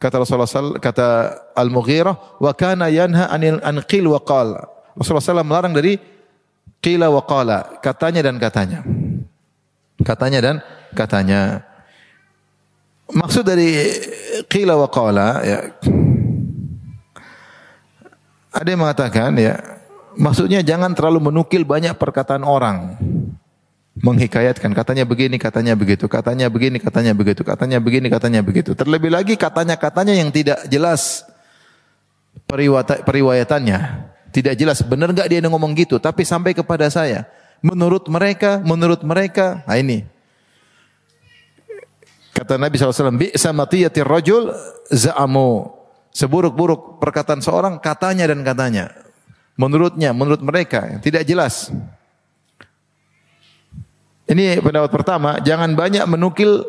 kata 0.00 0.24
Rasulullah 0.24 0.48
SAW, 0.48 0.80
kata 0.80 1.36
Al-Mughirah 1.52 2.40
wa 2.40 2.52
kana 2.56 2.88
yanha 2.88 3.28
anil 3.28 3.60
anqil 3.60 4.08
wa 4.08 4.18
qal. 4.24 4.56
Rasulullah 4.96 5.44
SAW 5.44 5.46
melarang 5.46 5.76
dari 5.76 6.00
Qila 6.80 7.12
wa 7.12 7.20
qala, 7.28 7.76
katanya 7.84 8.24
dan 8.24 8.40
katanya. 8.40 8.80
Katanya 10.00 10.38
dan 10.40 10.56
katanya. 10.96 11.60
Maksud 13.12 13.44
dari 13.44 13.76
qila 14.46 14.78
wa 14.78 14.88
qala 14.88 15.42
ya 15.42 15.58
ada 18.50 18.68
yang 18.70 18.82
mengatakan 18.82 19.34
ya 19.38 19.58
maksudnya 20.14 20.62
jangan 20.62 20.94
terlalu 20.94 21.30
menukil 21.30 21.66
banyak 21.66 21.94
perkataan 21.98 22.46
orang 22.46 22.94
menghikayatkan 23.98 24.70
katanya 24.70 25.02
begini 25.02 25.34
katanya 25.34 25.74
begitu 25.74 26.06
katanya 26.06 26.46
begini 26.46 26.78
katanya 26.78 27.10
begitu 27.10 27.42
katanya 27.42 27.82
begini 27.82 28.06
katanya 28.06 28.40
begitu 28.40 28.70
terlebih 28.78 29.10
lagi 29.10 29.34
katanya-katanya 29.34 30.14
yang 30.14 30.30
tidak 30.30 30.62
jelas 30.70 31.26
periwayatannya 33.02 34.10
tidak 34.30 34.54
jelas 34.54 34.78
benar 34.86 35.10
enggak 35.10 35.26
dia 35.26 35.42
ngomong 35.42 35.74
gitu, 35.74 35.98
tapi 35.98 36.22
sampai 36.22 36.54
kepada 36.54 36.86
saya. 36.90 37.26
menurut 37.60 38.08
mereka, 38.08 38.56
menurut 38.64 39.04
mereka. 39.04 39.60
Nah 39.68 39.76
ini. 39.76 40.00
Kata 42.32 42.56
Nabi 42.56 42.80
SAW, 42.80 43.20
Bi'sa 43.20 43.52
matiyatir 43.52 44.08
za'amu. 44.88 45.68
Seburuk-buruk 46.08 46.96
perkataan 46.96 47.44
seorang, 47.44 47.76
katanya 47.76 48.32
dan 48.32 48.40
katanya. 48.40 48.96
Menurutnya, 49.60 50.16
menurut 50.16 50.40
mereka, 50.40 50.88
tidak 51.04 51.28
jelas. 51.28 51.68
Ini 54.30 54.62
pendapat 54.62 54.94
pertama, 54.94 55.42
jangan 55.42 55.74
banyak 55.74 56.06
menukil 56.06 56.62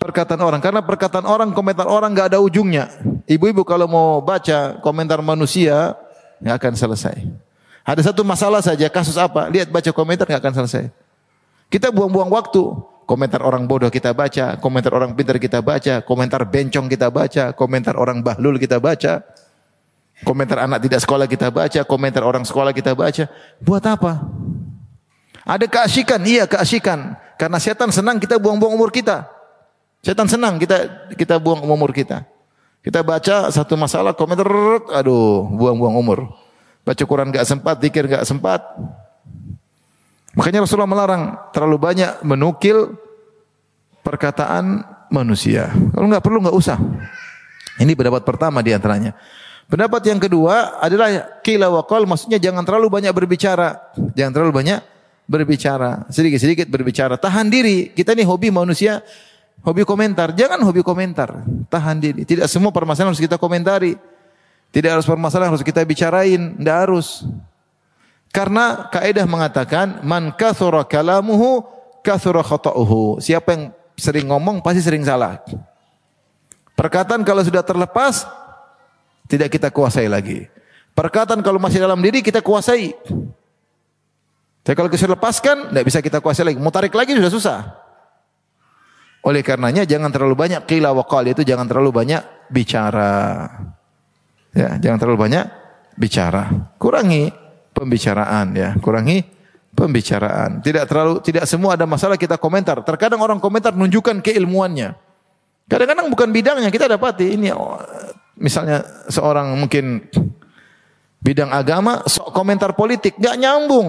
perkataan 0.00 0.40
orang. 0.40 0.64
Karena 0.64 0.80
perkataan 0.80 1.28
orang, 1.28 1.52
komentar 1.52 1.84
orang 1.84 2.16
gak 2.16 2.32
ada 2.32 2.40
ujungnya. 2.40 2.88
Ibu-ibu 3.28 3.68
kalau 3.68 3.84
mau 3.84 4.24
baca 4.24 4.80
komentar 4.80 5.20
manusia, 5.20 5.92
nggak 6.40 6.56
akan 6.56 6.72
selesai. 6.72 7.16
Ada 7.84 8.12
satu 8.12 8.24
masalah 8.24 8.64
saja, 8.64 8.88
kasus 8.88 9.20
apa? 9.20 9.52
Lihat 9.52 9.68
baca 9.68 9.90
komentar 9.92 10.24
nggak 10.24 10.40
akan 10.40 10.54
selesai. 10.64 10.88
Kita 11.68 11.92
buang-buang 11.92 12.32
waktu. 12.32 12.64
Komentar 13.08 13.40
orang 13.40 13.64
bodoh 13.64 13.88
kita 13.88 14.12
baca, 14.12 14.60
komentar 14.60 14.92
orang 14.92 15.16
pintar 15.16 15.40
kita 15.40 15.64
baca, 15.64 16.04
komentar 16.04 16.44
bencong 16.44 16.92
kita 16.92 17.08
baca, 17.08 17.56
komentar 17.56 17.96
orang 17.96 18.20
bahlul 18.20 18.60
kita 18.60 18.76
baca, 18.76 19.24
komentar 20.28 20.60
anak 20.60 20.84
tidak 20.84 21.00
sekolah 21.00 21.24
kita 21.24 21.48
baca, 21.48 21.80
komentar 21.88 22.20
orang 22.20 22.44
sekolah 22.44 22.68
kita 22.76 22.92
baca. 22.92 23.24
Buat 23.64 23.84
apa? 23.88 24.28
Ada 25.48 25.64
keasikan, 25.64 26.20
iya 26.28 26.44
keasikan. 26.44 27.16
Karena 27.40 27.56
setan 27.56 27.88
senang 27.88 28.20
kita 28.20 28.36
buang-buang 28.36 28.76
umur 28.76 28.92
kita. 28.92 29.24
Setan 30.04 30.28
senang 30.28 30.60
kita 30.60 31.08
kita 31.16 31.40
buang 31.40 31.64
umur 31.64 31.90
kita. 31.96 32.28
Kita 32.84 33.00
baca 33.00 33.48
satu 33.48 33.74
masalah 33.74 34.12
komentar, 34.12 34.46
aduh, 34.92 35.48
buang-buang 35.48 35.96
umur. 35.96 36.18
Baca 36.84 37.02
Quran 37.02 37.32
gak 37.32 37.48
sempat, 37.48 37.80
zikir 37.80 38.04
gak 38.06 38.28
sempat. 38.28 38.60
Makanya 40.36 40.62
Rasulullah 40.62 40.86
melarang 40.86 41.34
terlalu 41.50 41.76
banyak 41.80 42.22
menukil 42.22 42.94
perkataan 44.06 44.86
manusia. 45.10 45.72
Kalau 45.72 46.06
nggak 46.06 46.22
perlu 46.22 46.38
nggak 46.44 46.54
usah. 46.56 46.78
Ini 47.82 47.92
pendapat 47.98 48.22
pertama 48.22 48.62
di 48.62 48.70
antaranya. 48.70 49.18
Pendapat 49.68 50.00
yang 50.06 50.22
kedua 50.22 50.78
adalah 50.80 51.42
kila 51.42 51.68
wakal, 51.68 52.06
maksudnya 52.06 52.38
jangan 52.38 52.62
terlalu 52.62 52.88
banyak 52.88 53.12
berbicara. 53.12 53.92
Jangan 54.14 54.32
terlalu 54.32 54.52
banyak 54.62 54.80
berbicara. 55.28 56.08
Sedikit-sedikit 56.08 56.66
berbicara. 56.72 57.20
Tahan 57.20 57.52
diri. 57.52 57.92
Kita 57.92 58.16
ini 58.16 58.24
hobi 58.24 58.48
manusia 58.48 59.04
Hobi 59.66 59.82
komentar, 59.82 60.30
jangan 60.38 60.62
hobi 60.62 60.86
komentar. 60.86 61.42
Tahan 61.66 61.98
diri. 61.98 62.22
Tidak 62.22 62.46
semua 62.46 62.70
permasalahan 62.70 63.10
harus 63.10 63.22
kita 63.22 63.40
komentari. 63.40 63.98
Tidak 64.70 64.90
harus 64.92 65.06
permasalahan 65.08 65.50
harus 65.50 65.64
kita 65.66 65.82
bicarain, 65.82 66.54
tidak 66.54 66.76
harus. 66.86 67.26
Karena 68.30 68.86
kaidah 68.92 69.24
mengatakan 69.24 70.04
man 70.04 70.30
kathura 70.36 70.84
kalamuhu 70.84 71.64
kathura 72.04 72.44
khata'uhu. 72.44 73.18
Siapa 73.18 73.48
yang 73.56 73.62
sering 73.96 74.28
ngomong 74.28 74.62
pasti 74.62 74.84
sering 74.84 75.02
salah. 75.02 75.40
Perkataan 76.78 77.26
kalau 77.26 77.42
sudah 77.42 77.64
terlepas 77.64 78.28
tidak 79.26 79.58
kita 79.58 79.72
kuasai 79.74 80.06
lagi. 80.06 80.46
Perkataan 80.94 81.42
kalau 81.42 81.58
masih 81.58 81.82
dalam 81.82 81.98
diri 81.98 82.22
kita 82.22 82.44
kuasai. 82.44 82.94
Tapi 84.68 84.76
kalau 84.76 84.92
kita 84.92 85.08
lepaskan, 85.08 85.72
tidak 85.72 85.84
bisa 85.88 86.04
kita 86.04 86.20
kuasai 86.20 86.52
lagi. 86.52 86.60
Mau 86.60 86.68
tarik 86.68 86.92
lagi 86.92 87.16
sudah 87.16 87.32
susah. 87.32 87.58
Oleh 89.24 89.40
karenanya 89.40 89.88
jangan 89.88 90.12
terlalu 90.12 90.36
banyak 90.36 90.68
qila 90.68 90.92
wa 90.92 91.08
qal 91.08 91.24
itu 91.24 91.40
jangan 91.40 91.64
terlalu 91.64 91.88
banyak 91.88 92.20
bicara. 92.52 93.48
Ya, 94.52 94.76
jangan 94.76 95.00
terlalu 95.00 95.24
banyak 95.24 95.48
bicara. 95.96 96.52
Kurangi 96.76 97.32
pembicaraan 97.72 98.52
ya, 98.52 98.76
kurangi 98.76 99.24
pembicaraan. 99.72 100.60
Tidak 100.60 100.84
terlalu 100.84 101.24
tidak 101.24 101.48
semua 101.48 101.72
ada 101.72 101.88
masalah 101.88 102.20
kita 102.20 102.36
komentar. 102.36 102.84
Terkadang 102.84 103.24
orang 103.24 103.40
komentar 103.40 103.72
menunjukkan 103.72 104.20
keilmuannya. 104.20 104.92
Kadang-kadang 105.64 106.12
bukan 106.12 106.28
bidangnya 106.28 106.68
kita 106.68 106.92
dapati 106.92 107.40
ini 107.40 107.48
oh, 107.56 107.80
misalnya 108.36 108.84
seorang 109.08 109.48
mungkin 109.56 110.04
bidang 111.24 111.56
agama 111.56 112.04
sok 112.04 112.36
komentar 112.36 112.76
politik 112.76 113.16
nggak 113.16 113.36
nyambung. 113.40 113.88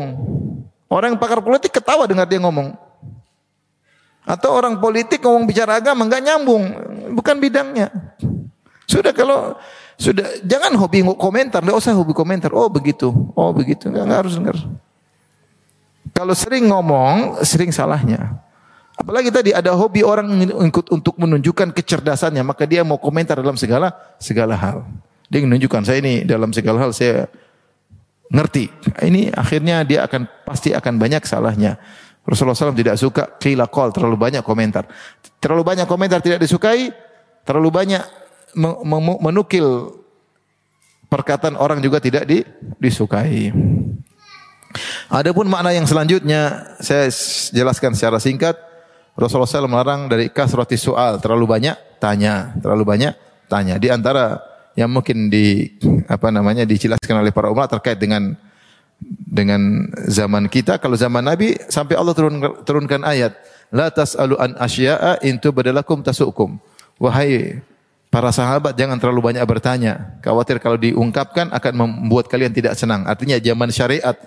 Orang 0.90 1.22
pakar 1.22 1.38
politik 1.46 1.70
ketawa 1.70 2.10
dengar 2.10 2.26
dia 2.26 2.42
ngomong. 2.42 2.74
Atau 4.26 4.58
orang 4.58 4.82
politik 4.82 5.22
ngomong 5.22 5.46
bicara 5.46 5.78
agama 5.78 6.06
nggak 6.06 6.22
nyambung, 6.26 6.64
bukan 7.14 7.38
bidangnya. 7.38 7.94
Sudah 8.90 9.14
kalau 9.14 9.54
sudah 10.02 10.42
jangan 10.42 10.74
hobi 10.82 11.06
komentar, 11.14 11.62
nggak 11.62 11.78
usah 11.78 11.94
hobi 11.94 12.18
komentar. 12.18 12.50
Oh 12.54 12.70
begitu, 12.74 13.14
oh 13.38 13.54
begitu, 13.54 13.90
nggak, 13.90 14.04
nggak 14.06 14.20
harus 14.26 14.34
dengar. 14.34 14.58
Kalau 16.10 16.34
sering 16.34 16.66
ngomong, 16.74 17.38
sering 17.46 17.70
salahnya. 17.70 18.42
Apalagi 18.98 19.32
tadi 19.32 19.54
ada 19.54 19.72
hobi 19.78 20.04
orang 20.04 20.28
ikut 20.74 20.90
untuk 20.90 21.16
menunjukkan 21.16 21.72
kecerdasannya, 21.72 22.42
maka 22.42 22.66
dia 22.66 22.82
mau 22.82 22.98
komentar 22.98 23.38
dalam 23.38 23.56
segala 23.56 23.94
segala 24.18 24.58
hal. 24.58 24.84
Dia 25.30 25.46
menunjukkan 25.46 25.86
saya 25.86 26.02
ini 26.02 26.26
dalam 26.26 26.50
segala 26.50 26.82
hal 26.82 26.92
saya 26.92 27.30
ngerti. 28.30 28.70
Ini 29.04 29.34
akhirnya 29.34 29.82
dia 29.84 30.06
akan 30.06 30.46
pasti 30.46 30.74
akan 30.74 31.02
banyak 31.02 31.26
salahnya. 31.26 31.82
Rasulullah 32.30 32.54
SAW 32.54 32.78
tidak 32.78 32.96
suka 33.02 33.24
qila 33.42 33.66
qal, 33.66 33.90
terlalu 33.90 34.16
banyak 34.16 34.46
komentar. 34.46 34.86
Terlalu 35.42 35.66
banyak 35.66 35.88
komentar 35.90 36.22
tidak 36.22 36.46
disukai, 36.46 36.94
terlalu 37.42 37.74
banyak 37.74 38.04
menukil 39.18 39.98
perkataan 41.10 41.58
orang 41.58 41.82
juga 41.82 41.98
tidak 41.98 42.30
di, 42.30 42.46
disukai. 42.78 43.50
Adapun 45.10 45.50
makna 45.50 45.74
yang 45.74 45.90
selanjutnya 45.90 46.78
saya 46.78 47.10
jelaskan 47.50 47.98
secara 47.98 48.22
singkat. 48.22 48.54
Rasulullah 49.18 49.50
SAW 49.50 49.68
melarang 49.68 50.08
dari 50.08 50.30
kasrati 50.32 50.80
soal, 50.80 51.20
terlalu 51.20 51.50
banyak 51.50 51.76
tanya, 52.00 52.56
terlalu 52.62 52.88
banyak 52.88 53.14
tanya. 53.50 53.76
Di 53.82 53.90
antara 53.92 54.40
yang 54.78 54.90
mungkin 54.90 55.32
di 55.32 55.78
apa 56.06 56.30
namanya 56.30 56.66
dijelaskan 56.66 57.26
oleh 57.26 57.34
para 57.34 57.50
ulama 57.50 57.70
terkait 57.70 57.98
dengan 57.98 58.38
dengan 59.26 59.88
zaman 60.08 60.52
kita. 60.52 60.78
Kalau 60.78 61.00
zaman 61.00 61.24
Nabi 61.24 61.56
sampai 61.72 61.96
Allah 61.96 62.14
turun, 62.14 62.40
turunkan 62.68 63.02
ayat, 63.08 63.36
la 63.72 63.88
tas'alu 63.90 64.36
an 64.36 64.56
asya'a 64.60 65.24
intu 65.24 65.56
badalakum 65.56 66.04
tasukum. 66.04 66.60
Wahai 67.00 67.64
para 68.12 68.34
sahabat 68.34 68.76
jangan 68.76 69.00
terlalu 69.00 69.34
banyak 69.34 69.44
bertanya. 69.48 70.20
Khawatir 70.20 70.60
kalau 70.60 70.76
diungkapkan 70.76 71.50
akan 71.54 71.74
membuat 71.76 72.28
kalian 72.28 72.52
tidak 72.52 72.76
senang. 72.76 73.08
Artinya 73.08 73.40
zaman 73.40 73.70
syariat 73.72 74.18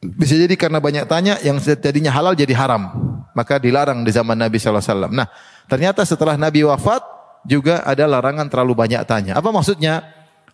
bisa 0.00 0.36
jadi 0.36 0.52
karena 0.56 0.80
banyak 0.80 1.04
tanya 1.08 1.40
yang 1.40 1.60
tadinya 1.60 2.12
halal 2.12 2.32
jadi 2.36 2.52
haram. 2.56 2.92
Maka 3.34 3.58
dilarang 3.58 4.06
di 4.06 4.14
zaman 4.14 4.38
Nabi 4.38 4.62
SAW. 4.62 5.10
Nah, 5.10 5.26
ternyata 5.66 6.06
setelah 6.06 6.38
Nabi 6.38 6.62
wafat 6.62 7.02
juga 7.44 7.84
ada 7.84 8.04
larangan 8.08 8.48
terlalu 8.48 8.72
banyak 8.74 9.00
tanya. 9.04 9.32
Apa 9.36 9.52
maksudnya? 9.52 10.04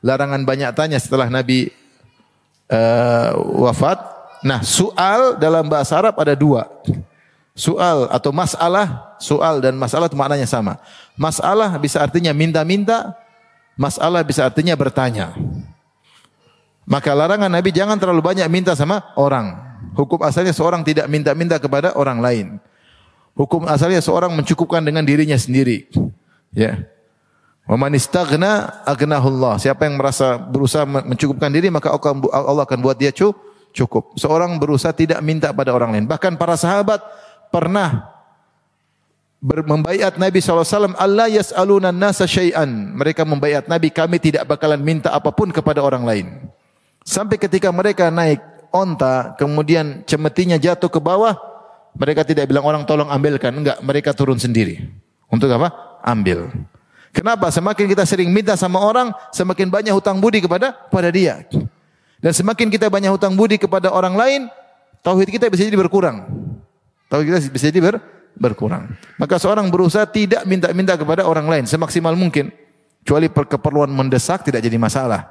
Larangan 0.02 0.42
banyak 0.42 0.70
tanya 0.74 0.98
setelah 0.98 1.30
Nabi 1.30 1.70
uh, 2.70 3.30
wafat. 3.66 3.98
Nah, 4.40 4.64
soal 4.64 5.36
dalam 5.36 5.68
bahasa 5.68 5.96
Arab 6.00 6.16
ada 6.18 6.32
dua. 6.32 6.66
Soal 7.52 8.08
atau 8.08 8.32
masalah, 8.32 9.18
soal 9.20 9.60
dan 9.60 9.76
masalah 9.76 10.08
itu 10.08 10.16
maknanya 10.16 10.48
sama. 10.48 10.80
Masalah 11.18 11.76
bisa 11.76 12.00
artinya 12.00 12.32
minta-minta, 12.32 13.12
masalah 13.76 14.24
bisa 14.24 14.48
artinya 14.48 14.72
bertanya. 14.72 15.36
Maka 16.88 17.12
larangan 17.12 17.52
Nabi 17.52 17.70
jangan 17.70 18.00
terlalu 18.00 18.24
banyak 18.24 18.48
minta 18.48 18.72
sama 18.72 19.12
orang. 19.14 19.54
Hukum 19.92 20.24
asalnya 20.24 20.56
seorang 20.56 20.80
tidak 20.80 21.04
minta-minta 21.06 21.60
kepada 21.60 21.92
orang 21.92 22.18
lain. 22.18 22.46
Hukum 23.36 23.68
asalnya 23.68 24.00
seorang 24.00 24.32
mencukupkan 24.32 24.80
dengan 24.80 25.04
dirinya 25.04 25.36
sendiri. 25.36 25.86
Ya. 26.50 26.86
Wa 27.70 27.78
man 27.78 27.94
istaghna 27.94 28.82
aghnahullah. 28.82 29.62
Siapa 29.62 29.86
yang 29.86 29.94
merasa 29.98 30.38
berusaha 30.38 30.82
mencukupkan 30.82 31.50
diri 31.54 31.70
maka 31.70 31.94
Allah 31.94 32.66
akan 32.66 32.78
buat 32.82 32.98
dia 32.98 33.14
cukup. 33.14 34.18
Seorang 34.18 34.58
berusaha 34.58 34.90
tidak 34.90 35.22
minta 35.22 35.54
pada 35.54 35.70
orang 35.70 35.94
lain. 35.94 36.06
Bahkan 36.10 36.34
para 36.34 36.58
sahabat 36.58 36.98
pernah 37.54 38.20
membaiat 39.40 40.20
Nabi 40.20 40.38
SAW 40.44 40.92
Allah 41.00 41.32
yas'aluna 41.32 41.88
nasa 41.88 42.28
syai'an 42.28 42.68
mereka 42.92 43.24
membaiat 43.24 43.72
Nabi 43.72 43.88
kami 43.88 44.20
tidak 44.20 44.44
bakalan 44.44 44.76
minta 44.84 45.16
apa 45.16 45.32
pun 45.32 45.48
kepada 45.48 45.80
orang 45.80 46.04
lain 46.04 46.26
sampai 47.08 47.40
ketika 47.40 47.72
mereka 47.72 48.12
naik 48.12 48.44
onta 48.68 49.32
kemudian 49.40 50.04
cemetinya 50.04 50.60
jatuh 50.60 50.92
ke 50.92 51.00
bawah 51.00 51.40
mereka 51.96 52.20
tidak 52.20 52.52
bilang 52.52 52.68
orang 52.68 52.84
tolong 52.84 53.08
ambilkan 53.08 53.56
enggak 53.56 53.80
mereka 53.80 54.12
turun 54.12 54.36
sendiri 54.36 54.92
untuk 55.32 55.48
apa 55.48 55.89
ambil 56.04 56.50
Kenapa? 57.10 57.50
Semakin 57.50 57.90
kita 57.90 58.06
sering 58.06 58.30
minta 58.30 58.54
sama 58.54 58.78
orang, 58.78 59.10
semakin 59.34 59.66
banyak 59.66 59.90
hutang 59.90 60.22
budi 60.22 60.38
kepada 60.38 60.70
pada 60.94 61.10
dia. 61.10 61.42
Dan 62.22 62.30
semakin 62.30 62.70
kita 62.70 62.86
banyak 62.86 63.10
hutang 63.10 63.34
budi 63.34 63.58
kepada 63.58 63.90
orang 63.90 64.14
lain, 64.14 64.40
tauhid 65.02 65.26
kita 65.26 65.50
bisa 65.50 65.66
jadi 65.66 65.74
berkurang. 65.74 66.30
Tauhid 67.10 67.26
kita 67.26 67.38
bisa 67.50 67.64
jadi 67.66 67.82
ber, 67.82 67.98
berkurang. 68.38 68.94
Maka 69.18 69.42
seorang 69.42 69.66
berusaha 69.74 70.06
tidak 70.06 70.46
minta-minta 70.46 70.94
kepada 70.94 71.26
orang 71.26 71.50
lain 71.50 71.64
semaksimal 71.66 72.14
mungkin. 72.14 72.54
Kecuali 73.02 73.26
keperluan 73.26 73.90
mendesak 73.90 74.46
tidak 74.46 74.62
jadi 74.62 74.78
masalah. 74.78 75.26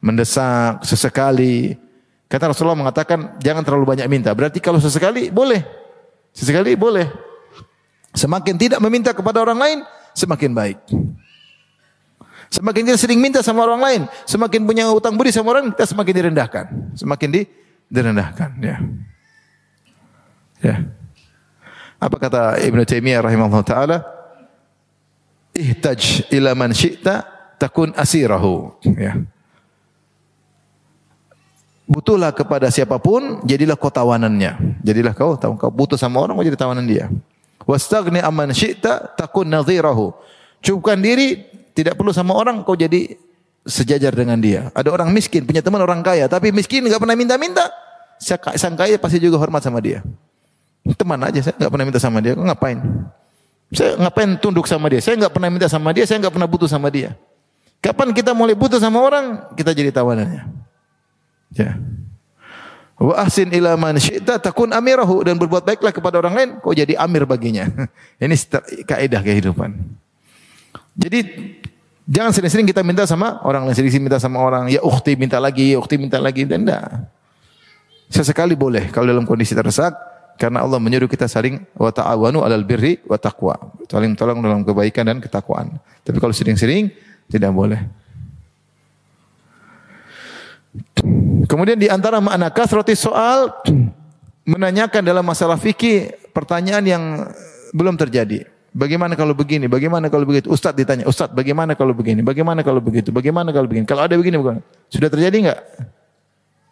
Mendesak 0.00 0.80
sesekali, 0.88 1.76
Kata 2.30 2.54
Rasulullah 2.54 2.78
mengatakan 2.78 3.34
jangan 3.42 3.66
terlalu 3.66 3.90
banyak 3.90 4.06
minta. 4.06 4.30
Berarti 4.30 4.62
kalau 4.62 4.78
sesekali 4.78 5.34
boleh. 5.34 5.66
Sesekali 6.30 6.78
boleh. 6.78 7.10
Semakin 8.14 8.54
tidak 8.54 8.78
meminta 8.78 9.10
kepada 9.10 9.42
orang 9.42 9.58
lain, 9.58 9.78
semakin 10.14 10.50
baik. 10.52 10.78
Semakin 12.50 12.82
kita 12.82 12.98
sering 12.98 13.22
minta 13.22 13.46
sama 13.46 13.62
orang 13.62 13.78
lain, 13.78 14.02
semakin 14.26 14.66
punya 14.66 14.90
utang 14.90 15.14
budi 15.14 15.30
sama 15.30 15.54
orang, 15.54 15.70
kita 15.70 15.86
semakin 15.86 16.14
direndahkan. 16.18 16.64
Semakin 16.98 17.28
di, 17.30 17.42
direndahkan. 17.86 18.50
Ya. 18.58 18.76
ya. 20.58 20.76
Apa 22.02 22.16
kata 22.18 22.58
Ibn 22.58 22.82
Taimiyah 22.82 23.22
rahimahullah 23.22 23.62
ta'ala? 23.62 23.98
Ihtaj 25.54 26.26
ila 26.34 26.58
man 26.58 26.74
syi'ta 26.74 27.22
takun 27.54 27.94
asirahu. 27.94 28.74
Ya. 28.98 29.14
Butuhlah 31.90 32.34
kepada 32.34 32.70
siapa 32.70 32.98
pun, 33.02 33.42
jadilah 33.46 33.74
kau 33.74 33.90
tawanannya. 33.90 34.78
Jadilah 34.82 35.14
kau, 35.14 35.38
kau 35.38 35.70
butuh 35.74 35.98
sama 35.98 36.22
orang, 36.22 36.38
kau 36.38 36.46
jadi 36.46 36.58
tawanan 36.58 36.86
dia. 36.86 37.10
Wastagni 37.70 38.18
aman 38.18 38.50
syi'ta 38.50 39.14
takun 39.14 39.46
nadhirahu. 39.46 40.10
Cukupkan 40.58 40.98
diri 40.98 41.46
tidak 41.70 41.94
perlu 41.94 42.10
sama 42.10 42.34
orang 42.34 42.66
kau 42.66 42.74
jadi 42.74 43.14
sejajar 43.62 44.10
dengan 44.10 44.42
dia. 44.42 44.74
Ada 44.74 44.90
orang 44.90 45.14
miskin 45.14 45.46
punya 45.46 45.62
teman 45.62 45.78
orang 45.78 46.02
kaya, 46.02 46.26
tapi 46.26 46.50
miskin 46.50 46.82
nggak 46.82 46.98
pernah 46.98 47.14
minta-minta. 47.14 47.70
Sang 48.18 48.74
kaya 48.74 48.98
pasti 48.98 49.22
juga 49.22 49.38
hormat 49.38 49.62
sama 49.62 49.78
dia. 49.78 50.02
Teman 50.98 51.22
aja 51.22 51.38
saya 51.40 51.54
nggak 51.54 51.70
pernah 51.70 51.86
minta 51.86 52.00
sama 52.02 52.18
dia. 52.18 52.34
Kau 52.34 52.42
ngapain? 52.42 52.78
Saya 53.70 53.94
ngapain 54.02 54.30
tunduk 54.42 54.66
sama 54.66 54.90
dia? 54.90 54.98
Saya 54.98 55.14
nggak 55.14 55.32
pernah 55.32 55.48
minta 55.48 55.70
sama 55.70 55.94
dia. 55.94 56.04
Saya 56.04 56.18
nggak 56.18 56.34
pernah 56.34 56.48
butuh 56.50 56.66
sama 56.66 56.90
dia. 56.90 57.14
Kapan 57.80 58.12
kita 58.12 58.34
mulai 58.36 58.52
butuh 58.52 58.76
sama 58.76 59.00
orang, 59.00 59.56
kita 59.56 59.72
jadi 59.72 59.88
tawanannya. 59.94 60.42
Ya. 61.54 61.80
Wa 63.00 63.24
ahsin 63.24 63.48
ila 63.48 63.80
man 63.80 63.96
syi'ta 63.96 64.36
takun 64.36 64.68
amirahu 64.76 65.24
dan 65.24 65.40
berbuat 65.40 65.64
baiklah 65.64 65.88
kepada 65.88 66.20
orang 66.20 66.34
lain, 66.36 66.50
kau 66.60 66.76
jadi 66.76 67.00
amir 67.00 67.24
baginya. 67.24 67.64
Ini 68.20 68.36
kaidah 68.84 69.24
kehidupan. 69.24 69.72
Jadi 71.00 71.18
jangan 72.04 72.28
sering-sering 72.36 72.68
kita 72.68 72.84
minta 72.84 73.08
sama 73.08 73.40
orang 73.48 73.64
lain, 73.64 73.72
sering-sering 73.72 74.04
minta 74.04 74.20
sama 74.20 74.36
orang, 74.44 74.68
ya 74.68 74.84
ukhti 74.84 75.16
minta 75.16 75.40
lagi, 75.40 75.72
ya 75.72 75.80
ukhti 75.80 75.96
minta 75.96 76.20
lagi, 76.20 76.44
dan 76.44 76.68
enggak. 76.68 77.08
Sesekali 78.12 78.52
boleh 78.52 78.92
kalau 78.92 79.08
dalam 79.08 79.24
kondisi 79.24 79.56
terdesak 79.56 79.96
karena 80.36 80.60
Allah 80.60 80.76
menyuruh 80.76 81.08
kita 81.08 81.24
saling 81.24 81.56
wa 81.80 81.88
ta'awanu 81.88 82.44
'alal 82.44 82.68
birri 82.68 83.00
wa 83.08 83.16
taqwa. 83.16 83.56
Saling 83.88 84.12
tolong 84.12 84.44
dalam 84.44 84.60
kebaikan 84.60 85.08
dan 85.08 85.24
ketakwaan. 85.24 85.80
Tapi 86.04 86.20
kalau 86.20 86.36
sering-sering 86.36 86.92
tidak 87.32 87.48
boleh. 87.56 87.80
Kemudian 91.50 91.78
di 91.78 91.90
antara 91.90 92.22
makna 92.22 92.46
kasrati 92.50 92.94
soal 92.94 93.50
menanyakan 94.46 95.02
dalam 95.02 95.26
masalah 95.26 95.58
fikih 95.58 96.14
pertanyaan 96.30 96.84
yang 96.86 97.02
belum 97.74 97.98
terjadi. 97.98 98.46
Bagaimana 98.70 99.18
kalau 99.18 99.34
begini? 99.34 99.66
Bagaimana 99.66 100.06
kalau 100.06 100.22
begitu? 100.22 100.46
Ustaz 100.46 100.78
ditanya, 100.78 101.02
Ustaz 101.10 101.34
bagaimana 101.34 101.74
kalau 101.74 101.90
begini? 101.90 102.22
Bagaimana 102.22 102.62
kalau 102.62 102.78
begitu? 102.78 103.10
Bagaimana 103.10 103.50
kalau 103.50 103.66
begini? 103.66 103.82
Kalau 103.82 104.06
ada 104.06 104.14
begini 104.14 104.38
bukan? 104.38 104.62
Sudah 104.86 105.10
terjadi 105.10 105.36
enggak? 105.42 105.60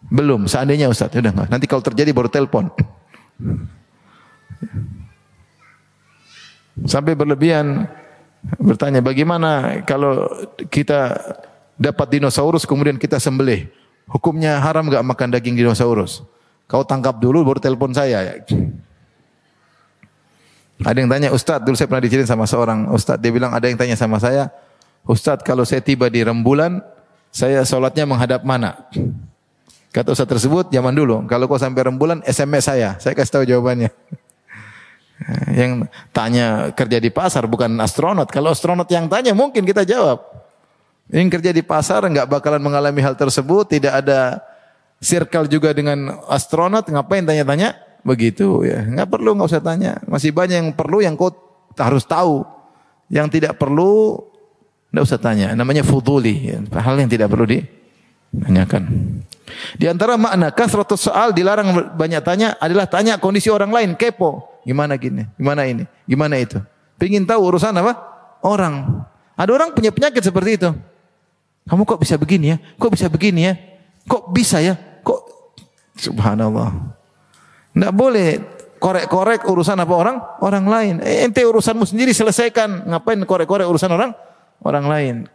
Belum. 0.06 0.46
Seandainya 0.46 0.86
Ustaz, 0.86 1.10
sudah 1.10 1.34
enggak. 1.34 1.50
Nanti 1.50 1.66
kalau 1.66 1.82
terjadi 1.82 2.14
baru 2.14 2.30
telepon. 2.30 2.70
Sampai 6.86 7.18
berlebihan 7.18 7.90
bertanya 8.62 9.02
bagaimana 9.02 9.82
kalau 9.82 10.30
kita 10.70 11.18
dapat 11.74 12.06
dinosaurus 12.14 12.62
kemudian 12.62 12.94
kita 12.94 13.18
sembelih. 13.18 13.66
Hukumnya 14.08 14.56
haram 14.58 14.88
enggak 14.88 15.04
makan 15.04 15.28
daging 15.36 15.54
dinosaurus? 15.54 16.24
Kau 16.68 16.84
tangkap 16.84 17.20
dulu 17.20 17.44
baru 17.44 17.60
telepon 17.60 17.92
saya. 17.92 18.40
Ada 20.78 20.98
yang 21.00 21.10
tanya, 21.10 21.28
Ustadz, 21.34 21.64
dulu 21.66 21.74
saya 21.74 21.90
pernah 21.90 22.04
diceritain 22.06 22.30
sama 22.30 22.46
seorang 22.46 22.88
Ustadz, 22.94 23.18
dia 23.18 23.34
bilang 23.34 23.50
ada 23.50 23.66
yang 23.66 23.74
tanya 23.74 23.98
sama 23.98 24.22
saya, 24.22 24.46
Ustadz 25.02 25.42
kalau 25.42 25.66
saya 25.66 25.82
tiba 25.82 26.06
di 26.06 26.22
rembulan, 26.22 26.78
saya 27.34 27.66
sholatnya 27.66 28.06
menghadap 28.06 28.46
mana? 28.46 28.78
Kata 29.90 30.14
Ustadz 30.14 30.38
tersebut, 30.38 30.70
zaman 30.70 30.94
dulu, 30.94 31.26
kalau 31.26 31.50
kau 31.50 31.58
sampai 31.58 31.82
rembulan, 31.82 32.22
SMS 32.22 32.70
saya, 32.70 32.94
saya 33.02 33.16
kasih 33.18 33.32
tahu 33.34 33.44
jawabannya. 33.48 33.90
Yang 35.58 35.90
tanya 36.14 36.70
kerja 36.78 37.02
di 37.02 37.10
pasar 37.10 37.42
bukan 37.50 37.74
astronot. 37.82 38.30
Kalau 38.30 38.54
astronot 38.54 38.86
yang 38.86 39.10
tanya 39.10 39.34
mungkin 39.34 39.66
kita 39.66 39.82
jawab. 39.82 40.22
Yang 41.08 41.40
kerja 41.40 41.50
di 41.56 41.64
pasar 41.64 42.04
nggak 42.04 42.28
bakalan 42.28 42.60
mengalami 42.60 43.00
hal 43.00 43.16
tersebut, 43.16 43.64
tidak 43.68 44.04
ada 44.04 44.44
circle 45.00 45.48
juga 45.48 45.72
dengan 45.72 46.20
astronot, 46.28 46.84
ngapain 46.92 47.24
tanya-tanya? 47.24 47.74
Begitu 48.04 48.64
ya. 48.68 48.84
Enggak 48.84 49.08
perlu 49.08 49.34
enggak 49.34 49.48
usah 49.56 49.64
tanya. 49.64 49.92
Masih 50.04 50.30
banyak 50.30 50.56
yang 50.60 50.70
perlu 50.76 51.00
yang 51.00 51.14
kau 51.16 51.32
harus 51.78 52.04
tahu. 52.04 52.44
Yang 53.08 53.40
tidak 53.40 53.56
perlu 53.56 54.20
enggak 54.92 55.04
usah 55.08 55.20
tanya. 55.20 55.56
Namanya 55.56 55.82
fuduli, 55.82 56.52
ya. 56.52 56.58
hal 56.76 56.94
yang 57.00 57.08
tidak 57.08 57.32
perlu 57.32 57.48
ditanyakan. 57.48 58.82
Di 59.80 59.88
antara 59.88 60.20
makna 60.20 60.52
kasratus 60.52 61.08
soal 61.08 61.32
dilarang 61.32 61.96
banyak 61.96 62.20
tanya 62.20 62.48
adalah 62.60 62.84
tanya 62.84 63.16
kondisi 63.16 63.48
orang 63.48 63.72
lain, 63.72 63.90
kepo. 63.96 64.60
Gimana 64.68 65.00
gini? 65.00 65.24
Gimana 65.40 65.64
ini? 65.64 65.88
Gimana 66.04 66.36
itu? 66.36 66.60
Pingin 67.00 67.24
tahu 67.24 67.40
urusan 67.48 67.72
apa? 67.80 67.96
Orang. 68.44 69.04
Ada 69.38 69.50
orang 69.54 69.72
punya 69.72 69.88
penyakit 69.88 70.20
seperti 70.20 70.60
itu. 70.60 70.70
Kamu 71.68 71.84
kok 71.84 72.00
bisa 72.00 72.16
begini 72.16 72.52
ya? 72.52 72.56
Kok 72.80 72.90
bisa 72.90 73.06
begini 73.12 73.40
ya? 73.44 73.54
Kok 74.08 74.32
bisa 74.32 74.58
ya? 74.64 74.74
Kok 75.04 75.20
Subhanallah. 75.98 76.70
Tidak 77.74 77.92
boleh 77.92 78.38
korek-korek 78.78 79.42
urusan 79.44 79.76
apa 79.76 79.94
orang? 79.94 80.16
Orang 80.40 80.64
lain. 80.70 80.94
Eh, 81.02 81.26
ente 81.26 81.42
urusanmu 81.42 81.84
sendiri 81.84 82.14
selesaikan. 82.14 82.86
Ngapain 82.86 83.18
korek-korek 83.26 83.66
urusan 83.66 83.90
orang? 83.90 84.14
Orang 84.62 84.86
lain. 84.86 85.26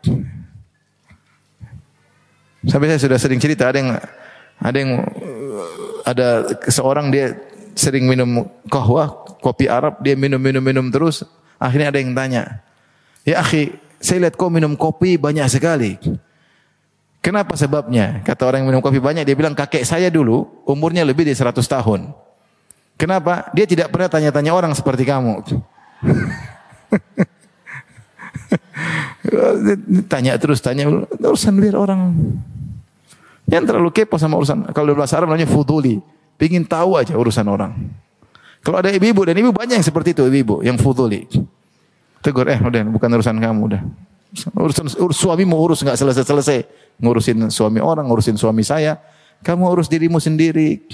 Sampai 2.64 2.88
saya 2.96 3.00
sudah 3.00 3.20
sering 3.20 3.44
cerita 3.44 3.68
ada 3.68 3.78
yang 3.80 3.92
ada 4.64 4.78
yang 4.80 4.92
ada 6.08 6.28
seorang 6.72 7.12
dia 7.12 7.36
sering 7.76 8.08
minum 8.08 8.48
kahwa, 8.72 9.12
kopi 9.44 9.68
Arab, 9.68 10.00
dia 10.00 10.16
minum 10.16 10.40
minum 10.40 10.64
minum 10.64 10.88
terus. 10.88 11.28
Akhirnya 11.60 11.92
ada 11.92 12.00
yang 12.00 12.16
tanya, 12.16 12.64
"Ya 13.28 13.44
akhi, 13.44 13.76
saya 14.04 14.28
lihat 14.28 14.36
kau 14.36 14.52
minum 14.52 14.76
kopi 14.76 15.16
banyak 15.16 15.48
sekali." 15.48 15.96
Kenapa 17.24 17.56
sebabnya? 17.56 18.20
Kata 18.28 18.52
orang 18.52 18.68
yang 18.68 18.76
minum 18.76 18.84
kopi 18.84 19.00
banyak, 19.00 19.24
dia 19.24 19.32
bilang 19.32 19.56
kakek 19.56 19.88
saya 19.88 20.12
dulu 20.12 20.44
umurnya 20.68 21.08
lebih 21.08 21.24
dari 21.24 21.40
100 21.40 21.56
tahun. 21.64 22.12
Kenapa? 23.00 23.48
Dia 23.56 23.64
tidak 23.64 23.96
pernah 23.96 24.12
tanya-tanya 24.12 24.52
orang 24.52 24.76
seperti 24.76 25.08
kamu. 25.08 25.40
tanya 30.12 30.36
terus, 30.36 30.60
tanya 30.60 30.92
urusan 31.24 31.64
lihat 31.64 31.80
orang. 31.80 32.12
Yang 33.48 33.72
terlalu 33.72 33.90
kepo 33.96 34.20
sama 34.20 34.36
urusan. 34.36 34.76
Kalau 34.76 34.92
bahasa 34.92 35.16
Arab 35.16 35.32
namanya 35.32 35.48
fuduli. 35.48 36.04
Pingin 36.36 36.68
tahu 36.68 37.00
aja 37.00 37.16
urusan 37.16 37.48
orang. 37.48 37.72
Kalau 38.64 38.80
ada 38.80 38.88
ibu-ibu 38.92 39.24
dan 39.24 39.36
ibu 39.40 39.52
banyak 39.56 39.80
yang 39.80 39.86
seperti 39.86 40.12
itu 40.12 40.28
ibu-ibu 40.28 40.60
yang 40.60 40.76
fuduli. 40.76 41.24
Tegur, 42.24 42.48
eh 42.48 42.56
udah 42.56 42.88
bukan 42.88 43.10
urusan 43.20 43.36
kamu 43.36 43.62
udah. 43.68 43.82
Urusan 44.56 44.88
urus, 44.96 45.20
suami 45.20 45.44
mau 45.44 45.60
urus 45.60 45.84
nggak 45.84 46.00
selesai-selesai. 46.00 46.64
Ngurusin 47.04 47.52
suami 47.52 47.84
orang, 47.84 48.08
ngurusin 48.08 48.40
suami 48.40 48.64
saya. 48.64 48.96
Kamu 49.44 49.68
urus 49.68 49.92
dirimu 49.92 50.24
sendiri. 50.24 50.88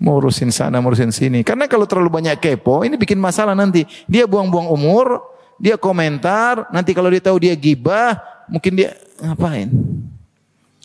Mau 0.00 0.16
urusin 0.16 0.48
sana, 0.48 0.80
mau 0.80 0.88
urusin 0.88 1.12
sini. 1.12 1.44
Karena 1.44 1.68
kalau 1.68 1.84
terlalu 1.84 2.08
banyak 2.08 2.40
kepo, 2.40 2.88
ini 2.88 2.96
bikin 2.96 3.20
masalah 3.20 3.52
nanti. 3.52 3.84
Dia 4.08 4.24
buang-buang 4.24 4.72
umur, 4.72 5.20
dia 5.60 5.76
komentar, 5.76 6.72
nanti 6.72 6.96
kalau 6.96 7.12
dia 7.12 7.20
tahu 7.20 7.36
dia 7.36 7.52
gibah, 7.52 8.16
mungkin 8.48 8.80
dia 8.80 8.96
ngapain? 9.20 9.68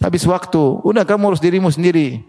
Habis 0.03 0.28
waktu, 0.28 0.60
udah 0.84 1.08
kamu 1.08 1.32
urus 1.32 1.39
dirimu 1.39 1.72
sendiri. 1.72 2.20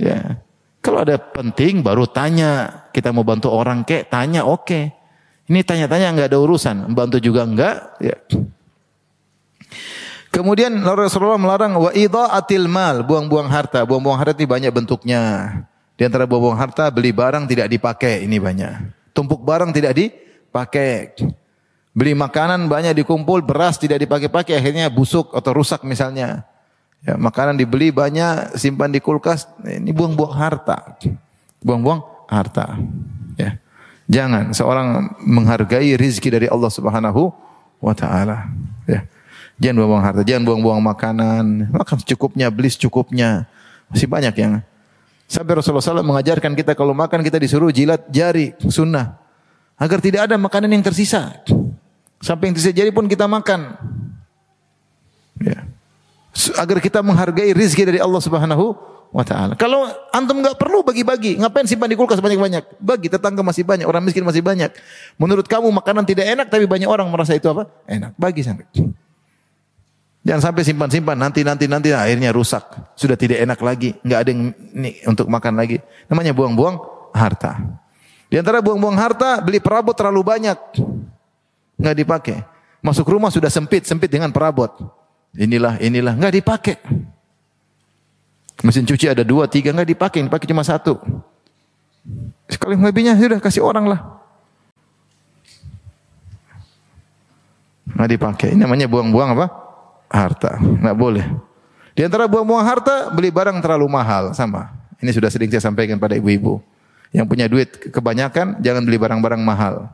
Ya. 0.00 0.40
Kalau 0.80 1.04
ada 1.04 1.20
penting 1.20 1.84
baru 1.84 2.08
tanya. 2.08 2.88
Kita 2.96 3.12
mau 3.12 3.20
bantu 3.20 3.52
orang 3.52 3.84
kek, 3.84 4.08
tanya 4.08 4.48
oke. 4.48 4.64
Okay. 4.64 4.95
Ini 5.46 5.62
tanya-tanya 5.62 6.10
nggak 6.10 6.28
ada 6.34 6.38
urusan, 6.42 6.90
bantu 6.90 7.22
juga 7.22 7.46
enggak. 7.46 7.94
Ya. 8.02 8.18
Kemudian 10.34 10.84
Rasulullah 10.84 11.40
melarang 11.40 11.78
wa 11.80 11.90
atil 12.34 12.68
mal, 12.68 13.00
buang-buang 13.06 13.48
harta. 13.48 13.86
Buang-buang 13.86 14.20
harta 14.20 14.36
ini 14.36 14.44
banyak 14.44 14.68
bentuknya. 14.74 15.22
Di 15.96 16.04
antara 16.04 16.28
buang-buang 16.28 16.60
harta, 16.60 16.92
beli 16.92 17.08
barang 17.08 17.48
tidak 17.48 17.72
dipakai, 17.72 18.26
ini 18.26 18.36
banyak. 18.36 18.92
Tumpuk 19.16 19.40
barang 19.40 19.72
tidak 19.72 19.96
dipakai. 19.96 21.16
Beli 21.96 22.12
makanan 22.12 22.68
banyak 22.68 22.92
dikumpul, 23.00 23.40
beras 23.40 23.80
tidak 23.80 24.04
dipakai-pakai, 24.04 24.60
akhirnya 24.60 24.92
busuk 24.92 25.32
atau 25.32 25.56
rusak 25.56 25.80
misalnya. 25.88 26.44
Ya, 27.00 27.16
makanan 27.16 27.56
dibeli 27.56 27.88
banyak, 27.88 28.60
simpan 28.60 28.92
di 28.92 29.00
kulkas, 29.00 29.48
ini 29.64 29.94
buang-buang 29.96 30.36
harta. 30.36 31.00
Buang-buang 31.64 32.04
harta. 32.28 32.76
Ya. 33.40 33.56
Jangan 34.06 34.54
seorang 34.54 35.18
menghargai 35.26 35.98
rizki 35.98 36.30
dari 36.30 36.46
Allah 36.46 36.70
Subhanahu 36.70 37.34
wa 37.82 37.94
taala. 37.94 38.46
Ya. 38.86 39.02
Jangan 39.56 39.82
buang-buang 39.82 40.04
harta, 40.04 40.22
jangan 40.22 40.42
buang-buang 40.46 40.82
makanan. 40.84 41.44
Makan 41.72 41.96
secukupnya, 42.04 42.46
beli 42.52 42.68
secukupnya. 42.70 43.48
Masih 43.88 44.06
banyak 44.06 44.34
yang 44.36 44.60
Sampai 45.26 45.58
Rasulullah 45.58 45.82
SAW 45.82 46.06
mengajarkan 46.06 46.54
kita 46.54 46.78
kalau 46.78 46.94
makan 46.94 47.18
kita 47.26 47.42
disuruh 47.42 47.74
jilat 47.74 47.98
jari 48.14 48.54
sunnah 48.70 49.18
agar 49.74 49.98
tidak 49.98 50.30
ada 50.30 50.38
makanan 50.38 50.70
yang 50.70 50.86
tersisa. 50.86 51.42
Sampai 52.22 52.48
yang 52.48 52.54
tersisa 52.54 52.70
jari 52.70 52.94
pun 52.94 53.10
kita 53.10 53.26
makan. 53.26 53.74
Ya. 55.42 55.66
Agar 56.62 56.78
kita 56.78 57.02
menghargai 57.02 57.50
rizki 57.58 57.82
dari 57.82 57.98
Allah 57.98 58.22
Subhanahu 58.22 58.78
wa 59.16 59.24
taala. 59.24 59.56
Kalau 59.56 59.88
antum 60.12 60.44
nggak 60.44 60.60
perlu 60.60 60.84
bagi-bagi, 60.84 61.40
ngapain 61.40 61.64
simpan 61.64 61.88
di 61.88 61.96
kulkas 61.96 62.20
banyak-banyak? 62.20 62.76
Bagi 62.76 63.08
tetangga 63.08 63.40
masih 63.40 63.64
banyak, 63.64 63.88
orang 63.88 64.04
miskin 64.04 64.20
masih 64.28 64.44
banyak. 64.44 64.68
Menurut 65.16 65.48
kamu 65.48 65.72
makanan 65.72 66.04
tidak 66.04 66.28
enak 66.28 66.52
tapi 66.52 66.68
banyak 66.68 66.84
orang 66.84 67.08
merasa 67.08 67.32
itu 67.32 67.48
apa? 67.48 67.64
Enak. 67.88 68.12
Bagi 68.20 68.44
sampai. 68.44 68.68
Jangan 70.26 70.42
sampai 70.52 70.62
simpan-simpan 70.66 71.16
nanti 71.16 71.40
nanti 71.46 71.64
nanti 71.64 71.96
akhirnya 71.96 72.28
rusak. 72.34 72.66
Sudah 72.92 73.16
tidak 73.16 73.40
enak 73.40 73.56
lagi, 73.64 73.96
nggak 74.04 74.18
ada 74.20 74.28
yang 74.28 74.42
ini 74.76 74.90
untuk 75.08 75.32
makan 75.32 75.56
lagi. 75.56 75.80
Namanya 76.12 76.36
buang-buang 76.36 76.76
harta. 77.16 77.56
Di 78.28 78.36
antara 78.36 78.60
buang-buang 78.60 78.98
harta 79.00 79.40
beli 79.40 79.64
perabot 79.64 79.96
terlalu 79.96 80.20
banyak. 80.20 80.58
nggak 81.76 81.96
dipakai. 81.96 82.36
Masuk 82.80 83.06
rumah 83.08 83.28
sudah 83.28 83.52
sempit, 83.52 83.84
sempit 83.84 84.08
dengan 84.08 84.32
perabot. 84.32 84.72
Inilah, 85.36 85.76
inilah, 85.78 86.16
nggak 86.16 86.34
dipakai. 86.40 86.76
Mesin 88.64 88.88
cuci 88.88 89.12
ada 89.12 89.20
dua, 89.20 89.44
tiga, 89.44 89.74
nggak 89.74 89.92
dipakai, 89.92 90.24
dipakai 90.24 90.48
cuma 90.48 90.64
satu. 90.64 90.96
Sekali 92.48 92.78
lebihnya 92.78 93.18
sudah 93.18 93.42
kasih 93.42 93.60
orang 93.60 93.90
lah. 93.90 94.00
Nggak 97.92 98.10
dipakai. 98.16 98.48
Ini 98.54 98.60
namanya 98.64 98.86
buang-buang 98.88 99.36
apa? 99.36 99.46
harta. 100.06 100.56
Nggak 100.60 100.96
boleh. 100.96 101.26
Di 101.96 102.04
antara 102.04 102.28
buang-buang 102.30 102.62
harta, 102.62 103.10
beli 103.10 103.32
barang 103.32 103.58
terlalu 103.58 103.88
mahal. 103.90 104.32
Sama. 104.32 104.72
Ini 105.02 105.10
sudah 105.12 105.28
sering 105.28 105.50
saya 105.52 105.64
sampaikan 105.64 106.00
pada 106.00 106.16
ibu-ibu. 106.16 106.62
Yang 107.12 107.26
punya 107.28 107.46
duit 107.48 107.70
kebanyakan, 107.92 108.60
jangan 108.60 108.82
beli 108.84 108.98
barang-barang 109.00 109.42
mahal. 109.42 109.90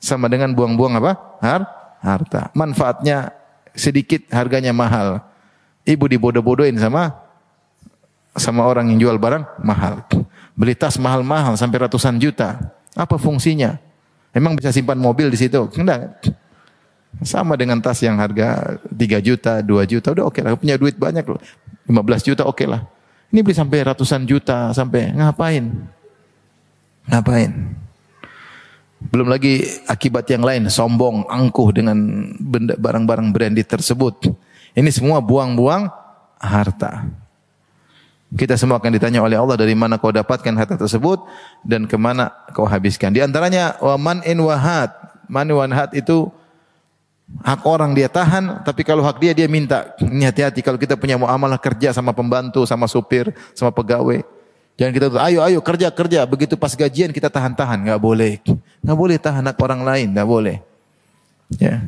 Sama 0.00 0.28
dengan 0.28 0.52
buang-buang 0.52 1.00
apa? 1.00 1.12
Har 1.40 1.62
harta. 2.00 2.48
Manfaatnya 2.56 3.32
sedikit, 3.76 4.24
harganya 4.32 4.72
mahal. 4.72 5.20
Ibu 5.84 6.08
dibodoh-bodohin 6.08 6.76
sama 6.76 7.29
sama 8.36 8.66
orang 8.66 8.90
yang 8.94 9.08
jual 9.08 9.16
barang 9.18 9.42
mahal. 9.62 10.06
Beli 10.54 10.76
tas 10.76 11.00
mahal-mahal 11.00 11.56
sampai 11.56 11.88
ratusan 11.88 12.20
juta. 12.20 12.58
Apa 12.94 13.16
fungsinya? 13.16 13.78
Emang 14.30 14.54
bisa 14.54 14.70
simpan 14.70 14.98
mobil 14.98 15.30
di 15.30 15.38
situ? 15.38 15.66
Enggak. 15.74 16.22
Sama 17.26 17.58
dengan 17.58 17.82
tas 17.82 17.98
yang 18.06 18.22
harga 18.22 18.78
3 18.86 19.18
juta, 19.18 19.58
2 19.58 19.82
juta, 19.90 20.14
udah 20.14 20.24
oke 20.30 20.38
okay 20.38 20.42
lah. 20.46 20.54
Punya 20.54 20.78
duit 20.78 20.94
banyak 20.94 21.26
loh. 21.26 21.42
15 21.90 22.28
juta 22.28 22.42
oke 22.46 22.62
okay 22.62 22.66
lah. 22.70 22.86
Ini 23.30 23.42
beli 23.42 23.54
sampai 23.54 23.82
ratusan 23.82 24.22
juta, 24.26 24.70
sampai 24.70 25.10
ngapain? 25.14 25.64
Ngapain? 27.10 27.50
Belum 29.10 29.26
lagi 29.26 29.64
akibat 29.88 30.28
yang 30.30 30.44
lain, 30.44 30.68
sombong, 30.70 31.26
angkuh 31.26 31.72
dengan 31.72 31.96
benda 32.38 32.78
barang-barang 32.78 33.32
branded 33.32 33.66
tersebut. 33.66 34.30
Ini 34.76 34.90
semua 34.92 35.18
buang-buang 35.18 35.90
harta. 36.38 37.08
Kita 38.30 38.54
semua 38.54 38.78
akan 38.78 38.94
ditanya 38.94 39.26
oleh 39.26 39.34
Allah 39.34 39.58
dari 39.58 39.74
mana 39.74 39.98
kau 39.98 40.14
dapatkan 40.14 40.54
harta 40.54 40.78
tersebut 40.78 41.18
dan 41.66 41.90
ke 41.90 41.98
mana 41.98 42.30
kau 42.54 42.62
habiskan. 42.62 43.10
Di 43.10 43.18
antaranya 43.18 43.74
waman 43.82 44.22
in 44.22 44.38
wahat. 44.38 44.94
Man 45.30 45.50
wahat 45.50 45.94
itu 45.94 46.30
Hak 47.40 47.62
orang 47.62 47.94
dia 47.94 48.10
tahan, 48.10 48.66
tapi 48.66 48.82
kalau 48.82 49.06
hak 49.06 49.22
dia 49.22 49.30
dia 49.30 49.46
minta. 49.46 49.94
Ini 50.02 50.28
hati-hati 50.28 50.66
kalau 50.66 50.76
kita 50.76 50.98
punya 50.98 51.14
muamalah 51.14 51.62
kerja 51.62 51.94
sama 51.94 52.10
pembantu, 52.10 52.66
sama 52.66 52.90
supir, 52.90 53.30
sama 53.54 53.70
pegawai. 53.70 54.26
Jangan 54.74 54.92
kita 54.92 55.06
ayo 55.30 55.40
ayo 55.46 55.58
kerja 55.62 55.88
kerja. 55.94 56.26
Begitu 56.26 56.58
pas 56.58 56.74
gajian 56.74 57.14
kita 57.14 57.30
tahan-tahan, 57.30 57.86
nggak 57.86 58.00
boleh, 58.02 58.42
nggak 58.82 58.98
boleh 58.98 59.16
tahan 59.16 59.46
hak 59.46 59.56
orang 59.62 59.80
lain, 59.86 60.06
nggak 60.10 60.28
boleh. 60.28 60.56
Ya. 61.56 61.86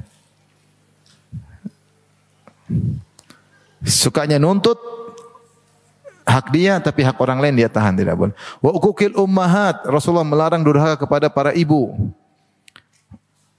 Sukanya 3.82 4.38
nuntut 4.38 4.78
hak 6.22 6.46
dia 6.54 6.78
tapi 6.78 7.02
hak 7.02 7.18
orang 7.18 7.38
lain 7.42 7.54
dia 7.58 7.68
tahan 7.68 7.94
tidak 7.98 8.14
boleh. 8.18 8.34
Wa 8.62 8.70
ukukil 8.74 9.14
ummahat 9.18 9.86
Rasulullah 9.86 10.26
melarang 10.26 10.62
durhaka 10.62 10.96
kepada 10.98 11.26
para 11.30 11.50
ibu. 11.54 11.94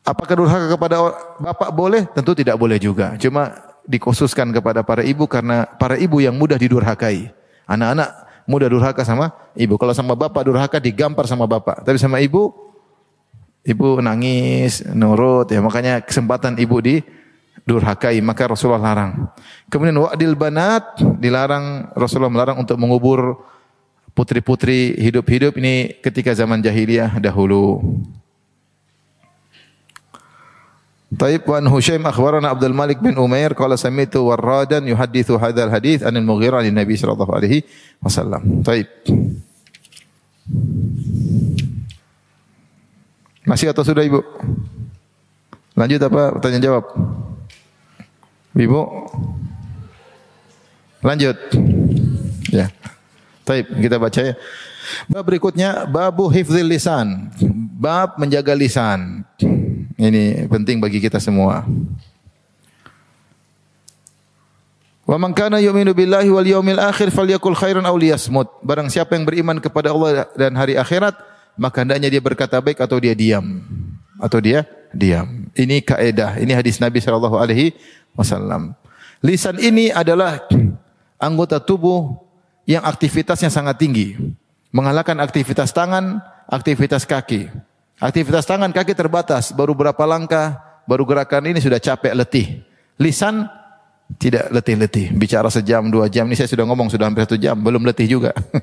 Apakah 0.04 0.36
durhaka 0.36 0.68
kepada 0.76 0.96
bapak 1.40 1.70
boleh? 1.72 2.04
Tentu 2.12 2.36
tidak 2.36 2.60
boleh 2.60 2.76
juga. 2.76 3.16
Cuma 3.16 3.56
dikhususkan 3.88 4.52
kepada 4.52 4.84
para 4.84 5.04
ibu 5.04 5.28
karena 5.28 5.64
para 5.80 5.96
ibu 5.96 6.20
yang 6.20 6.36
mudah 6.36 6.60
didurhakai. 6.60 7.32
Anak-anak 7.64 8.10
mudah 8.44 8.68
durhaka 8.68 9.08
sama 9.08 9.32
ibu. 9.56 9.80
Kalau 9.80 9.96
sama 9.96 10.16
bapak 10.16 10.44
durhaka 10.44 10.78
digampar 10.84 11.24
sama 11.24 11.48
bapak. 11.48 11.88
Tapi 11.88 11.96
sama 11.96 12.20
ibu, 12.20 12.52
ibu 13.64 14.04
nangis, 14.04 14.84
nurut. 14.92 15.48
Ya 15.48 15.64
makanya 15.64 16.04
kesempatan 16.04 16.60
ibu 16.60 16.84
di 16.84 17.00
durhakai 17.64 18.20
maka 18.20 18.52
Rasulullah 18.52 18.94
larang. 18.94 19.32
Kemudian 19.72 19.96
wa'dil 20.04 20.36
banat 20.36 21.00
dilarang 21.20 21.96
Rasulullah 21.96 22.32
melarang 22.32 22.58
untuk 22.60 22.76
mengubur 22.76 23.40
putri-putri 24.14 24.94
hidup-hidup 25.00 25.58
ini 25.58 25.98
ketika 26.04 26.36
zaman 26.36 26.62
jahiliyah 26.62 27.18
dahulu. 27.18 27.82
Taib 31.14 31.46
wa 31.46 31.62
Hushaim 31.70 32.02
akhbarana 32.10 32.50
Abdul 32.50 32.74
Malik 32.74 32.98
bin 32.98 33.14
Umair 33.22 33.54
qala 33.54 33.78
sami'tu 33.78 34.34
warradan 34.34 34.82
yuhaddithu 34.90 35.38
hadzal 35.38 35.70
hadits 35.70 36.02
anil 36.02 36.26
Mughirah 36.26 36.66
lin 36.66 36.74
Nabi 36.74 36.98
sallallahu 36.98 37.34
alaihi 37.38 37.62
wasallam. 38.02 38.66
Taib. 38.66 38.90
Masih 43.46 43.70
atau 43.70 43.86
sudah 43.86 44.02
Ibu? 44.02 44.26
Lanjut 45.78 46.02
apa 46.02 46.38
pertanyaan 46.38 46.66
jawab? 46.66 46.86
Ibu? 48.54 48.82
Lanjut. 51.02 51.38
Ya. 52.54 52.70
Taib, 53.44 53.66
kita 53.76 53.98
baca 54.00 54.22
ya. 54.22 54.34
Bab 55.10 55.24
berikutnya 55.26 55.90
babu 55.90 56.30
hifdzil 56.30 56.70
lisan. 56.70 57.34
Bab 57.76 58.16
menjaga 58.22 58.54
lisan. 58.56 59.26
Ini 59.98 60.48
penting 60.48 60.80
bagi 60.80 61.02
kita 61.02 61.18
semua. 61.20 61.66
Wa 65.04 65.20
man 65.20 65.36
kana 65.36 65.60
yu'minu 65.60 65.92
billahi 65.92 66.30
wal 66.32 66.48
yawmil 66.48 66.80
akhir 66.80 67.12
falyakul 67.12 67.58
khairan 67.58 67.84
aw 67.84 67.96
liyasmut. 67.98 68.48
Barang 68.64 68.88
siapa 68.88 69.20
yang 69.20 69.28
beriman 69.28 69.60
kepada 69.60 69.92
Allah 69.92 70.30
dan 70.40 70.56
hari 70.56 70.80
akhirat, 70.80 71.20
maka 71.60 71.84
hendaknya 71.84 72.08
dia 72.08 72.22
berkata 72.24 72.64
baik 72.64 72.80
atau 72.80 73.02
dia 73.04 73.12
diam. 73.12 73.60
Atau 74.24 74.40
dia 74.40 74.64
diam. 74.94 75.50
Ini 75.58 75.82
kaidah, 75.82 76.40
ini 76.40 76.54
hadis 76.54 76.78
Nabi 76.78 77.02
sallallahu 77.02 77.36
alaihi 77.36 77.74
wasallam. 78.14 78.78
Lisan 79.26 79.58
ini 79.60 79.90
adalah 79.90 80.46
anggota 81.28 81.60
tubuh 81.60 82.16
yang 82.70 82.86
aktivitasnya 82.86 83.52
sangat 83.52 83.82
tinggi. 83.82 84.16
Mengalahkan 84.74 85.18
aktivitas 85.22 85.74
tangan, 85.74 86.22
aktivitas 86.50 87.06
kaki. 87.06 87.50
Aktivitas 88.02 88.50
tangan 88.50 88.74
kaki 88.74 88.98
terbatas, 88.98 89.54
baru 89.54 89.78
berapa 89.78 90.02
langkah, 90.06 90.58
baru 90.90 91.06
gerakan 91.06 91.54
ini 91.54 91.62
sudah 91.62 91.78
capek 91.78 92.14
letih. 92.18 92.66
Lisan 92.98 93.46
tidak 94.18 94.50
letih-letih. 94.50 95.14
Bicara 95.14 95.50
sejam, 95.54 95.86
dua 95.94 96.10
jam, 96.10 96.26
ini 96.26 96.36
saya 96.36 96.50
sudah 96.50 96.66
ngomong 96.66 96.90
sudah 96.90 97.06
hampir 97.06 97.26
satu 97.26 97.38
jam, 97.38 97.58
belum 97.58 97.86
letih 97.86 98.10
juga. 98.10 98.34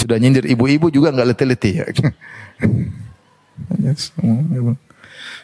sudah 0.00 0.16
nyindir 0.20 0.44
ibu-ibu 0.48 0.92
juga 0.92 1.12
nggak 1.12 1.28
letih-letih. 1.36 1.74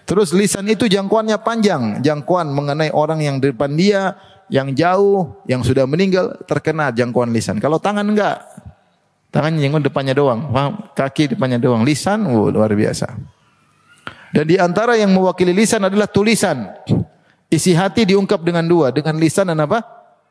Terus 0.03 0.35
lisan 0.35 0.67
itu 0.69 0.91
jangkauannya 0.91 1.39
panjang, 1.41 1.83
jangkauan 2.03 2.51
mengenai 2.51 2.91
orang 2.93 3.23
yang 3.23 3.37
di 3.39 3.55
depan 3.55 3.73
dia, 3.73 4.19
yang 4.53 4.75
jauh, 4.75 5.41
yang 5.49 5.65
sudah 5.65 5.87
meninggal 5.89 6.37
terkena 6.45 6.93
jangkauan 6.93 7.33
lisan. 7.33 7.63
Kalau 7.63 7.79
tangan 7.79 8.05
enggak, 8.05 8.45
Tangannya 9.33 9.65
yang 9.65 9.81
depannya 9.81 10.13
doang, 10.13 10.53
kaki 10.93 11.33
depannya 11.33 11.57
doang, 11.57 11.89
lisan 11.89 12.29
oh, 12.29 12.53
luar 12.53 12.69
biasa. 12.77 13.17
Dan 14.29 14.45
di 14.45 14.61
antara 14.61 14.93
yang 14.93 15.09
mewakili 15.09 15.57
lisan 15.57 15.81
adalah 15.89 16.05
tulisan. 16.05 16.69
Isi 17.49 17.73
hati 17.73 18.05
diungkap 18.05 18.45
dengan 18.45 18.69
dua, 18.69 18.93
dengan 18.93 19.17
lisan 19.17 19.49
dan 19.49 19.65
apa? 19.65 19.81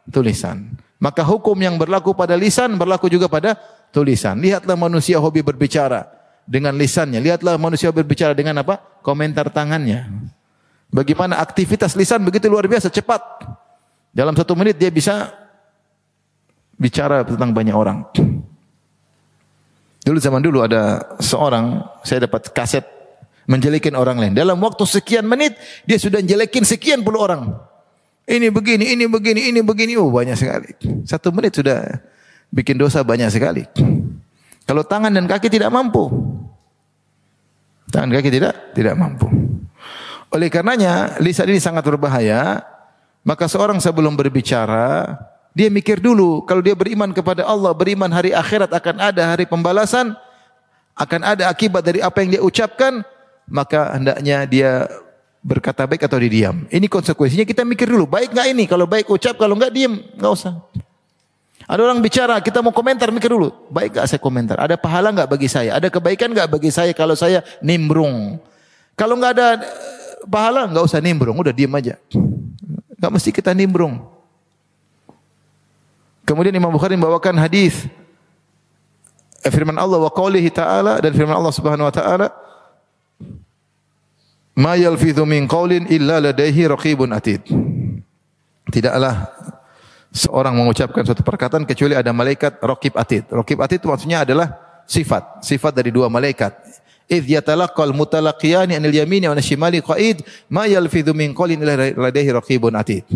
Tulisan. 0.06 0.78
Maka 1.02 1.26
hukum 1.26 1.58
yang 1.58 1.82
berlaku 1.82 2.14
pada 2.14 2.38
lisan 2.38 2.78
berlaku 2.78 3.10
juga 3.10 3.26
pada 3.26 3.58
tulisan. 3.90 4.38
Lihatlah 4.38 4.78
manusia 4.78 5.18
hobi 5.18 5.42
berbicara 5.42 6.06
dengan 6.46 6.76
lisannya. 6.76 7.20
Lihatlah 7.22 7.58
manusia 7.58 7.90
berbicara 7.94 8.36
dengan 8.36 8.62
apa? 8.62 8.82
Komentar 9.02 9.50
tangannya. 9.50 10.08
Bagaimana 10.92 11.40
aktivitas 11.40 11.96
lisan 11.96 12.22
begitu 12.28 12.52
luar 12.52 12.68
biasa 12.68 12.92
cepat. 12.92 13.22
Dalam 14.12 14.36
satu 14.36 14.56
menit 14.60 14.76
dia 14.76 14.92
bisa 14.92 15.32
bicara 16.76 17.24
tentang 17.24 17.56
banyak 17.56 17.72
orang. 17.72 18.04
Dulu 20.02 20.18
zaman 20.18 20.42
dulu 20.42 20.66
ada 20.66 21.14
seorang, 21.22 21.86
saya 22.02 22.26
dapat 22.26 22.50
kaset 22.52 22.84
menjelekin 23.46 23.94
orang 23.94 24.18
lain. 24.18 24.34
Dalam 24.34 24.58
waktu 24.60 24.84
sekian 24.84 25.24
menit, 25.30 25.56
dia 25.86 26.02
sudah 26.02 26.20
menjelekin 26.20 26.66
sekian 26.66 27.06
puluh 27.06 27.22
orang. 27.22 27.54
Ini 28.26 28.50
begini, 28.50 28.98
ini 28.98 29.06
begini, 29.06 29.52
ini 29.54 29.60
begini. 29.62 29.94
Oh 29.98 30.10
banyak 30.10 30.38
sekali. 30.38 30.72
Satu 31.06 31.30
menit 31.30 31.58
sudah 31.58 32.02
bikin 32.50 32.76
dosa 32.82 33.06
banyak 33.06 33.30
sekali. 33.30 33.64
Kalau 34.66 34.84
tangan 34.86 35.12
dan 35.12 35.28
kaki 35.28 35.52
tidak 35.52 35.74
mampu. 35.74 36.08
Tangan 37.92 38.10
kaki 38.16 38.30
tidak 38.32 38.72
tidak 38.72 38.96
mampu. 38.96 39.28
Oleh 40.32 40.48
karenanya 40.48 41.20
lisan 41.20 41.52
ini 41.52 41.60
sangat 41.60 41.84
berbahaya. 41.84 42.64
Maka 43.22 43.46
seorang 43.46 43.78
sebelum 43.78 44.18
berbicara, 44.18 45.14
dia 45.54 45.70
mikir 45.70 46.02
dulu 46.02 46.42
kalau 46.42 46.64
dia 46.64 46.74
beriman 46.74 47.14
kepada 47.14 47.46
Allah, 47.46 47.70
beriman 47.70 48.10
hari 48.10 48.34
akhirat 48.34 48.74
akan 48.74 48.98
ada 48.98 49.36
hari 49.36 49.46
pembalasan, 49.46 50.18
akan 50.98 51.22
ada 51.22 51.46
akibat 51.46 51.86
dari 51.86 52.02
apa 52.02 52.18
yang 52.26 52.34
dia 52.34 52.42
ucapkan, 52.42 53.06
maka 53.46 53.94
hendaknya 53.94 54.50
dia 54.50 54.90
berkata 55.46 55.86
baik 55.86 56.02
atau 56.02 56.18
didiam. 56.18 56.66
Ini 56.66 56.90
konsekuensinya 56.90 57.46
kita 57.46 57.62
mikir 57.62 57.94
dulu, 57.94 58.10
baik 58.10 58.34
nggak 58.34 58.48
ini? 58.58 58.64
Kalau 58.66 58.90
baik 58.90 59.06
ucap, 59.06 59.38
kalau 59.38 59.54
nggak 59.54 59.70
diam, 59.70 60.02
nggak 60.18 60.32
usah. 60.32 60.58
Ada 61.72 61.88
orang 61.88 62.04
bicara, 62.04 62.36
kita 62.44 62.60
mau 62.60 62.76
komentar, 62.76 63.08
mikir 63.16 63.32
dulu. 63.32 63.72
Baik 63.72 63.96
nggak 63.96 64.08
saya 64.12 64.20
komentar? 64.20 64.60
Ada 64.60 64.76
pahala 64.76 65.16
nggak 65.16 65.30
bagi 65.32 65.48
saya? 65.48 65.80
Ada 65.80 65.88
kebaikan 65.88 66.36
nggak 66.36 66.52
bagi 66.52 66.68
saya 66.68 66.92
kalau 66.92 67.16
saya 67.16 67.40
nimbrung? 67.64 68.36
Kalau 69.00 69.16
nggak 69.16 69.32
ada 69.40 69.48
pahala, 70.28 70.68
nggak 70.68 70.84
usah 70.84 71.00
nimbrung, 71.00 71.40
udah 71.40 71.56
diam 71.56 71.72
aja. 71.72 71.96
Enggak 72.92 73.12
mesti 73.16 73.32
kita 73.32 73.56
nimbrung. 73.56 74.04
Kemudian 76.28 76.52
Imam 76.52 76.76
Bukhari 76.76 77.00
membawakan 77.00 77.40
hadis 77.40 77.88
eh, 79.40 79.52
firman 79.52 79.80
Allah 79.80 80.04
wa 80.04 80.12
qaulihi 80.12 80.52
ta'ala 80.52 81.00
dan 81.00 81.16
firman 81.16 81.40
Allah 81.40 81.56
Subhanahu 81.56 81.88
wa 81.88 81.96
taala 81.96 82.28
Ma 84.52 84.76
yalfidhu 84.76 85.24
min 85.24 85.48
qaulin 85.48 85.88
illa 85.88 86.20
ladaihi 86.20 86.68
raqibun 86.68 87.16
atid. 87.16 87.42
Tidaklah 88.68 89.32
seorang 90.12 90.54
mengucapkan 90.54 91.08
suatu 91.08 91.24
perkataan 91.24 91.64
kecuali 91.64 91.96
ada 91.96 92.12
malaikat 92.12 92.60
raqib 92.60 92.94
atid. 93.00 93.32
Raqib 93.32 93.58
atid 93.64 93.80
maksudnya 93.88 94.28
adalah 94.28 94.60
sifat, 94.84 95.40
sifat 95.42 95.72
dari 95.72 95.90
dua 95.90 96.12
malaikat. 96.12 96.52
Idh 97.08 97.40
yatalaqqal 97.40 97.92
mutalaqiyani 97.96 98.76
anil 98.76 98.96
yamini 98.96 99.28
wa 99.28 99.36
shimali 99.40 99.80
qaid 99.84 100.24
ma 100.52 100.68
yalfidhu 100.68 101.16
min 101.16 101.32
qawlin 101.36 101.60
illa 101.64 101.92
ladaihi 101.96 102.32
raqibun 102.32 102.76
atid. 102.76 103.08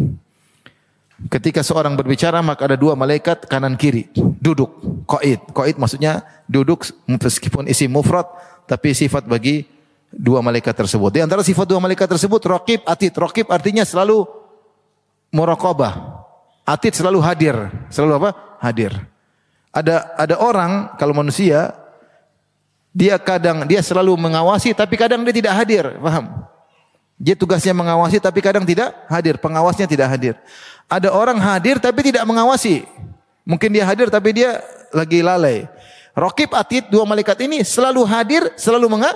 Ketika 1.32 1.64
seorang 1.64 1.96
berbicara 1.96 2.43
maka 2.43 2.68
ada 2.68 2.76
dua 2.76 2.91
malaikat 2.91 3.48
kanan 3.48 3.80
kiri 3.80 4.12
duduk 4.16 4.76
qaid. 5.08 5.39
Qaid 5.56 5.76
maksudnya 5.80 6.28
duduk 6.48 6.84
meskipun 7.08 7.72
isi 7.72 7.88
mufrad 7.88 8.28
tapi 8.68 8.91
sifat 8.91 9.24
bagi 9.24 9.64
dua 10.12 10.43
malaikat 10.43 10.76
tersebut. 10.76 11.12
Di 11.16 11.24
antara 11.24 11.39
sifat 11.39 11.68
dua 11.68 11.80
malaikat 11.80 12.08
tersebut 12.08 12.43
raqib 12.43 12.84
atid. 12.84 13.16
Raqib 13.16 13.48
artinya 13.48 13.88
selalu 13.88 14.28
muraqabah. 15.32 16.25
Atid 16.66 16.97
selalu 16.97 17.22
hadir. 17.22 17.55
Selalu 17.93 18.26
apa? 18.26 18.30
Hadir. 18.57 18.91
Ada 19.70 20.18
ada 20.18 20.36
orang 20.41 20.97
kalau 20.97 21.13
manusia 21.13 21.78
dia 22.95 23.20
kadang 23.20 23.68
dia 23.68 23.84
selalu 23.84 24.16
mengawasi 24.16 24.74
tapi 24.74 24.95
kadang 24.97 25.22
dia 25.22 25.36
tidak 25.36 25.53
hadir, 25.53 25.84
paham? 25.99 26.47
Dia 27.20 27.36
tugasnya 27.36 27.76
mengawasi 27.76 28.18
tapi 28.24 28.39
kadang 28.39 28.63
tidak 28.63 28.91
hadir, 29.11 29.36
pengawasnya 29.38 29.86
tidak 29.86 30.07
hadir. 30.09 30.34
Ada 30.88 31.11
orang 31.11 31.38
hadir 31.38 31.78
tapi 31.78 32.01
tidak 32.07 32.24
mengawasi. 32.24 32.88
Mungkin 33.45 33.70
dia 33.70 33.86
hadir 33.86 34.07
tapi 34.09 34.32
dia 34.34 34.63
lagi 34.95 35.20
lalai. 35.22 35.68
Rokib 36.16 36.55
atid 36.55 36.88
dua 36.88 37.03
malaikat 37.03 37.36
ini 37.43 37.61
selalu 37.68 38.07
hadir, 38.07 38.47
selalu 38.55 38.88
menga 38.88 39.11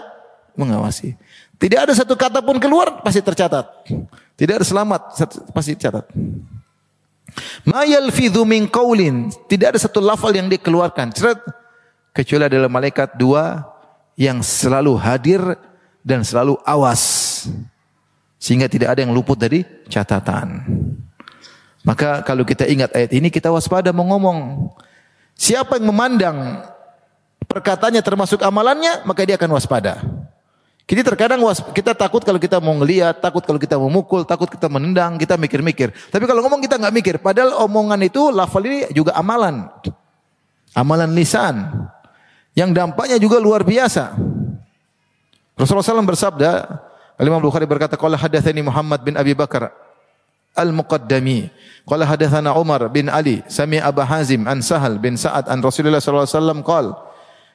mengawasi. 0.60 1.16
Tidak 1.56 1.80
ada 1.88 1.94
satu 1.96 2.20
kata 2.20 2.44
pun 2.44 2.60
keluar 2.60 3.00
pasti 3.00 3.24
tercatat. 3.24 3.64
Tidak 4.36 4.54
ada 4.60 4.66
selamat 4.68 5.02
pasti 5.56 5.72
tercatat. 5.76 6.04
Ma 7.68 7.86
yalfidhu 7.86 8.44
min 8.48 8.66
qaulin, 8.70 9.30
tidak 9.50 9.76
ada 9.76 9.80
satu 9.80 10.02
lafal 10.02 10.34
yang 10.34 10.50
dikeluarkan. 10.50 11.14
Ceret 11.14 11.40
kecuali 12.14 12.50
adalah 12.50 12.70
malaikat 12.72 13.16
dua 13.16 13.64
yang 14.20 14.44
selalu 14.44 15.00
hadir 15.00 15.42
dan 16.04 16.26
selalu 16.28 16.60
awas 16.68 17.46
sehingga 18.40 18.72
tidak 18.72 18.96
ada 18.96 19.04
yang 19.04 19.16
luput 19.16 19.36
dari 19.36 19.64
catatan. 19.92 20.64
Maka 21.84 22.24
kalau 22.28 22.44
kita 22.44 22.68
ingat 22.68 22.92
ayat 22.92 23.12
ini 23.16 23.32
kita 23.32 23.48
waspada 23.52 23.96
mengomong 23.96 24.72
siapa 25.36 25.80
yang 25.80 25.88
memandang 25.92 26.38
perkataannya 27.48 28.04
termasuk 28.04 28.44
amalannya 28.44 29.08
maka 29.08 29.24
dia 29.24 29.40
akan 29.40 29.56
waspada. 29.56 30.19
Kita 30.90 31.06
terkadang 31.06 31.38
was, 31.46 31.62
kita 31.70 31.94
takut 31.94 32.26
kalau 32.26 32.42
kita 32.42 32.58
mau 32.58 32.74
ngeliat, 32.74 33.22
takut 33.22 33.46
kalau 33.46 33.62
kita 33.62 33.78
mau 33.78 33.94
mukul, 33.94 34.26
takut 34.26 34.50
kita 34.50 34.66
menendang, 34.66 35.22
kita 35.22 35.38
mikir-mikir. 35.38 35.94
Tapi 36.10 36.26
kalau 36.26 36.42
ngomong 36.42 36.66
kita 36.66 36.82
nggak 36.82 36.94
mikir. 36.98 37.16
Padahal 37.22 37.62
omongan 37.62 38.02
itu 38.02 38.34
lafal 38.34 38.66
ini 38.66 38.90
juga 38.90 39.14
amalan. 39.14 39.70
Amalan 40.74 41.14
lisan 41.14 41.70
yang 42.58 42.74
dampaknya 42.74 43.22
juga 43.22 43.38
luar 43.38 43.62
biasa. 43.62 44.18
Rasulullah 45.54 45.86
SAW 45.86 46.10
bersabda, 46.10 46.52
Imam 47.22 47.38
Bukhari 47.38 47.70
berkata, 47.70 47.94
"Qala 47.94 48.18
hadatsani 48.18 48.66
Muhammad 48.66 49.06
bin 49.06 49.14
Abi 49.14 49.38
Bakar 49.38 49.70
Al-Muqaddami, 50.58 51.54
qala 51.86 52.10
hadatsana 52.10 52.58
Umar 52.58 52.90
bin 52.90 53.14
Ali, 53.14 53.46
sami 53.46 53.78
Abu 53.78 54.02
Hazim 54.02 54.50
an 54.50 54.66
Sahal 54.66 54.98
bin 54.98 55.22
Sa'ad 55.22 55.54
an 55.54 55.62
Rasulullah 55.62 56.02
wasallam 56.02 56.66
qala 56.66 57.09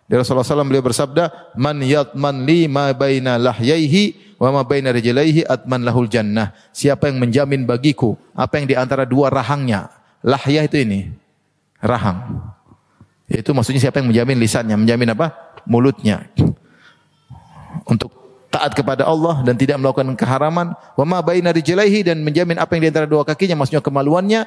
dari 0.04 0.20
Rasulullah 0.20 0.44
SAW 0.44 0.68
beliau 0.68 0.84
bersabda, 0.84 1.56
"Man 1.56 1.80
yatman 1.80 2.44
li 2.44 2.68
ma 2.68 2.92
baina 2.92 3.40
lahyaihi 3.40 4.36
wa 4.36 4.52
ma 4.52 4.60
baina 4.60 4.92
rijlaihi 4.92 5.48
atman 5.48 5.80
lahul 5.80 6.12
jannah." 6.12 6.52
Siapa 6.76 7.08
yang 7.08 7.24
menjamin 7.24 7.64
bagiku 7.64 8.12
apa 8.36 8.60
yang 8.60 8.68
di 8.68 8.76
antara 8.76 9.08
dua 9.08 9.32
rahangnya? 9.32 9.88
Lahyah 10.20 10.68
itu 10.68 10.76
ini, 10.80 11.08
rahang. 11.80 12.40
Itu 13.28 13.56
maksudnya 13.56 13.80
siapa 13.80 14.04
yang 14.04 14.12
menjamin 14.12 14.36
lisannya, 14.36 14.76
menjamin 14.76 15.16
apa? 15.16 15.32
Mulutnya. 15.64 16.28
Untuk 17.88 18.12
taat 18.52 18.76
kepada 18.76 19.08
Allah 19.08 19.40
dan 19.40 19.56
tidak 19.56 19.80
melakukan 19.80 20.12
keharaman, 20.20 20.76
wa 20.76 21.04
ma 21.08 21.24
baina 21.24 21.48
rijlaihi 21.48 22.04
dan 22.04 22.20
menjamin 22.20 22.60
apa 22.60 22.76
yang 22.76 22.88
di 22.88 22.90
antara 22.92 23.08
dua 23.08 23.24
kakinya, 23.24 23.56
maksudnya 23.56 23.80
kemaluannya, 23.80 24.44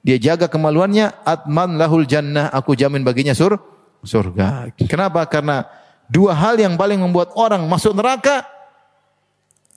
dia 0.00 0.16
jaga 0.16 0.48
kemaluannya, 0.48 1.12
atman 1.28 1.76
lahul 1.76 2.08
jannah, 2.08 2.48
aku 2.48 2.72
jamin 2.72 3.04
baginya 3.04 3.36
sur 3.36 3.77
surga. 4.02 4.70
Kenapa? 4.86 5.24
Karena 5.26 5.66
dua 6.08 6.34
hal 6.34 6.58
yang 6.58 6.74
paling 6.74 6.98
membuat 6.98 7.34
orang 7.36 7.64
masuk 7.66 7.92
neraka 7.92 8.46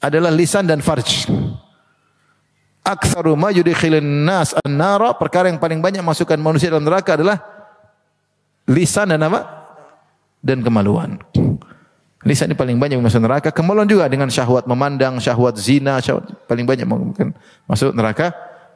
adalah 0.01 0.33
lisan 0.33 0.65
dan 0.65 0.81
farj. 0.81 1.29
Aktsaru 2.81 3.37
ma 3.37 3.53
yudkhilun 3.53 4.25
nas 4.25 4.57
an-nara, 4.65 5.13
perkara 5.13 5.53
yang 5.53 5.61
paling 5.61 5.77
banyak 5.77 6.01
masukkan 6.01 6.37
manusia 6.41 6.73
dalam 6.73 6.81
neraka 6.81 7.13
adalah 7.13 7.37
lisan 8.65 9.13
dan 9.13 9.21
apa? 9.21 9.45
Dan 10.41 10.65
kemaluan. 10.65 11.21
Lisan 12.25 12.53
ini 12.53 12.57
paling 12.57 12.77
banyak 12.77 12.97
masuk 13.01 13.21
neraka. 13.21 13.49
Kemaluan 13.53 13.85
juga 13.85 14.09
dengan 14.09 14.29
syahwat 14.29 14.65
memandang, 14.65 15.21
syahwat 15.21 15.57
zina, 15.57 16.01
syahwat 16.01 16.25
paling 16.49 16.65
banyak 16.65 16.85
masuk 17.69 17.93
neraka 17.93 18.33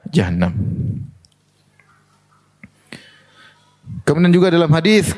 jahanam. 0.10 0.54
Kemudian 4.06 4.30
juga 4.30 4.54
dalam 4.54 4.70
hadis 4.70 5.18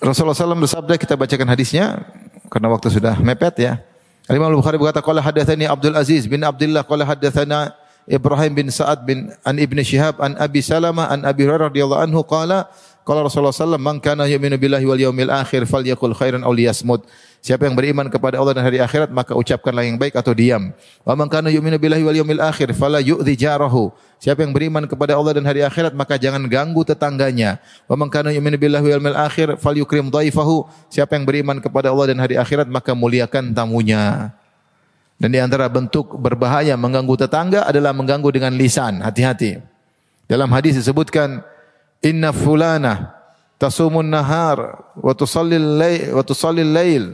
Rasulullah 0.00 0.32
SAW 0.32 0.56
bersabda 0.56 0.96
kita 0.96 1.12
bacakan 1.20 1.52
hadisnya 1.52 2.00
karena 2.48 2.72
waktu 2.72 2.88
sudah 2.88 3.20
mepet 3.20 3.60
ya. 3.60 3.84
Al-Imam 4.24 4.48
Al-Bukhari 4.50 4.80
berkata 4.80 5.04
qala 5.04 5.20
hadatsani 5.20 5.68
Abdul 5.68 5.94
Aziz 6.00 6.24
bin 6.24 6.40
Abdullah 6.40 6.82
qala 6.88 7.04
hadatsana 7.04 7.76
Ibrahim 8.08 8.52
bin 8.56 8.66
Sa'ad 8.72 9.04
bin 9.04 9.36
an 9.44 9.54
Ibnu 9.60 9.84
Syihab 9.84 10.16
an 10.24 10.32
Abi 10.40 10.64
Salamah 10.64 11.12
an 11.12 11.28
Abi 11.28 11.44
Hurairah 11.44 11.68
radhiyallahu 11.68 12.02
anhu 12.08 12.24
qala 12.24 12.72
Kalau 13.06 13.22
Rasulullah 13.22 13.54
SAW, 13.54 13.78
man 13.78 14.02
kana 14.02 14.26
yu'minu 14.26 14.58
billahi 14.58 14.82
wal 14.82 14.98
yaumil 14.98 15.30
akhir 15.30 15.62
falyakul 15.70 16.10
khairan 16.10 16.42
aw 16.42 16.50
liyasmut. 16.50 17.06
Siapa 17.38 17.62
yang 17.62 17.78
beriman 17.78 18.10
kepada 18.10 18.42
Allah 18.42 18.58
dan 18.58 18.66
hari 18.66 18.82
akhirat 18.82 19.14
maka 19.14 19.30
ucapkanlah 19.30 19.86
yang 19.86 19.94
baik 19.94 20.18
atau 20.18 20.34
diam. 20.34 20.74
Wa 21.06 21.14
man 21.14 21.30
kana 21.30 21.46
yu'minu 21.54 21.78
billahi 21.78 22.02
wal 22.02 22.18
yaumil 22.18 22.42
akhir 22.42 22.74
fala 22.74 22.98
yu'dhi 22.98 23.38
jarahu. 23.38 23.94
Siapa 24.18 24.42
yang 24.42 24.50
beriman 24.50 24.90
kepada 24.90 25.14
Allah 25.14 25.38
dan 25.38 25.46
hari 25.46 25.62
akhirat 25.62 25.94
maka 25.94 26.18
jangan 26.18 26.50
ganggu 26.50 26.82
tetangganya. 26.82 27.62
Wa 27.86 27.94
man 27.94 28.10
kana 28.10 28.34
yu'minu 28.34 28.58
billahi 28.58 28.82
wal 28.82 28.94
yaumil 28.98 29.14
akhir 29.22 29.54
falyukrim 29.62 30.10
dhaifahu. 30.10 30.66
Siapa 30.90 31.14
yang 31.14 31.22
beriman 31.22 31.62
kepada 31.62 31.94
Allah 31.94 32.10
dan 32.10 32.18
hari 32.18 32.34
akhirat 32.34 32.66
maka 32.66 32.90
muliakan 32.90 33.54
tamunya. 33.54 34.34
Dan 35.22 35.30
di 35.30 35.38
antara 35.38 35.70
bentuk 35.70 36.18
berbahaya 36.18 36.74
mengganggu 36.74 37.14
tetangga 37.14 37.70
adalah 37.70 37.94
mengganggu 37.94 38.34
dengan 38.34 38.50
lisan. 38.58 38.98
Hati-hati. 38.98 39.62
Dalam 40.26 40.50
hadis 40.50 40.74
disebutkan 40.74 41.46
inna 42.04 42.32
fulana 42.32 43.16
tasumun 43.56 44.04
nahar 44.04 44.84
wa 44.96 45.12
tusallil 45.16 45.80
lail 45.80 46.12
wa 46.12 46.22
tusallil 46.24 46.72
lail 46.72 47.04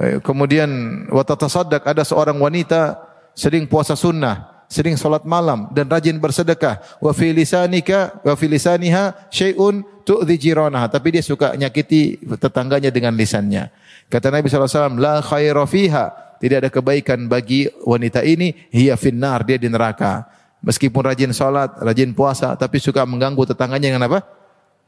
eh, 0.00 0.20
kemudian 0.24 0.68
wa 1.12 1.20
tatasaddaq 1.20 1.84
ada 1.84 2.02
seorang 2.04 2.36
wanita 2.40 3.00
sering 3.36 3.68
puasa 3.68 3.92
sunnah 3.98 4.54
sering 4.74 4.96
salat 4.98 5.22
malam 5.22 5.70
dan 5.70 5.86
rajin 5.86 6.18
bersedekah. 6.18 6.82
Wa 6.98 7.14
fi 7.14 7.30
lisanika 7.30 8.18
wa 8.26 8.34
fi 8.34 8.46
lisaniha 8.50 9.30
syai'un 9.30 9.86
tu'dhi 10.02 10.34
jiranaha. 10.34 10.90
Tapi 10.90 11.18
dia 11.18 11.22
suka 11.22 11.54
nyakiti 11.54 12.18
tetangganya 12.42 12.90
dengan 12.90 13.14
lisannya. 13.14 13.70
Kata 14.10 14.34
Nabi 14.34 14.50
SAW 14.50 14.98
la 14.98 15.22
khaira 15.22 15.64
fiha. 15.64 16.36
Tidak 16.42 16.60
ada 16.60 16.68
kebaikan 16.68 17.24
bagi 17.24 17.70
wanita 17.88 18.20
ini, 18.20 18.52
hiya 18.68 19.00
finnar, 19.00 19.48
dia 19.48 19.56
di 19.56 19.70
neraka. 19.70 20.28
Meskipun 20.64 21.04
rajin 21.04 21.30
salat, 21.36 21.76
rajin 21.76 22.16
puasa, 22.16 22.56
tapi 22.56 22.80
suka 22.80 23.04
mengganggu 23.04 23.44
tetangganya 23.52 23.92
dengan 23.92 24.08
apa? 24.08 24.24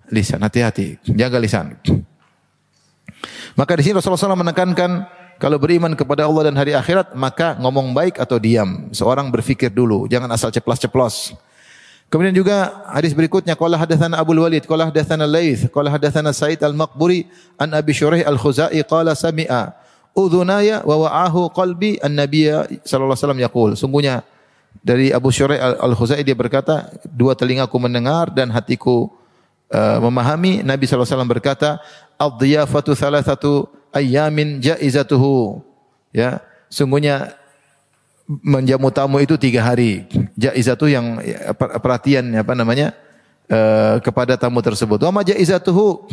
Lisan. 0.09 0.41
Hati-hati, 0.41 0.97
jaga 1.05 1.37
lisan. 1.37 1.77
Maka 3.57 3.72
di 3.77 3.83
sini 3.85 3.97
Rasulullah 3.97 4.33
SAW 4.33 4.41
menekankan 4.41 5.05
kalau 5.37 5.61
beriman 5.61 5.93
kepada 5.93 6.24
Allah 6.24 6.49
dan 6.49 6.57
hari 6.57 6.72
akhirat 6.72 7.12
maka 7.12 7.61
ngomong 7.61 7.93
baik 7.93 8.16
atau 8.16 8.41
diam. 8.41 8.89
Seorang 8.93 9.29
berfikir 9.29 9.68
dulu, 9.68 10.09
jangan 10.09 10.33
asal 10.33 10.49
ceplas-ceplos. 10.49 11.37
Kemudian 12.07 12.33
juga 12.33 12.87
hadis 12.87 13.11
berikutnya 13.12 13.59
qala 13.59 13.74
hadatsana 13.74 14.22
Abu 14.22 14.31
Walid 14.39 14.62
qala 14.62 14.87
hadatsana 14.87 15.27
Laits 15.27 15.66
qala 15.74 15.91
hadatsana 15.91 16.31
Sa'id 16.31 16.62
Al-Maqburi 16.62 17.27
an 17.59 17.74
Abi 17.74 17.91
Syuraih 17.91 18.22
Al-Khuzai 18.22 18.79
qala 18.87 19.18
sami'a 19.18 19.74
udhunaya 20.14 20.87
wa 20.87 21.03
wa'ahu 21.03 21.51
qalbi 21.51 21.99
an-nabiy 21.99 22.55
sallallahu 22.87 23.11
alaihi 23.11 23.20
wasallam 23.20 23.43
yaqul. 23.43 23.70
Sungguhnya 23.74 24.22
dari 24.83 25.14
Abu 25.14 25.33
Syuraih 25.33 25.61
Al-Khuzai 25.61 26.24
dia 26.27 26.35
berkata, 26.35 26.91
dua 27.07 27.37
telingaku 27.39 27.77
mendengar 27.79 28.33
dan 28.33 28.51
hatiku 28.51 29.12
uh, 29.70 29.99
memahami 30.03 30.61
Nabi 30.66 30.85
wasallam 30.89 31.31
berkata, 31.31 31.79
"Ad-dhiyafatu 32.18 32.93
thalathatu 32.97 33.70
ayyamin 33.95 34.59
jaizatuhu." 34.61 35.62
Ya, 36.12 36.41
sungguhnya 36.72 37.37
menjamu 38.27 38.91
tamu 38.91 39.22
itu 39.22 39.39
tiga 39.39 39.62
hari. 39.62 40.07
Jaizatuh 40.35 40.89
yang 40.91 41.07
ya, 41.22 41.55
perhatian 41.55 42.35
apa 42.35 42.53
namanya? 42.59 42.93
Uh, 43.47 44.03
kepada 44.03 44.35
tamu 44.35 44.59
tersebut. 44.59 44.99
Wa 44.99 45.14
ma 45.14 45.22
jaizatuhu. 45.22 46.11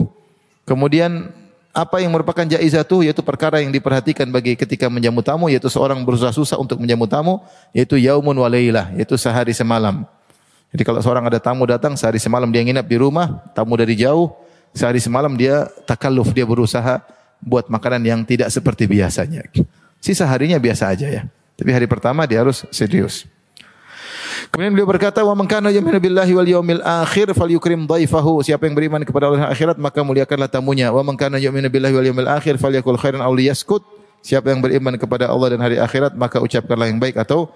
Kemudian 0.69 1.33
apa 1.73 2.05
yang 2.05 2.13
merupakan 2.13 2.45
jaizatuh 2.45 3.01
yaitu 3.01 3.25
perkara 3.25 3.57
yang 3.57 3.73
diperhatikan 3.73 4.29
bagi 4.29 4.53
ketika 4.53 4.85
menjamu 4.93 5.25
tamu 5.25 5.49
yaitu 5.49 5.73
seorang 5.73 6.05
berusaha 6.05 6.29
susah 6.29 6.61
untuk 6.61 6.77
menjamu 6.77 7.09
tamu 7.09 7.41
yaitu 7.73 7.97
yaumun 7.97 8.37
wa 8.37 8.45
lailah 8.45 8.93
yaitu 8.93 9.17
sehari 9.17 9.57
semalam. 9.57 10.05
Jadi 10.69 10.85
kalau 10.85 11.01
seorang 11.01 11.25
ada 11.25 11.41
tamu 11.41 11.65
datang 11.65 11.97
sehari 11.97 12.21
semalam 12.21 12.49
dia 12.53 12.61
nginap 12.61 12.85
di 12.85 12.97
rumah, 13.01 13.41
tamu 13.57 13.73
dari 13.73 13.97
jauh, 13.97 14.29
sehari 14.69 15.01
semalam 15.01 15.33
dia 15.33 15.65
takalluf, 15.89 16.29
dia 16.29 16.45
berusaha 16.45 17.01
buat 17.41 17.65
makanan 17.69 18.01
yang 18.05 18.21
tidak 18.21 18.53
seperti 18.53 18.85
biasanya. 18.85 19.49
Sisa 19.97 20.29
harinya 20.29 20.61
biasa 20.61 20.93
aja 20.93 21.09
ya. 21.09 21.23
Tapi 21.57 21.69
hari 21.73 21.85
pertama 21.89 22.25
dia 22.29 22.41
harus 22.41 22.65
serius. 22.69 23.25
Kemudian 24.49 24.71
beliau 24.73 24.89
berkata, 24.89 25.21
"Wa 25.25 25.33
man 25.33 25.49
kana 25.49 25.73
yu'minu 25.73 25.97
billahi 25.97 26.31
wal 26.35 26.49
yawmil 26.49 26.81
akhir 26.83 27.33
falyukrim 27.33 27.89
dhaifahu." 27.89 28.45
Siapa 28.45 28.69
yang 28.69 28.75
beriman 28.77 29.01
kepada 29.01 29.29
Allah 29.31 29.49
akhirat 29.49 29.77
maka 29.81 30.03
muliakanlah 30.05 30.49
tamunya. 30.49 30.93
"Wa 30.93 31.01
man 31.01 31.17
kana 31.17 31.41
yu'minu 31.41 31.69
billahi 31.69 31.93
wal 31.93 32.07
yawmil 32.13 32.29
akhir 32.29 32.61
falyakul 32.61 32.99
khairan 32.99 33.21
aw 33.23 33.33
liyaskut." 33.33 33.81
Siapa 34.23 34.53
yang 34.53 34.63
beriman 34.63 34.95
kepada 34.95 35.27
Allah 35.27 35.57
dan 35.57 35.59
hari 35.59 35.77
akhirat 35.81 36.15
maka 36.15 36.39
ucapkanlah 36.39 36.87
yang 36.87 37.01
baik 37.01 37.19
atau 37.19 37.51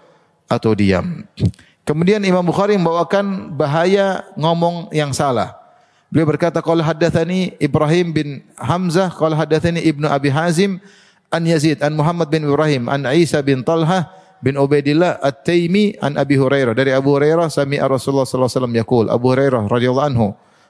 atau 0.51 0.71
diam. 0.75 1.23
Kemudian 1.87 2.19
Imam 2.25 2.43
Bukhari 2.43 2.75
membawakan 2.75 3.55
bahaya 3.55 4.27
ngomong 4.35 4.91
yang 4.91 5.15
salah. 5.15 5.55
Beliau 6.11 6.27
berkata, 6.27 6.59
"Qala 6.59 6.83
haddatsani 6.83 7.55
Ibrahim 7.59 8.11
bin 8.11 8.27
Hamzah, 8.59 9.11
qala 9.11 9.39
haddatsani 9.39 9.83
Ibnu 9.83 10.07
Abi 10.07 10.27
Hazim 10.27 10.79
an 11.31 11.43
Yazid 11.43 11.83
an 11.83 11.95
Muhammad 11.95 12.31
bin 12.31 12.47
Ibrahim 12.47 12.87
an 12.87 13.03
Isa 13.11 13.43
bin 13.43 13.63
Talhah 13.63 14.07
bin 14.41 14.57
Ubaidillah 14.57 15.21
At-Taimi 15.21 15.97
an 16.01 16.17
Abi 16.17 16.37
Hurairah. 16.37 16.73
Dari 16.77 16.93
Abu 16.93 17.17
Hurairah 17.17 17.49
sami 17.49 17.81
Rasulullah 17.81 18.25
sallallahu 18.25 18.47
alaihi 18.47 18.57
wasallam 18.57 18.75
yaqul. 18.75 19.05
Abu 19.09 19.25
Hurairah 19.33 19.61
radhiyallahu 19.65 20.07
anhu 20.13 20.27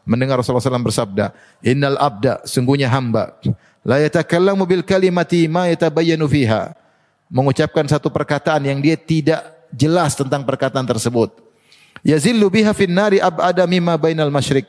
mendengar 0.07 0.39
Rasulullah 0.39 0.63
SAW 0.63 0.87
bersabda 0.87 1.35
innal 1.59 1.99
abda 1.99 2.47
sungguhnya 2.47 2.87
hamba 2.87 3.35
la 3.83 3.99
yatakallamu 3.99 4.63
bil 4.63 4.87
kalimati 4.87 5.51
ma 5.51 5.67
yatabayyanu 5.67 6.25
fiha. 6.25 6.71
Mengucapkan 7.27 7.83
satu 7.83 8.07
perkataan 8.07 8.63
yang 8.63 8.79
dia 8.79 8.95
tidak 8.95 9.67
jelas 9.75 10.15
tentang 10.15 10.47
perkataan 10.47 10.87
tersebut. 10.87 11.35
Yazillu 11.99 12.47
biha 12.47 12.71
fin 12.71 12.87
nari 12.87 13.19
abada 13.19 13.67
mimma 13.67 13.99
bainal 13.99 14.31
masyriq. 14.31 14.63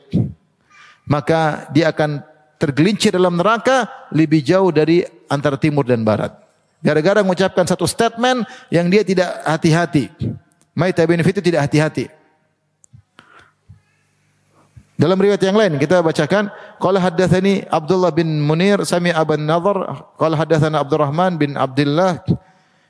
Maka 1.07 1.71
dia 1.71 1.87
akan 1.95 2.19
tergelincir 2.59 3.15
dalam 3.15 3.39
neraka 3.39 3.87
lebih 4.11 4.43
jauh 4.43 4.75
dari 4.75 5.07
antara 5.31 5.55
timur 5.55 5.87
dan 5.87 6.03
barat 6.03 6.48
Gara-gara 6.79 7.19
mengucapkan 7.19 7.67
satu 7.67 7.83
statement 7.83 8.47
yang 8.71 8.87
dia 8.87 9.03
tidak 9.03 9.43
hati-hati. 9.43 10.07
Maita 10.71 11.03
bin 11.03 11.19
itu 11.19 11.43
tidak 11.43 11.67
hati-hati. 11.67 12.07
Dalam 14.99 15.15
riwayat 15.15 15.39
yang 15.39 15.55
lain 15.55 15.79
kita 15.79 16.03
bacakan 16.03 16.51
qala 16.75 16.99
haddatsani 16.99 17.63
Abdullah 17.71 18.11
bin 18.11 18.43
Munir 18.43 18.83
sami 18.83 19.15
Aban 19.15 19.47
Nadhr 19.47 19.87
qala 20.19 20.35
haddatsana 20.35 20.83
Abdurrahman 20.83 21.39
bin 21.39 21.55
Abdullah 21.55 22.19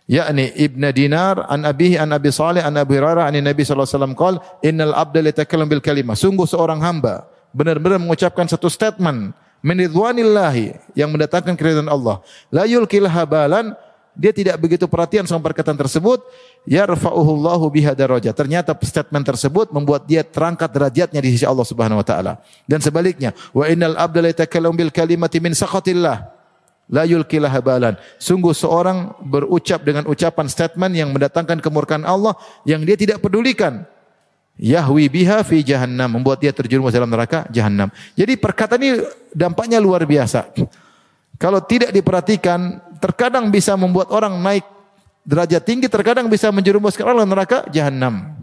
yakni 0.09 0.49
Ibn 0.57 0.89
Dinar 0.89 1.45
an 1.45 1.69
abihi 1.69 2.01
an 2.01 2.09
Abi 2.09 2.33
Salih 2.33 2.65
an 2.65 2.81
Abi 2.81 2.97
Hurairah 2.97 3.29
an 3.29 3.37
Nabi 3.37 3.61
sallallahu 3.61 3.85
alaihi 3.85 3.93
wasallam 3.93 4.17
qala 4.17 4.37
innal 4.65 4.97
abda 4.97 5.21
yatakallam 5.21 5.69
bil 5.69 5.85
kalimah 5.85 6.17
sungguh 6.17 6.49
seorang 6.49 6.81
hamba 6.81 7.29
benar-benar 7.53 8.01
mengucapkan 8.01 8.49
satu 8.49 8.73
statement 8.73 9.37
minidwanillahi 9.65 10.95
yang 10.95 11.11
mendatangkan 11.11 11.55
keridhaan 11.55 11.91
Allah. 11.91 12.23
La 12.49 12.63
yulkil 12.63 13.07
habalan 13.07 13.75
dia 14.19 14.35
tidak 14.35 14.59
begitu 14.59 14.83
perhatian 14.83 15.23
sama 15.23 15.39
perkataan 15.47 15.79
tersebut, 15.79 16.19
yarfa'uhullahu 16.67 17.71
biha 17.71 17.95
darajat. 17.95 18.35
Ternyata 18.35 18.75
statement 18.83 19.23
tersebut 19.23 19.71
membuat 19.71 20.03
dia 20.03 20.27
terangkat 20.27 20.67
derajatnya 20.67 21.23
di 21.23 21.31
sisi 21.31 21.47
Allah 21.47 21.63
Subhanahu 21.63 22.03
wa 22.03 22.05
taala. 22.05 22.43
Dan 22.67 22.83
sebaliknya, 22.83 23.31
wa 23.55 23.63
innal 23.71 23.95
abda 23.95 24.19
la 24.19 24.29
yatakallamu 24.35 24.75
bil 24.75 24.91
kalimati 24.91 25.39
min 25.39 25.55
sakhatillah 25.55 26.35
la 26.89 27.05
habalan. 27.47 27.95
Sungguh 28.17 28.51
seorang 28.51 29.13
berucap 29.21 29.85
dengan 29.85 30.09
ucapan 30.09 30.49
statement 30.49 30.93
yang 30.97 31.13
mendatangkan 31.13 31.61
kemurkaan 31.61 32.03
Allah 32.03 32.35
yang 32.65 32.81
dia 32.83 32.97
tidak 32.97 33.21
pedulikan. 33.21 33.85
Yahwi 34.59 35.07
biha 35.07 35.39
fi 35.47 35.63
jahannam 35.63 36.19
membuat 36.19 36.43
dia 36.43 36.51
terjerumus 36.51 36.91
dalam 36.91 37.07
neraka 37.07 37.47
jahannam. 37.47 37.87
Jadi 38.19 38.35
perkataan 38.35 38.83
ini 38.83 38.99
dampaknya 39.31 39.79
luar 39.79 40.03
biasa. 40.03 40.51
Kalau 41.39 41.63
tidak 41.63 41.95
diperhatikan, 41.95 42.83
terkadang 42.99 43.47
bisa 43.47 43.79
membuat 43.79 44.11
orang 44.11 44.35
naik 44.43 44.67
derajat 45.23 45.63
tinggi, 45.63 45.87
terkadang 45.87 46.27
bisa 46.27 46.51
menjerumuskan 46.51 47.07
orang 47.07 47.23
neraka 47.23 47.63
jahannam. 47.71 48.35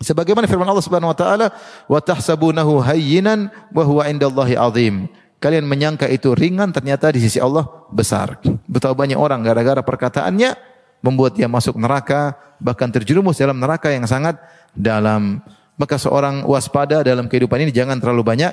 Sebagaimana 0.00 0.48
firman 0.48 0.64
Allah 0.64 0.82
Subhanahu 0.82 1.12
wa 1.12 1.18
taala, 1.20 1.46
"Wa 1.84 2.00
tahsabunahu 2.00 2.80
hayyinan 2.80 3.52
wa 3.76 3.84
huwa 3.84 4.08
indallahi 4.08 4.56
azim." 4.56 5.06
Kalian 5.36 5.68
menyangka 5.68 6.08
itu 6.08 6.32
ringan, 6.32 6.72
ternyata 6.72 7.12
di 7.12 7.20
sisi 7.20 7.36
Allah 7.36 7.68
besar. 7.92 8.40
Betapa 8.64 8.96
banyak 8.96 9.18
orang 9.18 9.44
gara-gara 9.44 9.84
perkataannya 9.84 10.54
membuat 11.02 11.36
dia 11.36 11.50
masuk 11.50 11.76
neraka, 11.76 12.38
bahkan 12.62 12.88
terjerumus 12.88 13.36
dalam 13.36 13.58
neraka 13.58 13.90
yang 13.90 14.06
sangat 14.06 14.38
dalam. 14.74 15.40
Maka 15.76 15.96
seorang 15.96 16.44
waspada 16.44 17.00
dalam 17.00 17.26
kehidupan 17.26 17.64
ini 17.64 17.72
jangan 17.72 17.98
terlalu 17.98 18.22
banyak 18.22 18.52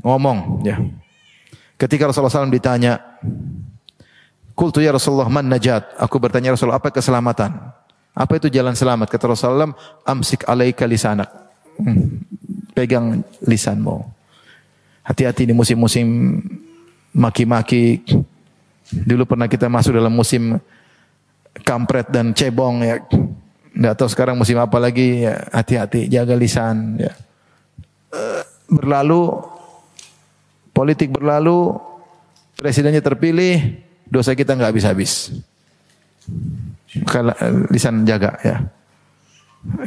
ngomong. 0.00 0.64
Ya. 0.64 0.80
Ketika 1.76 2.08
Rasulullah 2.08 2.32
SAW 2.32 2.50
ditanya, 2.50 2.98
Kultu 4.54 4.78
ya 4.78 4.94
Rasulullah 4.94 5.26
man 5.26 5.50
najat. 5.50 5.98
Aku 5.98 6.22
bertanya 6.22 6.54
Rasulullah 6.54 6.78
apa 6.78 6.94
keselamatan? 6.94 7.50
Apa 8.14 8.38
itu 8.38 8.46
jalan 8.46 8.78
selamat? 8.78 9.10
Kata 9.10 9.34
Rasulullah 9.34 9.74
amsik 10.06 10.46
alaika 10.46 10.86
lisanak. 10.86 11.26
Hmm, 11.74 12.22
pegang 12.70 13.26
lisanmu. 13.42 14.06
Hati-hati 15.02 15.50
di 15.50 15.54
musim-musim 15.58 16.38
maki-maki. 17.10 18.06
Dulu 18.94 19.26
pernah 19.26 19.50
kita 19.50 19.66
masuk 19.66 19.98
dalam 19.98 20.14
musim 20.14 20.62
kampret 21.66 22.06
dan 22.14 22.30
cebong 22.30 22.86
ya. 22.86 23.02
Tidak 23.74 23.94
tahu 23.98 24.08
sekarang 24.08 24.38
musim 24.38 24.54
apa 24.62 24.78
lagi 24.78 25.26
ya. 25.26 25.42
Hati-hati, 25.50 26.06
jaga 26.06 26.38
lisan 26.38 27.02
ya. 27.02 27.12
Eh, 28.14 28.42
berlalu 28.70 29.42
politik 30.74 31.14
berlalu, 31.14 31.78
presidennya 32.58 32.98
terpilih, 32.98 33.78
dosa 34.10 34.34
kita 34.34 34.58
nggak 34.58 34.74
habis-habis. 34.74 35.30
Maka 37.02 37.34
lisan 37.70 38.02
jaga 38.06 38.38
ya. 38.42 38.56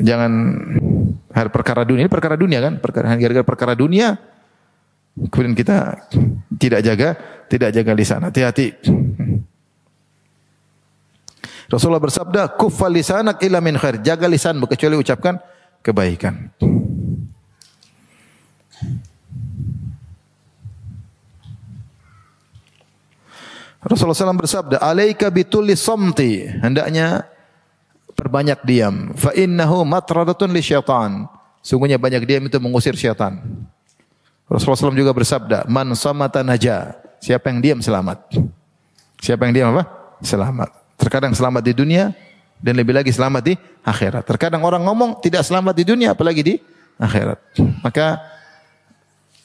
Jangan 0.02 0.32
hal 1.36 1.48
perkara 1.54 1.86
dunia 1.86 2.08
ini 2.08 2.12
perkara 2.12 2.40
dunia 2.40 2.60
kan, 2.64 2.82
perkara 2.82 3.14
gara-gara 3.14 3.46
perkara 3.46 3.74
dunia 3.78 4.18
kemudian 5.30 5.58
kita 5.58 5.98
tidak 6.62 6.82
jaga, 6.86 7.10
tidak 7.50 7.70
jaga 7.74 7.92
lisan. 7.98 8.22
Hati-hati. 8.22 8.68
Rasulullah 11.68 12.00
bersabda, 12.00 12.56
"Kuffal 12.56 12.96
lisanak 12.96 13.44
illa 13.44 13.60
min 13.60 13.76
khair." 13.76 14.00
Jaga 14.00 14.28
lisanmu 14.28 14.72
kecuali 14.72 14.96
ucapkan 14.96 15.36
kebaikan. 15.84 16.52
Rasulullah 23.88 24.18
SAW 24.18 24.42
bersabda, 24.44 24.78
"Alaika 24.84 25.32
bitulli 25.32 25.76
somti." 25.76 26.44
Hendaknya 26.44 27.24
perbanyak 28.16 28.60
diam. 28.68 29.16
Fa 29.16 29.32
innahu 29.32 29.88
matradatun 29.88 30.52
li 30.52 30.60
syaitan. 30.64 31.28
Sungguhnya 31.64 32.00
banyak 32.00 32.24
diam 32.24 32.44
itu 32.48 32.58
mengusir 32.64 32.96
syaitan. 32.96 33.44
Rasulullah 34.48 34.80
SAW 34.80 34.96
juga 34.96 35.12
bersabda, 35.12 35.68
"Man 35.68 35.92
samata 36.00 36.44
naja." 36.44 36.96
Siapa 37.20 37.52
yang 37.52 37.60
diam 37.60 37.80
selamat. 37.84 38.30
Siapa 39.20 39.50
yang 39.50 39.54
diam 39.54 39.68
apa? 39.74 39.84
Selamat. 40.22 40.87
Terkadang 41.08 41.32
selamat 41.32 41.64
di 41.64 41.72
dunia 41.72 42.12
dan 42.60 42.76
lebih 42.76 42.92
lagi 42.92 43.16
selamat 43.16 43.40
di 43.40 43.56
akhirat. 43.88 44.28
Terkadang 44.28 44.60
orang 44.68 44.84
ngomong 44.84 45.24
tidak 45.24 45.48
selamat 45.48 45.72
di 45.72 45.88
dunia 45.88 46.12
apalagi 46.12 46.44
di 46.44 46.60
akhirat. 47.00 47.40
Maka 47.80 48.20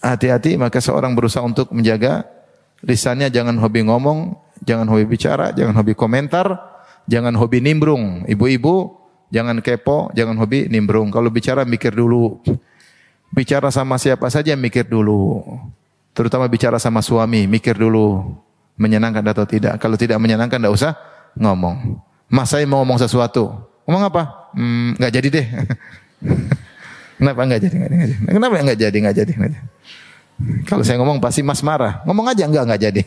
hati-hati 0.02 0.58
maka 0.58 0.82
seorang 0.82 1.14
berusaha 1.14 1.38
untuk 1.46 1.70
menjaga 1.70 2.26
lisannya 2.82 3.30
jangan 3.30 3.54
hobi 3.62 3.86
ngomong, 3.86 4.34
jangan 4.66 4.90
hobi 4.90 5.06
bicara, 5.06 5.54
jangan 5.54 5.78
hobi 5.78 5.94
komentar, 5.94 6.50
jangan 7.06 7.38
hobi 7.38 7.62
nimbrung. 7.62 8.26
Ibu-ibu 8.26 8.98
jangan 9.30 9.62
kepo, 9.62 10.10
jangan 10.18 10.34
hobi 10.42 10.66
nimbrung. 10.66 11.14
Kalau 11.14 11.30
bicara 11.30 11.62
mikir 11.62 11.94
dulu. 11.94 12.42
Bicara 13.30 13.70
sama 13.70 14.02
siapa 14.02 14.26
saja 14.34 14.58
mikir 14.58 14.90
dulu. 14.90 15.46
Terutama 16.10 16.50
bicara 16.50 16.82
sama 16.82 17.06
suami, 17.06 17.46
mikir 17.46 17.78
dulu 17.78 18.34
menyenangkan 18.74 19.22
atau 19.30 19.46
tidak. 19.46 19.78
Kalau 19.78 19.94
tidak 19.94 20.18
menyenangkan 20.18 20.58
tidak 20.58 20.74
usah 20.74 21.11
ngomong. 21.37 22.01
Mas 22.33 22.49
saya 22.49 22.64
mau 22.64 22.80
ngomong 22.80 22.97
sesuatu. 23.01 23.53
Ngomong 23.85 24.09
apa? 24.09 24.53
Hmm, 24.57 24.97
nggak 24.97 25.12
jadi 25.12 25.28
deh. 25.28 25.47
Kenapa 27.20 27.41
nggak 27.45 27.61
jadi? 27.61 27.74
Nggak 27.76 27.91
jadi? 27.93 28.14
Kenapa 28.33 28.53
nggak 28.57 28.78
jadi? 28.78 28.97
Nggak 28.97 29.16
jadi? 29.16 29.33
Nggak 29.37 29.53
jadi? 29.53 29.62
Kalau 30.66 30.83
saya 30.83 30.97
ngomong 30.99 31.22
pasti 31.22 31.45
Mas 31.45 31.61
marah. 31.61 32.03
Ngomong 32.09 32.26
aja 32.33 32.45
nggak 32.49 32.64
nggak 32.66 32.80
jadi. 32.80 33.03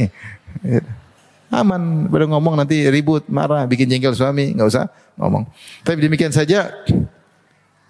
Aman, 1.56 2.10
baru 2.10 2.26
ngomong 2.28 2.58
nanti 2.58 2.90
ribut, 2.90 3.30
marah, 3.30 3.64
bikin 3.70 3.86
jengkel 3.88 4.18
suami, 4.18 4.52
nggak 4.58 4.68
usah 4.68 4.90
ngomong. 5.16 5.46
Tapi 5.86 6.04
demikian 6.04 6.34
saja 6.34 6.74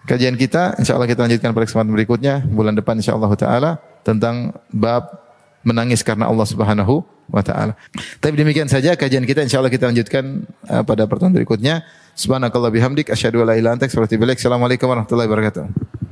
kajian 0.05 0.37
kita. 0.37 0.77
Insya 0.77 0.95
Allah 0.95 1.09
kita 1.09 1.25
lanjutkan 1.25 1.51
pada 1.51 1.65
kesempatan 1.65 1.91
berikutnya 1.91 2.45
bulan 2.45 2.77
depan 2.77 2.99
Insya 2.99 3.17
Allah 3.17 3.31
Taala 3.33 3.71
tentang 4.05 4.53
bab 4.69 5.24
menangis 5.65 6.05
karena 6.05 6.29
Allah 6.29 6.45
Subhanahu 6.45 7.01
wa 7.25 7.41
taala. 7.41 7.73
Tapi 8.21 8.37
demikian 8.37 8.69
saja 8.69 8.93
kajian 8.93 9.25
kita 9.25 9.41
insyaallah 9.41 9.73
kita 9.73 9.89
lanjutkan 9.89 10.45
uh, 10.69 10.85
pada 10.85 11.09
pertemuan 11.09 11.33
berikutnya. 11.33 11.81
Subhanakallah 12.15 12.71
bihamdik 12.71 13.11
asyhadu 13.11 13.43
an 13.43 13.51
la 13.51 13.53
ilaha 13.57 13.59
illa 13.59 13.69
anta 13.75 13.89
astaghfiruka 13.89 14.05
wa 14.05 14.13
atubu 14.13 14.23
ilaik. 14.29 14.39
Assalamualaikum 14.39 14.87
warahmatullahi 14.87 15.27
wabarakatuh. 15.27 16.04